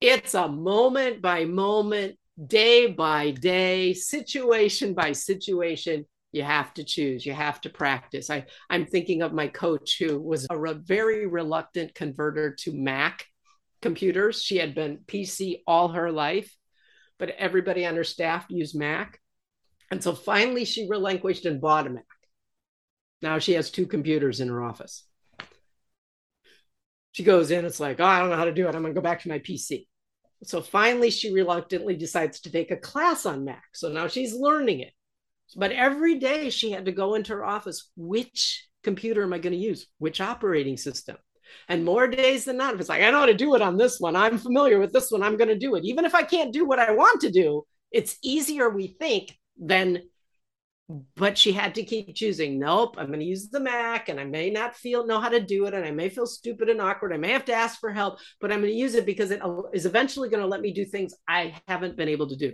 It's 0.00 0.34
a 0.34 0.48
moment 0.48 1.22
by 1.22 1.46
moment, 1.46 2.18
day 2.46 2.86
by 2.86 3.30
day, 3.30 3.94
situation 3.94 4.92
by 4.92 5.12
situation. 5.12 6.04
You 6.32 6.42
have 6.42 6.74
to 6.74 6.84
choose, 6.84 7.24
you 7.24 7.32
have 7.32 7.60
to 7.62 7.70
practice. 7.70 8.28
I, 8.30 8.44
I'm 8.68 8.86
thinking 8.86 9.22
of 9.22 9.32
my 9.32 9.48
coach 9.48 9.96
who 9.98 10.20
was 10.20 10.46
a 10.50 10.58
re- 10.58 10.74
very 10.74 11.26
reluctant 11.26 11.94
converter 11.94 12.54
to 12.60 12.72
Mac 12.72 13.24
computers. 13.80 14.42
She 14.42 14.58
had 14.58 14.74
been 14.74 14.98
PC 15.06 15.60
all 15.66 15.88
her 15.88 16.10
life, 16.10 16.54
but 17.18 17.30
everybody 17.30 17.86
on 17.86 17.96
her 17.96 18.04
staff 18.04 18.46
used 18.48 18.78
Mac. 18.78 19.18
And 19.90 20.02
so 20.02 20.14
finally 20.14 20.64
she 20.64 20.88
relinquished 20.88 21.46
and 21.46 21.60
bought 21.60 21.86
a 21.86 21.90
Mac. 21.90 22.04
Now 23.22 23.38
she 23.38 23.52
has 23.52 23.70
two 23.70 23.86
computers 23.86 24.40
in 24.40 24.48
her 24.48 24.62
office. 24.62 25.04
She 27.12 27.22
goes 27.22 27.50
in, 27.50 27.64
it's 27.64 27.80
like, 27.80 28.00
oh, 28.00 28.04
I 28.04 28.18
don't 28.18 28.30
know 28.30 28.36
how 28.36 28.44
to 28.44 28.52
do 28.52 28.66
it. 28.66 28.74
I'm 28.74 28.82
going 28.82 28.94
to 28.94 29.00
go 29.00 29.04
back 29.04 29.22
to 29.22 29.28
my 29.28 29.38
PC. 29.38 29.86
So 30.44 30.60
finally, 30.60 31.10
she 31.10 31.32
reluctantly 31.32 31.94
decides 31.94 32.40
to 32.40 32.50
take 32.50 32.70
a 32.70 32.76
class 32.76 33.26
on 33.26 33.44
Mac. 33.44 33.64
So 33.74 33.88
now 33.90 34.08
she's 34.08 34.34
learning 34.34 34.80
it. 34.80 34.92
But 35.54 35.72
every 35.72 36.18
day 36.18 36.50
she 36.50 36.70
had 36.70 36.86
to 36.86 36.92
go 36.92 37.14
into 37.14 37.32
her 37.32 37.44
office. 37.44 37.90
Which 37.96 38.66
computer 38.82 39.22
am 39.22 39.32
I 39.32 39.38
going 39.38 39.52
to 39.52 39.58
use? 39.58 39.86
Which 39.98 40.20
operating 40.20 40.76
system? 40.76 41.16
And 41.68 41.84
more 41.84 42.08
days 42.08 42.46
than 42.46 42.56
not, 42.56 42.74
if 42.74 42.80
it's 42.80 42.88
like, 42.88 43.02
I 43.02 43.10
know 43.10 43.20
how 43.20 43.26
to 43.26 43.34
do 43.34 43.54
it 43.54 43.62
on 43.62 43.76
this 43.76 44.00
one, 44.00 44.16
I'm 44.16 44.38
familiar 44.38 44.78
with 44.78 44.92
this 44.92 45.10
one, 45.10 45.22
I'm 45.22 45.36
going 45.36 45.48
to 45.48 45.58
do 45.58 45.74
it. 45.74 45.84
Even 45.84 46.06
if 46.06 46.14
I 46.14 46.22
can't 46.22 46.52
do 46.52 46.64
what 46.64 46.78
I 46.78 46.92
want 46.92 47.20
to 47.20 47.30
do, 47.30 47.64
it's 47.90 48.16
easier, 48.22 48.70
we 48.70 48.86
think, 48.86 49.36
than 49.60 50.02
but 51.16 51.38
she 51.38 51.52
had 51.52 51.74
to 51.74 51.82
keep 51.84 52.14
choosing 52.14 52.58
nope 52.58 52.96
i'm 52.98 53.06
going 53.06 53.20
to 53.20 53.24
use 53.24 53.48
the 53.48 53.60
mac 53.60 54.08
and 54.08 54.20
i 54.20 54.24
may 54.24 54.50
not 54.50 54.74
feel 54.74 55.06
know 55.06 55.20
how 55.20 55.28
to 55.28 55.40
do 55.40 55.66
it 55.66 55.74
and 55.74 55.84
i 55.84 55.90
may 55.90 56.08
feel 56.08 56.26
stupid 56.26 56.68
and 56.68 56.80
awkward 56.80 57.12
i 57.12 57.16
may 57.16 57.30
have 57.30 57.44
to 57.44 57.52
ask 57.52 57.80
for 57.80 57.92
help 57.92 58.18
but 58.40 58.52
i'm 58.52 58.60
going 58.60 58.72
to 58.72 58.78
use 58.78 58.94
it 58.94 59.06
because 59.06 59.30
it 59.30 59.40
is 59.72 59.86
eventually 59.86 60.28
going 60.28 60.42
to 60.42 60.46
let 60.46 60.60
me 60.60 60.72
do 60.72 60.84
things 60.84 61.14
i 61.26 61.54
haven't 61.68 61.96
been 61.96 62.08
able 62.08 62.28
to 62.28 62.36
do. 62.36 62.52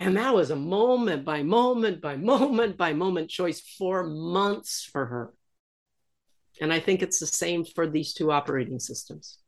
And 0.00 0.16
that 0.16 0.34
was 0.34 0.50
a 0.50 0.56
moment 0.56 1.24
by 1.24 1.42
moment 1.42 2.00
by 2.00 2.16
moment 2.16 2.76
by 2.76 2.92
moment 2.92 3.30
choice 3.30 3.60
for 3.78 4.04
months 4.04 4.88
for 4.90 5.06
her. 5.06 5.32
And 6.60 6.72
i 6.72 6.80
think 6.80 7.02
it's 7.02 7.20
the 7.20 7.26
same 7.26 7.64
for 7.64 7.88
these 7.88 8.12
two 8.12 8.30
operating 8.32 8.78
systems. 8.78 9.38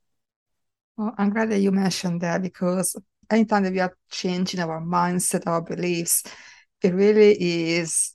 Well 0.97 1.15
i'm 1.19 1.31
glad 1.31 1.51
that 1.51 1.61
you 1.61 1.73
mentioned 1.73 2.21
that 2.21 2.43
because 2.43 2.97
anytime 3.31 3.65
that 3.65 3.73
we 3.73 3.81
are 3.81 3.97
changing 4.11 4.61
our 4.61 4.81
mindset 4.81 5.47
our 5.47 5.61
beliefs 5.61 6.23
it 6.83 6.95
really 6.95 7.33
is 7.77 8.15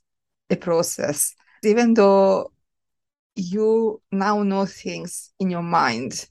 a 0.50 0.56
process. 0.56 1.34
Even 1.64 1.94
though 1.94 2.52
you 3.34 4.00
now 4.10 4.42
know 4.42 4.66
things 4.66 5.32
in 5.38 5.50
your 5.50 5.62
mind, 5.62 6.26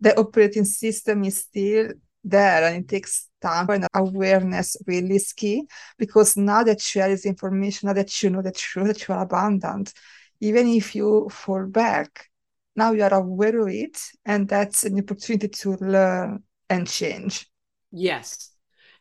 the 0.00 0.18
operating 0.18 0.64
system 0.64 1.24
is 1.24 1.38
still 1.38 1.90
there 2.22 2.64
and 2.64 2.84
it 2.84 2.88
takes 2.88 3.28
time 3.42 3.68
and 3.70 3.86
awareness 3.94 4.76
really 4.86 5.16
is 5.16 5.32
key 5.32 5.66
because 5.98 6.36
now 6.36 6.62
that 6.62 6.94
you 6.94 7.00
have 7.00 7.10
this 7.10 7.26
information, 7.26 7.86
now 7.86 7.92
that 7.92 8.22
you 8.22 8.30
know 8.30 8.42
the 8.42 8.52
truth, 8.52 8.86
that 8.86 9.08
you 9.08 9.14
are 9.14 9.22
abundant, 9.22 9.92
even 10.40 10.66
if 10.68 10.94
you 10.94 11.28
fall 11.30 11.66
back, 11.66 12.30
now 12.76 12.92
you 12.92 13.02
are 13.02 13.14
aware 13.14 13.60
of 13.60 13.68
it 13.68 13.98
and 14.24 14.48
that's 14.48 14.84
an 14.84 14.98
opportunity 14.98 15.48
to 15.48 15.72
learn 15.76 16.42
and 16.68 16.88
change. 16.88 17.46
Yes. 17.92 18.53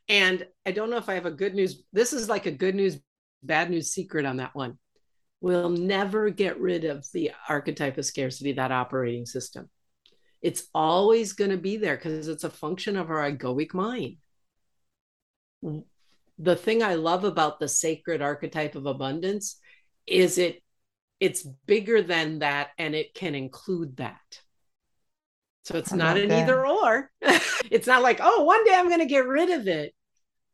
And 0.09 0.45
I 0.65 0.71
don't 0.71 0.89
know 0.89 0.97
if 0.97 1.09
I 1.09 1.13
have 1.15 1.25
a 1.25 1.31
good 1.31 1.55
news. 1.55 1.83
This 1.93 2.13
is 2.13 2.29
like 2.29 2.45
a 2.45 2.51
good 2.51 2.75
news, 2.75 2.99
bad 3.41 3.69
news 3.69 3.91
secret 3.91 4.25
on 4.25 4.37
that 4.37 4.55
one. 4.55 4.77
We'll 5.41 5.69
never 5.69 6.29
get 6.29 6.59
rid 6.59 6.85
of 6.85 7.05
the 7.13 7.31
archetype 7.49 7.97
of 7.97 8.05
scarcity, 8.05 8.53
that 8.53 8.71
operating 8.71 9.25
system. 9.25 9.69
It's 10.41 10.67
always 10.73 11.33
going 11.33 11.51
to 11.51 11.57
be 11.57 11.77
there 11.77 11.95
because 11.95 12.27
it's 12.27 12.43
a 12.43 12.49
function 12.49 12.97
of 12.97 13.09
our 13.09 13.31
egoic 13.31 13.73
mind. 13.73 14.17
The 16.37 16.55
thing 16.55 16.83
I 16.83 16.95
love 16.95 17.23
about 17.23 17.59
the 17.59 17.67
sacred 17.67 18.21
archetype 18.21 18.75
of 18.75 18.85
abundance 18.85 19.59
is 20.05 20.37
it 20.37 20.61
it's 21.19 21.43
bigger 21.65 22.01
than 22.01 22.39
that 22.39 22.71
and 22.77 22.93
it 22.93 23.13
can 23.13 23.35
include 23.35 23.97
that. 23.97 24.42
So 25.63 25.77
it's 25.77 25.93
not 25.93 26.17
an 26.17 26.29
that. 26.29 26.43
either 26.43 26.65
or. 26.67 27.09
it's 27.71 27.87
not 27.87 28.03
like, 28.03 28.19
oh, 28.21 28.43
one 28.43 28.63
day 28.65 28.75
I'm 28.75 28.89
going 28.89 28.99
to 28.99 29.05
get 29.05 29.25
rid 29.25 29.49
of 29.49 29.67
it. 29.67 29.93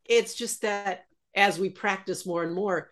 It's 0.04 0.34
just 0.34 0.62
that 0.62 1.04
as 1.34 1.58
we 1.58 1.70
practice 1.70 2.24
more 2.26 2.42
and 2.42 2.54
more, 2.54 2.90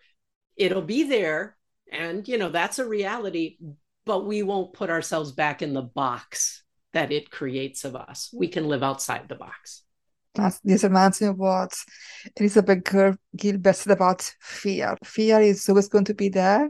it'll 0.55 0.81
be 0.81 1.03
there. 1.03 1.57
And, 1.91 2.27
you 2.27 2.37
know, 2.37 2.49
that's 2.49 2.79
a 2.79 2.87
reality, 2.87 3.57
but 4.05 4.25
we 4.25 4.43
won't 4.43 4.73
put 4.73 4.89
ourselves 4.89 5.31
back 5.31 5.61
in 5.61 5.73
the 5.73 5.81
box 5.81 6.63
that 6.93 7.11
it 7.11 7.31
creates 7.31 7.85
of 7.85 7.95
us. 7.95 8.29
We 8.33 8.47
can 8.47 8.67
live 8.67 8.83
outside 8.83 9.27
the 9.27 9.35
box. 9.35 9.83
That's, 10.35 10.59
this 10.59 10.83
reminds 10.83 11.21
me 11.21 11.27
of 11.27 11.37
what 11.37 11.73
Elizabeth 12.37 12.83
Gilbert 13.35 13.75
said 13.75 13.93
about 13.93 14.21
fear. 14.41 14.97
Fear 15.03 15.41
is 15.41 15.67
always 15.67 15.87
going 15.87 16.05
to 16.05 16.13
be 16.13 16.29
there. 16.29 16.69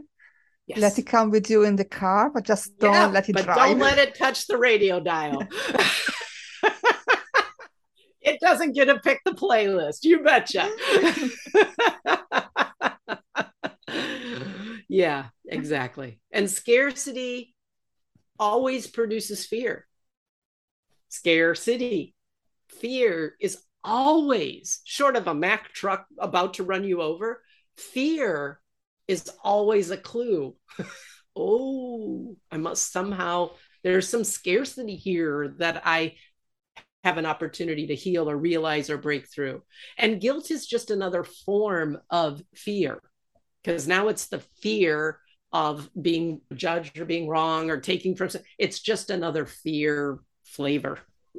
Yes. 0.70 0.78
Let 0.78 0.98
it 1.00 1.06
come 1.06 1.30
with 1.30 1.50
you 1.50 1.64
in 1.64 1.74
the 1.74 1.84
car, 1.84 2.30
but 2.30 2.44
just 2.44 2.78
don't 2.78 2.94
yeah, 2.94 3.06
let 3.06 3.28
it 3.28 3.32
but 3.32 3.44
drive. 3.44 3.56
Don't 3.56 3.80
let 3.80 3.98
it 4.06 4.14
touch 4.14 4.46
the 4.46 4.56
radio 4.56 5.00
dial. 5.00 5.42
it 8.20 8.38
doesn't 8.40 8.74
get 8.74 8.84
to 8.84 9.00
pick 9.00 9.18
the 9.24 9.32
playlist. 9.32 10.04
You 10.04 10.22
betcha. 10.22 10.70
yeah, 14.88 15.30
exactly. 15.48 16.20
And 16.30 16.48
scarcity 16.48 17.52
always 18.38 18.86
produces 18.86 19.44
fear. 19.44 19.88
Scarcity, 21.08 22.14
fear 22.68 23.34
is 23.40 23.58
always 23.82 24.82
short 24.84 25.16
of 25.16 25.26
a 25.26 25.34
Mack 25.34 25.72
truck 25.72 26.06
about 26.16 26.54
to 26.54 26.62
run 26.62 26.84
you 26.84 27.02
over. 27.02 27.42
Fear 27.76 28.59
is 29.10 29.30
always 29.42 29.90
a 29.90 29.96
clue. 29.96 30.54
oh, 31.36 32.36
I 32.50 32.56
must 32.56 32.92
somehow, 32.92 33.50
there's 33.82 34.08
some 34.08 34.24
scarcity 34.24 34.96
here 34.96 35.54
that 35.58 35.82
I 35.84 36.14
have 37.04 37.18
an 37.18 37.26
opportunity 37.26 37.86
to 37.88 37.94
heal 37.94 38.28
or 38.28 38.36
realize 38.36 38.90
or 38.90 38.98
break 38.98 39.28
through. 39.28 39.62
And 39.96 40.20
guilt 40.20 40.50
is 40.50 40.66
just 40.66 40.90
another 40.90 41.24
form 41.24 41.98
of 42.10 42.42
fear 42.54 43.00
because 43.62 43.88
now 43.88 44.08
it's 44.08 44.28
the 44.28 44.40
fear 44.60 45.18
of 45.52 45.90
being 46.00 46.40
judged 46.54 46.98
or 46.98 47.04
being 47.04 47.26
wrong 47.26 47.70
or 47.70 47.80
taking 47.80 48.14
from 48.14 48.28
it's 48.58 48.80
just 48.80 49.10
another 49.10 49.46
fear 49.46 50.20
flavor. 50.44 50.98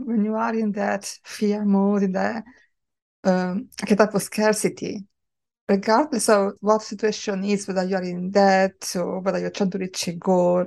when 0.00 0.24
you 0.24 0.34
are 0.34 0.54
in 0.54 0.72
that 0.72 1.04
fear 1.24 1.64
mode, 1.64 2.02
in 2.02 2.12
that 2.12 2.44
um, 3.24 3.68
type 3.76 4.14
of 4.14 4.22
scarcity, 4.22 5.04
regardless 5.68 6.28
of 6.28 6.52
what 6.60 6.82
situation 6.82 7.44
is, 7.44 7.68
whether 7.68 7.84
you 7.84 7.96
are 7.96 8.02
in 8.02 8.30
debt 8.30 8.92
or 8.96 9.20
whether 9.20 9.38
you're 9.38 9.50
trying 9.50 9.70
to 9.70 9.78
reach 9.78 10.08
a 10.08 10.12
goal, 10.12 10.66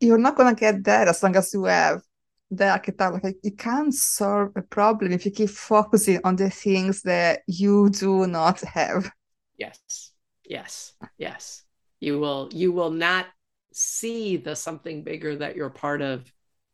you're 0.00 0.18
not 0.18 0.36
going 0.36 0.54
to 0.54 0.60
get 0.60 0.84
there 0.84 1.08
as 1.08 1.22
long 1.22 1.36
as 1.36 1.52
you 1.52 1.64
have 1.64 2.02
the 2.50 2.70
archetype. 2.70 3.22
Like 3.22 3.36
you 3.42 3.52
can't 3.52 3.92
solve 3.92 4.52
a 4.56 4.62
problem 4.62 5.12
if 5.12 5.24
you 5.24 5.32
keep 5.32 5.50
focusing 5.50 6.20
on 6.24 6.36
the 6.36 6.50
things 6.50 7.02
that 7.02 7.40
you 7.46 7.90
do 7.90 8.26
not 8.26 8.60
have. 8.60 9.10
Yes, 9.56 10.12
yes, 10.44 10.92
yes. 11.18 11.64
You 12.00 12.18
will. 12.18 12.48
You 12.52 12.72
will 12.72 12.90
not 12.90 13.26
see 13.72 14.36
the 14.36 14.54
something 14.56 15.02
bigger 15.02 15.36
that 15.36 15.56
you're 15.56 15.70
part 15.70 16.02
of, 16.02 16.30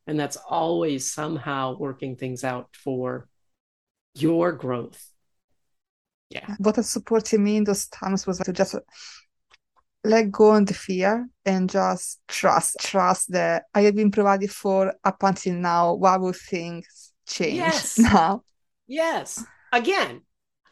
and 0.07 0.19
that's 0.19 0.37
always 0.37 1.11
somehow 1.11 1.77
working 1.79 2.17
things 2.17 2.45
out 2.45 2.69
for 2.73 3.29
your 4.15 4.53
growth. 4.53 5.07
Yeah. 6.31 6.57
What 6.59 6.77
has 6.77 6.91
supported 6.91 7.41
me 7.41 7.57
in 7.57 7.65
those 7.65 7.87
times 7.89 8.27
was 8.27 8.39
to 8.39 8.53
just 8.53 8.75
let 10.05 10.31
go 10.31 10.51
on 10.51 10.65
the 10.65 10.75
fear 10.75 11.29
and 11.45 11.69
just 11.69 12.21
trust 12.29 12.77
trust 12.81 13.33
that 13.33 13.65
i 13.75 13.83
have 13.83 13.97
been 13.97 14.11
provided 14.11 14.51
for 14.51 14.95
up 15.05 15.23
until 15.23 15.55
now. 15.55 15.95
Why 15.95 16.17
would 16.17 16.37
things 16.37 17.13
change 17.27 17.57
yes. 17.57 17.99
now? 17.99 18.43
Yes. 18.87 19.45
Again 19.73 20.23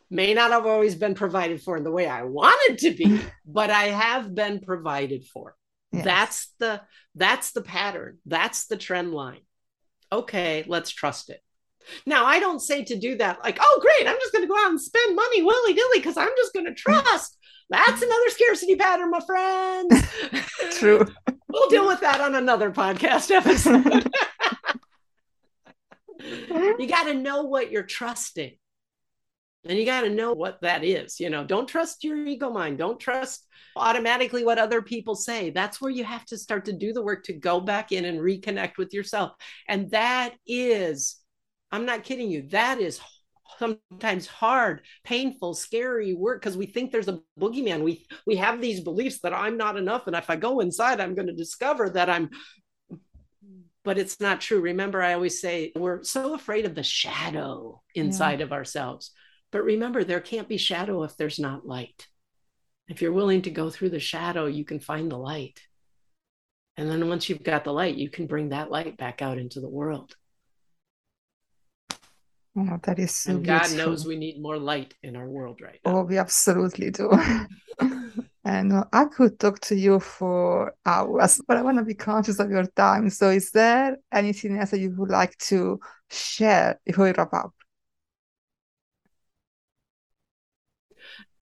may 0.09 0.33
not 0.35 0.53
have 0.53 0.67
always 0.67 0.95
been 0.95 1.15
provided 1.15 1.61
for 1.61 1.77
in 1.77 1.83
the 1.83 1.91
way 1.91 2.07
i 2.07 2.23
wanted 2.23 2.79
to 2.79 2.93
be 2.93 3.21
but 3.45 3.71
i 3.71 3.85
have 3.85 4.35
been 4.35 4.61
provided 4.61 5.25
for. 5.25 5.55
Yes. 5.93 6.05
that's 6.05 6.55
the 6.59 6.83
that's 7.15 7.53
the 7.53 7.63
pattern. 7.63 8.19
That's 8.27 8.67
the 8.67 8.77
trend 8.77 9.13
line. 9.13 9.41
Okay 10.13 10.65
let's 10.69 10.91
trust 10.91 11.31
it 11.31 11.41
Now, 12.07 12.25
I 12.25 12.39
don't 12.39 12.61
say 12.61 12.85
to 12.85 12.99
do 12.99 13.17
that 13.17 13.43
like, 13.43 13.59
oh, 13.61 13.79
great, 13.81 14.09
I'm 14.09 14.19
just 14.19 14.33
going 14.33 14.45
to 14.45 14.49
go 14.49 14.59
out 14.59 14.71
and 14.71 14.81
spend 14.81 15.17
money 15.17 15.43
willy 15.43 15.75
nilly 15.75 15.99
because 15.99 16.17
I'm 16.17 16.33
just 16.37 16.53
going 16.53 16.67
to 16.67 16.75
trust. 16.75 17.39
That's 17.69 18.03
another 18.03 18.29
scarcity 18.29 18.77
pattern, 18.77 19.11
my 19.11 19.21
friends. 19.21 20.07
True. 20.79 21.07
we'll 21.49 21.69
deal 21.69 21.87
with 21.87 22.01
that 22.01 22.21
on 22.21 22.35
another 22.35 22.71
podcast 22.71 23.31
episode. 23.31 24.09
you 26.79 26.87
got 26.87 27.05
to 27.05 27.15
know 27.15 27.43
what 27.43 27.71
you're 27.71 27.83
trusting. 27.83 28.53
And 29.69 29.77
you 29.77 29.85
got 29.85 30.03
to 30.03 30.11
know 30.11 30.33
what 30.33 30.61
that 30.63 30.85
is. 30.85 31.19
You 31.19 31.29
know, 31.29 31.45
don't 31.45 31.69
trust 31.69 32.05
your 32.05 32.17
ego 32.25 32.51
mind. 32.51 32.79
Don't 32.79 33.01
trust 33.01 33.47
automatically 33.75 34.45
what 34.45 34.59
other 34.59 34.81
people 34.81 35.17
say. 35.17 35.51
That's 35.51 35.81
where 35.81 35.91
you 35.91 36.05
have 36.05 36.25
to 36.27 36.39
start 36.39 36.67
to 36.67 36.73
do 36.73 36.93
the 36.93 37.03
work 37.03 37.25
to 37.25 37.33
go 37.33 37.61
back 37.61 37.91
in 37.91 38.05
and 38.05 38.21
reconnect 38.21 38.79
with 38.79 38.95
yourself. 38.95 39.33
And 39.67 39.91
that 39.91 40.35
is, 40.47 41.17
I'm 41.77 41.85
not 41.85 42.05
kidding 42.05 42.31
you, 42.31 42.49
that 42.49 42.81
is 42.81 43.01
sometimes 43.59 44.27
hard, 44.27 44.81
painful, 45.05 45.53
scary 45.53 46.15
work 46.15 46.41
because 46.41 46.57
we 46.57 46.65
think 46.65 46.91
there's 46.91 47.09
a 47.09 47.21
boogeyman. 47.39 47.83
We 47.83 48.07
we 48.27 48.37
have 48.37 48.63
these 48.63 48.81
beliefs 48.81 49.21
that 49.21 49.35
I'm 49.35 49.59
not 49.59 49.77
enough, 49.77 50.07
and 50.07 50.17
if 50.17 50.31
I 50.31 50.37
go 50.37 50.61
inside, 50.61 51.01
I'm 51.01 51.15
going 51.15 51.29
to 51.29 51.35
discover 51.35 51.91
that 51.91 52.09
I'm. 52.09 52.31
But 53.85 53.99
it's 53.99 54.21
not 54.21 54.41
true. 54.41 54.61
Remember, 54.61 55.03
I 55.03 55.13
always 55.13 55.39
say 55.39 55.73
we're 55.77 56.03
so 56.03 56.35
afraid 56.35 56.65
of 56.65 56.75
the 56.75 56.83
shadow 56.83 57.83
inside 57.95 58.41
yeah. 58.41 58.47
of 58.47 58.53
ourselves. 58.53 59.13
But 59.53 59.63
remember, 59.63 60.03
there 60.03 60.21
can't 60.21 60.49
be 60.49 60.57
shadow 60.57 61.03
if 61.03 61.17
there's 61.17 61.39
not 61.39 61.67
light. 61.67 62.07
If 62.89 63.03
you're 63.03 63.13
willing 63.13 63.43
to 63.43 63.51
go 63.51 63.69
through 63.69 63.91
the 63.91 64.01
shadow, 64.01 64.47
you 64.47 64.65
can 64.65 64.81
find 64.81 65.11
the 65.11 65.19
light. 65.19 65.61
And 66.79 66.91
then 66.91 67.09
once 67.09 67.29
you've 67.29 67.45
got 67.45 67.65
the 67.65 67.73
light, 67.73 67.97
you 67.97 68.09
can 68.09 68.27
bring 68.27 68.49
that 68.49 68.71
light 68.71 68.97
back 68.97 69.21
out 69.21 69.39
into 69.39 69.61
the 69.61 69.69
world. 69.69 70.17
Oh, 72.57 72.79
that 72.85 72.99
is 72.99 73.15
so 73.15 73.33
and 73.33 73.45
God 73.45 73.71
knows 73.73 74.07
we 74.07 74.17
need 74.17 74.41
more 74.41 74.59
light 74.59 74.95
in 75.03 75.15
our 75.15 75.29
world 75.29 75.61
right 75.61 75.79
now. 75.85 75.99
Oh, 75.99 76.03
we 76.05 76.17
absolutely 76.19 76.91
do. 76.91 77.11
and 78.45 78.73
uh, 78.73 78.85
I 78.93 79.05
could 79.05 79.39
talk 79.39 79.61
to 79.61 79.77
you 79.77 80.01
for 80.01 80.75
hours, 80.87 81.41
but 81.47 81.59
I 81.59 81.63
want 81.63 81.79
to 81.79 81.85
be 81.85 81.95
conscious 81.95 82.39
of 82.39 82.51
your 82.51 82.67
time. 82.67 83.11
So, 83.11 83.29
is 83.31 83.51
there 83.51 83.99
anything 84.11 84.59
else 84.59 84.71
that 84.71 84.81
you 84.81 84.91
would 84.97 85.11
like 85.11 85.37
to 85.51 85.79
share 86.11 86.81
before 86.87 87.05
we 87.05 87.13
wrap 87.13 87.35
up? 87.35 87.53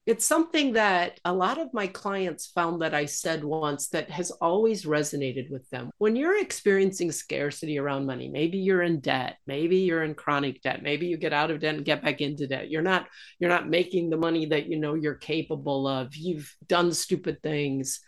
It's 0.07 0.27
something 0.27 0.75
that 0.75 1.19
a 1.25 1.33
lot 1.33 1.59
of 1.59 1.73
my 1.73 1.87
clients 1.87 2.47
found 2.47 2.83
that 2.83 2.93
I 2.93 3.07
said 3.07 3.43
once 3.43 3.89
that 3.89 4.11
has 4.11 4.31
always 4.31 4.85
resonated 4.85 5.51
with 5.51 5.69
them. 5.71 5.91
When 5.97 6.15
you're 6.15 6.39
experiencing 6.39 7.11
scarcity 7.11 7.79
around 7.79 8.05
money, 8.05 8.29
maybe 8.29 8.59
you're 8.59 8.83
in 8.83 9.01
debt, 9.01 9.39
maybe 9.47 9.79
you're 9.79 10.05
in 10.05 10.15
chronic 10.15 10.61
debt, 10.61 10.83
maybe 10.83 11.07
you 11.07 11.17
get 11.17 11.33
out 11.33 11.51
of 11.51 11.61
debt 11.61 11.77
and 11.77 11.85
get 11.87 12.03
back 12.03 12.21
into 12.21 12.47
debt. 12.47 12.71
You're 12.71 12.83
not 12.83 13.07
you're 13.39 13.49
not 13.49 13.71
making 13.71 14.11
the 14.11 14.19
money 14.19 14.45
that 14.47 14.67
you 14.67 14.79
know 14.79 14.93
you're 14.93 15.15
capable 15.15 15.89
of. 15.89 16.15
You've 16.15 16.55
done 16.67 16.93
stupid 16.93 17.43
things. 17.43 18.01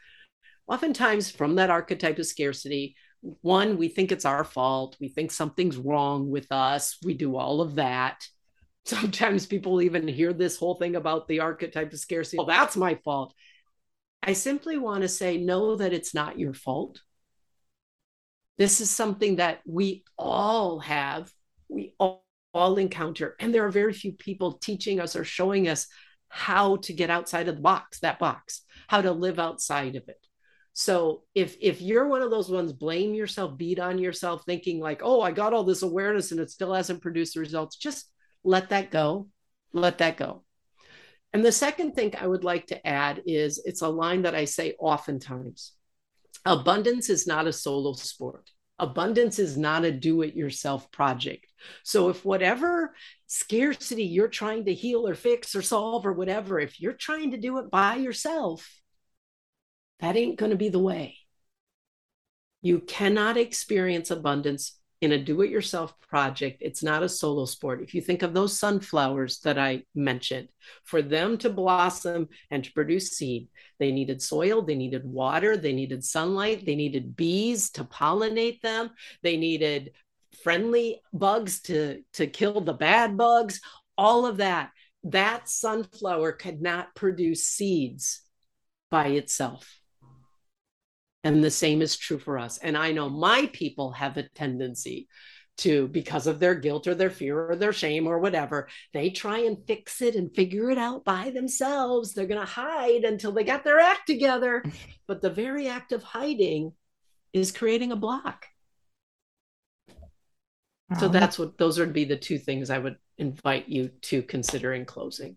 Oftentimes 0.69 1.31
from 1.31 1.55
that 1.55 1.71
archetype 1.71 2.19
of 2.19 2.27
scarcity, 2.27 2.97
one, 3.41 3.79
we 3.79 3.89
think 3.89 4.13
it's 4.13 4.27
our 4.27 4.45
fault. 4.45 4.97
We 5.01 5.09
think 5.09 5.31
something's 5.33 5.79
wrong 5.79 6.29
with 6.29 6.53
us. 6.53 6.99
We 7.03 7.15
do 7.15 7.37
all 7.37 7.63
of 7.63 7.77
that 7.77 8.27
sometimes 8.87 9.47
people 9.47 9.83
even 9.83 10.07
hear 10.07 10.33
this 10.33 10.57
whole 10.57 10.77
thing 10.77 10.97
about 10.97 11.29
the 11.29 11.41
archetype 11.41 11.93
of 11.93 11.99
scarcity. 11.99 12.39
Well, 12.39 12.47
that's 12.47 12.77
my 12.77 12.95
fault. 13.05 13.35
I 14.23 14.33
simply 14.33 14.79
want 14.79 15.03
to 15.03 15.09
say, 15.09 15.39
know 15.39 15.77
that 15.77 15.93
it's 15.93 16.15
not 16.15 16.39
your 16.39 16.55
fault. 16.55 17.01
This 18.59 18.81
is 18.81 18.91
something 18.91 19.37
that 19.37 19.61
we 19.67 20.05
all 20.17 20.81
have, 20.81 21.31
we 21.69 21.95
all, 21.99 22.25
all 22.55 22.79
encounter. 22.79 23.37
And 23.39 23.55
there 23.55 23.67
are 23.67 23.71
very 23.71 23.93
few 23.93 24.13
people 24.13 24.53
teaching 24.53 24.99
us 24.99 25.15
or 25.15 25.25
showing 25.25 25.69
us 25.69 25.87
how 26.29 26.77
to 26.77 26.93
get 26.93 27.11
outside 27.11 27.49
of 27.49 27.57
the 27.57 27.63
box, 27.63 28.01
that 28.01 28.19
box, 28.19 28.63
how 28.89 29.03
to 29.03 29.13
live 29.13 29.39
outside 29.39 29.95
of 29.97 30.09
it. 30.09 30.27
So 30.73 31.23
if 31.35 31.57
if 31.61 31.81
you're 31.81 32.07
one 32.07 32.23
of 32.23 32.31
those 32.31 32.51
ones, 32.51 32.73
blame 32.73 33.15
yourself, 33.15 33.57
beat 33.57 33.79
on 33.79 33.99
yourself, 33.99 34.43
thinking 34.45 34.79
like, 34.81 35.01
oh, 35.03 35.21
I 35.23 35.33
got 35.33 35.55
all 35.55 35.65
this 35.65 35.83
awareness 35.83 36.33
and 36.33 36.41
it 36.41 36.51
still 36.51 36.75
hasn't 36.75 37.01
produced 37.03 37.35
the 37.35 37.41
results, 37.41 37.77
just 37.77 38.11
let 38.47 38.71
that 38.71 38.91
go. 38.91 39.29
Let 39.73 39.99
that 39.99 40.17
go. 40.17 40.45
And 41.33 41.45
the 41.45 41.53
second 41.53 41.93
thing 41.93 42.15
I 42.19 42.27
would 42.27 42.45
like 42.45 42.69
to 42.69 42.87
add 42.87 43.23
is 43.27 43.61
it's 43.65 43.83
a 43.83 43.89
line 43.89 44.23
that 44.23 44.35
I 44.35 44.47
say 44.47 44.75
oftentimes 44.79 45.73
abundance 46.45 47.11
is 47.11 47.27
not 47.27 47.49
a 47.49 47.53
solo 47.53 47.93
sport. 47.93 48.49
Abundance 48.79 49.39
is 49.39 49.57
not 49.57 49.85
a 49.85 49.91
do 49.91 50.23
it 50.23 50.35
yourself 50.35 50.91
project. 50.93 51.53
So, 51.83 52.09
if 52.09 52.25
whatever 52.25 52.95
scarcity 53.27 54.05
you're 54.05 54.29
trying 54.29 54.67
to 54.67 54.75
heal 54.75 55.09
or 55.09 55.15
fix 55.15 55.57
or 55.57 55.63
solve 55.63 56.07
or 56.07 56.13
whatever, 56.13 56.61
if 56.61 56.81
you're 56.81 56.93
trying 56.93 57.33
to 57.33 57.39
do 57.39 57.59
it 57.59 57.71
by 57.71 57.97
yourself, 57.97 58.81
that 60.01 60.17
ain't 60.17 60.39
going 60.39 60.51
to 60.51 60.57
be 60.57 60.69
the 60.69 60.79
way. 60.79 61.17
You 62.61 62.81
cannot 62.81 63.37
experience 63.37 64.11
abundance 64.11 64.79
in 65.01 65.13
a 65.13 65.19
do 65.19 65.43
it 65.43 65.51
yourself 65.51 65.95
project, 66.01 66.63
it's 66.63 66.83
not 66.83 67.03
a 67.03 67.09
solo 67.09 67.45
sport. 67.45 67.83
If 67.83 67.95
you 67.95 68.01
think 68.01 68.23
of 68.23 68.33
those 68.33 68.59
sunflowers 68.59 69.41
that 69.41 69.59
I 69.59 69.83
mentioned, 69.95 70.49
for 70.85 71.03
them 71.03 71.37
to 71.39 71.51
blossom 71.51 72.29
and 72.51 72.65
to 72.65 72.73
produce 72.73 73.11
seed, 73.11 73.49
they 73.79 73.93
needed 73.93 74.23
soil, 74.23 74.63
they 74.63 74.75
needed 74.75 75.05
water, 75.05 75.57
they 75.57 75.73
needed 75.73 76.03
sunlight, 76.03 76.65
they 76.65 76.77
needed 76.77 77.15
bees 77.15 77.71
to 77.73 77.85
pollinate 77.85 78.63
them, 78.63 78.91
they 79.23 79.37
needed 79.37 79.93
friendly 80.43 81.01
bugs 81.13 81.61
to, 81.63 82.03
to 82.15 82.27
kill 82.27 82.61
the 82.61 82.73
bad 82.73 83.17
bugs, 83.17 83.61
all 83.99 84.25
of 84.27 84.39
that. 84.39 84.71
That 85.05 85.49
sunflower 85.49 86.33
could 86.33 86.63
not 86.63 86.95
produce 86.95 87.47
seeds 87.47 88.23
by 88.91 89.09
itself. 89.09 89.79
And 91.27 91.43
the 91.43 91.51
same 91.51 91.83
is 91.83 91.97
true 91.97 92.21
for 92.21 92.39
us. 92.39 92.59
And 92.59 92.77
I 92.77 92.93
know 92.93 93.11
my 93.11 93.51
people 93.53 93.91
have 93.91 94.17
a 94.17 94.29
tendency 94.29 95.09
to, 95.57 95.89
because 95.89 96.29
of 96.29 96.39
their 96.39 96.55
guilt 96.55 96.87
or 96.87 96.95
their 96.95 97.11
fear 97.11 97.51
or 97.51 97.57
their 97.57 97.73
shame 97.73 98.07
or 98.07 98.21
whatever, 98.21 98.69
they 98.93 99.11
try 99.11 99.41
and 99.41 99.59
fix 99.67 100.01
it 100.03 100.15
and 100.15 100.33
figure 100.33 100.71
it 100.71 100.79
out 100.79 101.05
by 101.05 101.31
themselves. 101.31 102.15
They're 102.15 102.27
going 102.27 102.41
to 102.41 102.47
hide 102.47 103.03
until 103.03 103.33
they 103.33 103.43
got 103.43 103.65
their 103.65 103.81
act 103.81 104.07
together. 104.07 104.63
But 105.09 105.21
the 105.21 105.31
very 105.31 105.67
act 105.67 105.91
of 105.91 106.05
hiding 106.05 106.75
is 107.33 107.51
creating 107.51 107.91
a 107.91 107.97
block. 107.97 108.47
So 111.01 111.09
that's 111.09 111.41
what 111.41 111.59
those 111.59 111.81
would 111.81 111.93
be 111.93 112.05
the 112.05 112.17
two 112.17 112.39
things 112.39 112.71
I 112.71 112.79
would 112.79 112.99
invite 113.19 113.69
you 113.69 113.89
to 114.03 114.23
consider 114.23 114.75
in 114.75 114.85
closing. 114.85 115.35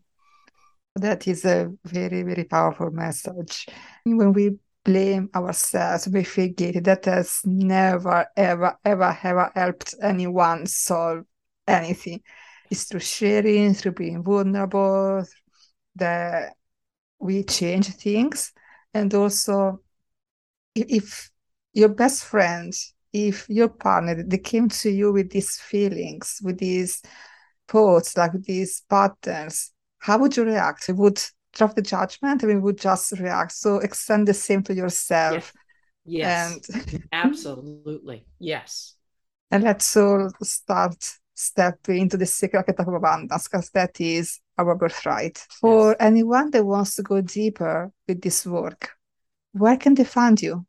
That 0.97 1.27
is 1.27 1.45
a 1.45 1.71
very, 1.83 2.21
very 2.21 2.43
powerful 2.43 2.91
message. 2.91 3.65
When 4.03 4.33
we 4.33 4.59
blame 4.89 5.29
ourselves, 5.35 6.07
we 6.07 6.23
forget 6.23 6.83
that 6.83 7.05
has 7.05 7.41
never, 7.45 8.25
ever, 8.35 8.75
ever, 8.83 9.19
ever 9.23 9.51
helped 9.53 9.93
anyone 10.01 10.65
solve 10.65 11.25
anything. 11.67 12.21
It's 12.71 12.85
through 12.85 13.01
sharing, 13.01 13.75
through 13.75 13.91
being 13.91 14.23
vulnerable, 14.23 15.23
that 15.95 16.53
we 17.19 17.43
change 17.43 17.89
things. 17.89 18.51
And 18.91 19.13
also, 19.13 19.81
if 20.73 21.29
your 21.73 21.89
best 21.89 22.23
friend, 22.23 22.73
if 23.13 23.47
your 23.47 23.69
partner, 23.69 24.23
they 24.23 24.39
came 24.39 24.69
to 24.69 24.89
you 24.89 25.11
with 25.11 25.29
these 25.29 25.55
feelings, 25.57 26.39
with 26.43 26.57
these 26.57 27.03
thoughts, 27.67 28.17
like 28.17 28.31
these 28.41 28.81
patterns, 28.89 29.71
how 29.99 30.17
would 30.17 30.35
you 30.35 30.45
react? 30.45 30.89
Would 30.89 31.21
drop 31.53 31.75
the 31.75 31.81
judgment 31.81 32.43
and 32.43 32.53
we 32.53 32.59
would 32.59 32.77
just 32.77 33.11
react. 33.13 33.51
So 33.51 33.77
extend 33.77 34.27
the 34.27 34.33
same 34.33 34.63
to 34.63 34.73
yourself. 34.73 35.53
Yes. 36.05 36.59
yes. 36.69 36.69
And 36.91 37.03
absolutely. 37.11 38.25
Yes. 38.39 38.95
And 39.51 39.63
let's 39.63 39.95
all 39.97 40.29
start 40.43 40.95
stepping 41.33 41.99
into 41.99 42.17
the 42.17 42.25
secret 42.25 42.69
of 42.77 42.87
abundance 42.87 43.47
because 43.47 43.69
that 43.71 43.99
is 43.99 44.39
our 44.57 44.75
birthright. 44.75 45.37
For 45.59 45.89
yes. 45.89 45.97
anyone 45.99 46.51
that 46.51 46.65
wants 46.65 46.95
to 46.95 47.03
go 47.03 47.21
deeper 47.21 47.91
with 48.07 48.21
this 48.21 48.45
work, 48.45 48.91
where 49.53 49.77
can 49.77 49.95
they 49.95 50.03
find 50.03 50.41
you? 50.41 50.65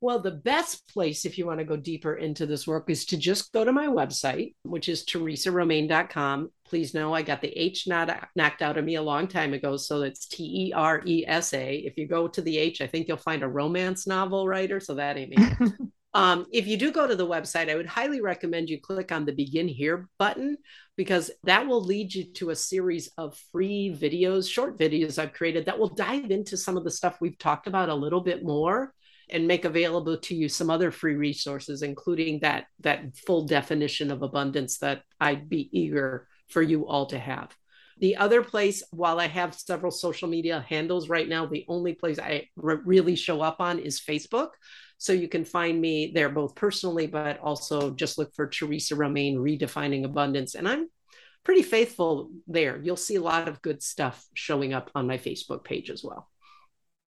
Well, 0.00 0.20
the 0.20 0.30
best 0.30 0.86
place 0.92 1.24
if 1.24 1.38
you 1.38 1.46
want 1.46 1.58
to 1.58 1.64
go 1.64 1.76
deeper 1.76 2.14
into 2.14 2.46
this 2.46 2.68
work 2.68 2.88
is 2.88 3.04
to 3.06 3.16
just 3.16 3.52
go 3.52 3.64
to 3.64 3.72
my 3.72 3.88
website, 3.88 4.54
which 4.62 4.88
is 4.88 5.04
teresaromain.com. 5.04 6.50
Please 6.64 6.94
know 6.94 7.12
I 7.12 7.22
got 7.22 7.40
the 7.40 7.48
H 7.48 7.88
not, 7.88 8.28
knocked 8.36 8.62
out 8.62 8.78
of 8.78 8.84
me 8.84 8.94
a 8.94 9.02
long 9.02 9.26
time 9.26 9.54
ago. 9.54 9.76
So 9.76 10.02
it's 10.02 10.28
T 10.28 10.68
E 10.68 10.72
R 10.72 11.02
E 11.04 11.24
S 11.26 11.52
A. 11.52 11.78
If 11.78 11.96
you 11.96 12.06
go 12.06 12.28
to 12.28 12.40
the 12.40 12.58
H, 12.58 12.80
I 12.80 12.86
think 12.86 13.08
you'll 13.08 13.16
find 13.16 13.42
a 13.42 13.48
romance 13.48 14.06
novel 14.06 14.46
writer. 14.46 14.78
So 14.78 14.94
that 14.94 15.16
ain't 15.16 15.36
me. 15.36 15.48
um, 16.14 16.46
if 16.52 16.68
you 16.68 16.76
do 16.76 16.92
go 16.92 17.08
to 17.08 17.16
the 17.16 17.26
website, 17.26 17.68
I 17.68 17.74
would 17.74 17.86
highly 17.86 18.20
recommend 18.20 18.70
you 18.70 18.80
click 18.80 19.10
on 19.10 19.24
the 19.24 19.32
begin 19.32 19.66
here 19.66 20.08
button 20.16 20.58
because 20.96 21.32
that 21.42 21.66
will 21.66 21.82
lead 21.82 22.14
you 22.14 22.24
to 22.34 22.50
a 22.50 22.56
series 22.56 23.10
of 23.18 23.36
free 23.50 23.96
videos, 24.00 24.48
short 24.48 24.78
videos 24.78 25.18
I've 25.18 25.32
created 25.32 25.66
that 25.66 25.78
will 25.78 25.88
dive 25.88 26.30
into 26.30 26.56
some 26.56 26.76
of 26.76 26.84
the 26.84 26.90
stuff 26.92 27.20
we've 27.20 27.38
talked 27.38 27.66
about 27.66 27.88
a 27.88 27.94
little 27.94 28.20
bit 28.20 28.44
more 28.44 28.94
and 29.30 29.46
make 29.46 29.64
available 29.64 30.18
to 30.18 30.34
you 30.34 30.48
some 30.48 30.70
other 30.70 30.90
free 30.90 31.14
resources, 31.14 31.82
including 31.82 32.40
that, 32.40 32.66
that 32.80 33.16
full 33.16 33.46
definition 33.46 34.10
of 34.10 34.22
abundance 34.22 34.78
that 34.78 35.02
I'd 35.20 35.48
be 35.48 35.68
eager 35.72 36.28
for 36.48 36.62
you 36.62 36.86
all 36.86 37.06
to 37.06 37.18
have. 37.18 37.54
The 38.00 38.16
other 38.16 38.42
place, 38.42 38.82
while 38.90 39.18
I 39.18 39.26
have 39.26 39.54
several 39.54 39.90
social 39.90 40.28
media 40.28 40.64
handles 40.68 41.08
right 41.08 41.28
now, 41.28 41.46
the 41.46 41.64
only 41.68 41.94
place 41.94 42.18
I 42.18 42.48
re- 42.56 42.78
really 42.84 43.16
show 43.16 43.40
up 43.40 43.60
on 43.60 43.78
is 43.80 44.00
Facebook. 44.00 44.50
So 44.98 45.12
you 45.12 45.28
can 45.28 45.44
find 45.44 45.80
me 45.80 46.12
there 46.14 46.28
both 46.28 46.54
personally, 46.54 47.06
but 47.06 47.38
also 47.40 47.90
just 47.90 48.18
look 48.18 48.34
for 48.34 48.46
Teresa 48.46 48.94
Romain 48.94 49.36
Redefining 49.36 50.04
Abundance. 50.04 50.54
And 50.54 50.68
I'm 50.68 50.88
pretty 51.44 51.62
faithful 51.62 52.30
there. 52.46 52.80
You'll 52.82 52.96
see 52.96 53.16
a 53.16 53.22
lot 53.22 53.48
of 53.48 53.62
good 53.62 53.82
stuff 53.82 54.24
showing 54.34 54.74
up 54.74 54.90
on 54.94 55.06
my 55.06 55.18
Facebook 55.18 55.64
page 55.64 55.90
as 55.90 56.04
well. 56.04 56.28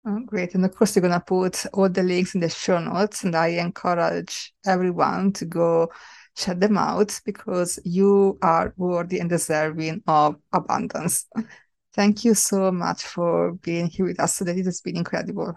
Oh, 0.03 0.19
great. 0.25 0.55
And 0.55 0.65
of 0.65 0.75
course, 0.75 0.95
you're 0.95 1.01
going 1.01 1.13
to 1.13 1.19
put 1.19 1.63
all 1.73 1.87
the 1.87 2.01
links 2.01 2.33
in 2.33 2.41
the 2.41 2.49
show 2.49 2.79
notes. 2.79 3.23
And 3.23 3.35
I 3.35 3.47
encourage 3.47 4.51
everyone 4.65 5.33
to 5.33 5.45
go 5.45 5.91
check 6.35 6.59
them 6.59 6.77
out 6.77 7.19
because 7.23 7.79
you 7.85 8.39
are 8.41 8.73
worthy 8.77 9.19
and 9.19 9.29
deserving 9.29 10.01
of 10.07 10.37
abundance. 10.51 11.27
Thank 11.93 12.23
you 12.23 12.33
so 12.33 12.71
much 12.71 13.03
for 13.03 13.53
being 13.53 13.87
here 13.87 14.05
with 14.05 14.19
us 14.19 14.37
today. 14.37 14.59
It 14.59 14.65
has 14.65 14.81
been 14.81 14.97
incredible. 14.97 15.55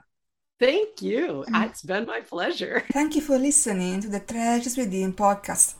Thank 0.59 1.01
you. 1.01 1.45
Mm. 1.49 1.67
It's 1.67 1.83
been 1.83 2.07
my 2.07 2.21
pleasure. 2.21 2.83
Thank 2.93 3.15
you 3.15 3.21
for 3.21 3.39
listening 3.39 4.01
to 4.01 4.09
the 4.09 4.21
Treasures 4.21 4.77
Within 4.77 5.13
podcast. 5.13 5.75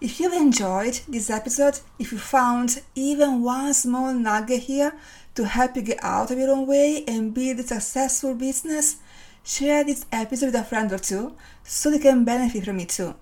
If 0.00 0.20
you've 0.20 0.32
enjoyed 0.32 1.00
this 1.08 1.28
episode, 1.28 1.80
if 1.98 2.12
you 2.12 2.18
found 2.18 2.82
even 2.94 3.42
one 3.42 3.74
small 3.74 4.14
nugget 4.14 4.60
here 4.60 4.92
to 5.38 5.46
help 5.46 5.76
you 5.76 5.82
get 5.82 6.02
out 6.02 6.32
of 6.32 6.38
your 6.38 6.50
own 6.50 6.66
way 6.66 7.04
and 7.06 7.32
build 7.32 7.60
a 7.60 7.62
successful 7.62 8.34
business, 8.34 8.96
share 9.44 9.84
this 9.84 10.04
episode 10.10 10.46
with 10.46 10.56
a 10.56 10.64
friend 10.64 10.92
or 10.92 10.98
two 10.98 11.32
so 11.62 11.92
they 11.92 12.00
can 12.00 12.24
benefit 12.24 12.64
from 12.64 12.80
it 12.80 12.88
too. 12.88 13.14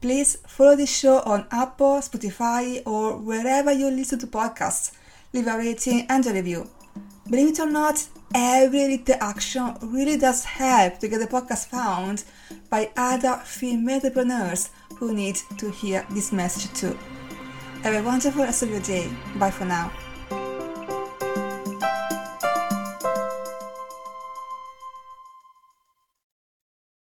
Please 0.00 0.36
follow 0.46 0.76
this 0.76 0.96
show 0.96 1.18
on 1.22 1.48
Apple, 1.50 1.96
Spotify, 1.96 2.80
or 2.86 3.16
wherever 3.16 3.72
you 3.72 3.90
listen 3.90 4.20
to 4.20 4.28
podcasts. 4.28 4.92
Leave 5.32 5.48
a 5.48 5.58
rating 5.58 6.06
and 6.08 6.24
a 6.24 6.32
review. 6.32 6.70
Believe 7.28 7.48
it 7.48 7.58
or 7.58 7.66
not, 7.66 8.06
every 8.32 8.86
little 8.96 9.16
action 9.20 9.74
really 9.82 10.18
does 10.18 10.44
help 10.44 11.00
to 11.00 11.08
get 11.08 11.18
the 11.18 11.26
podcast 11.26 11.66
found 11.66 12.22
by 12.70 12.92
other 12.96 13.42
female 13.44 13.96
entrepreneurs 13.96 14.70
who 14.98 15.12
need 15.12 15.36
to 15.58 15.68
hear 15.72 16.06
this 16.10 16.30
message 16.30 16.72
too. 16.74 16.96
Have 17.82 17.94
a 17.96 18.06
wonderful 18.06 18.44
rest 18.44 18.62
of 18.62 18.70
your 18.70 18.82
day. 18.82 19.10
Bye 19.36 19.50
for 19.50 19.64
now. 19.64 19.90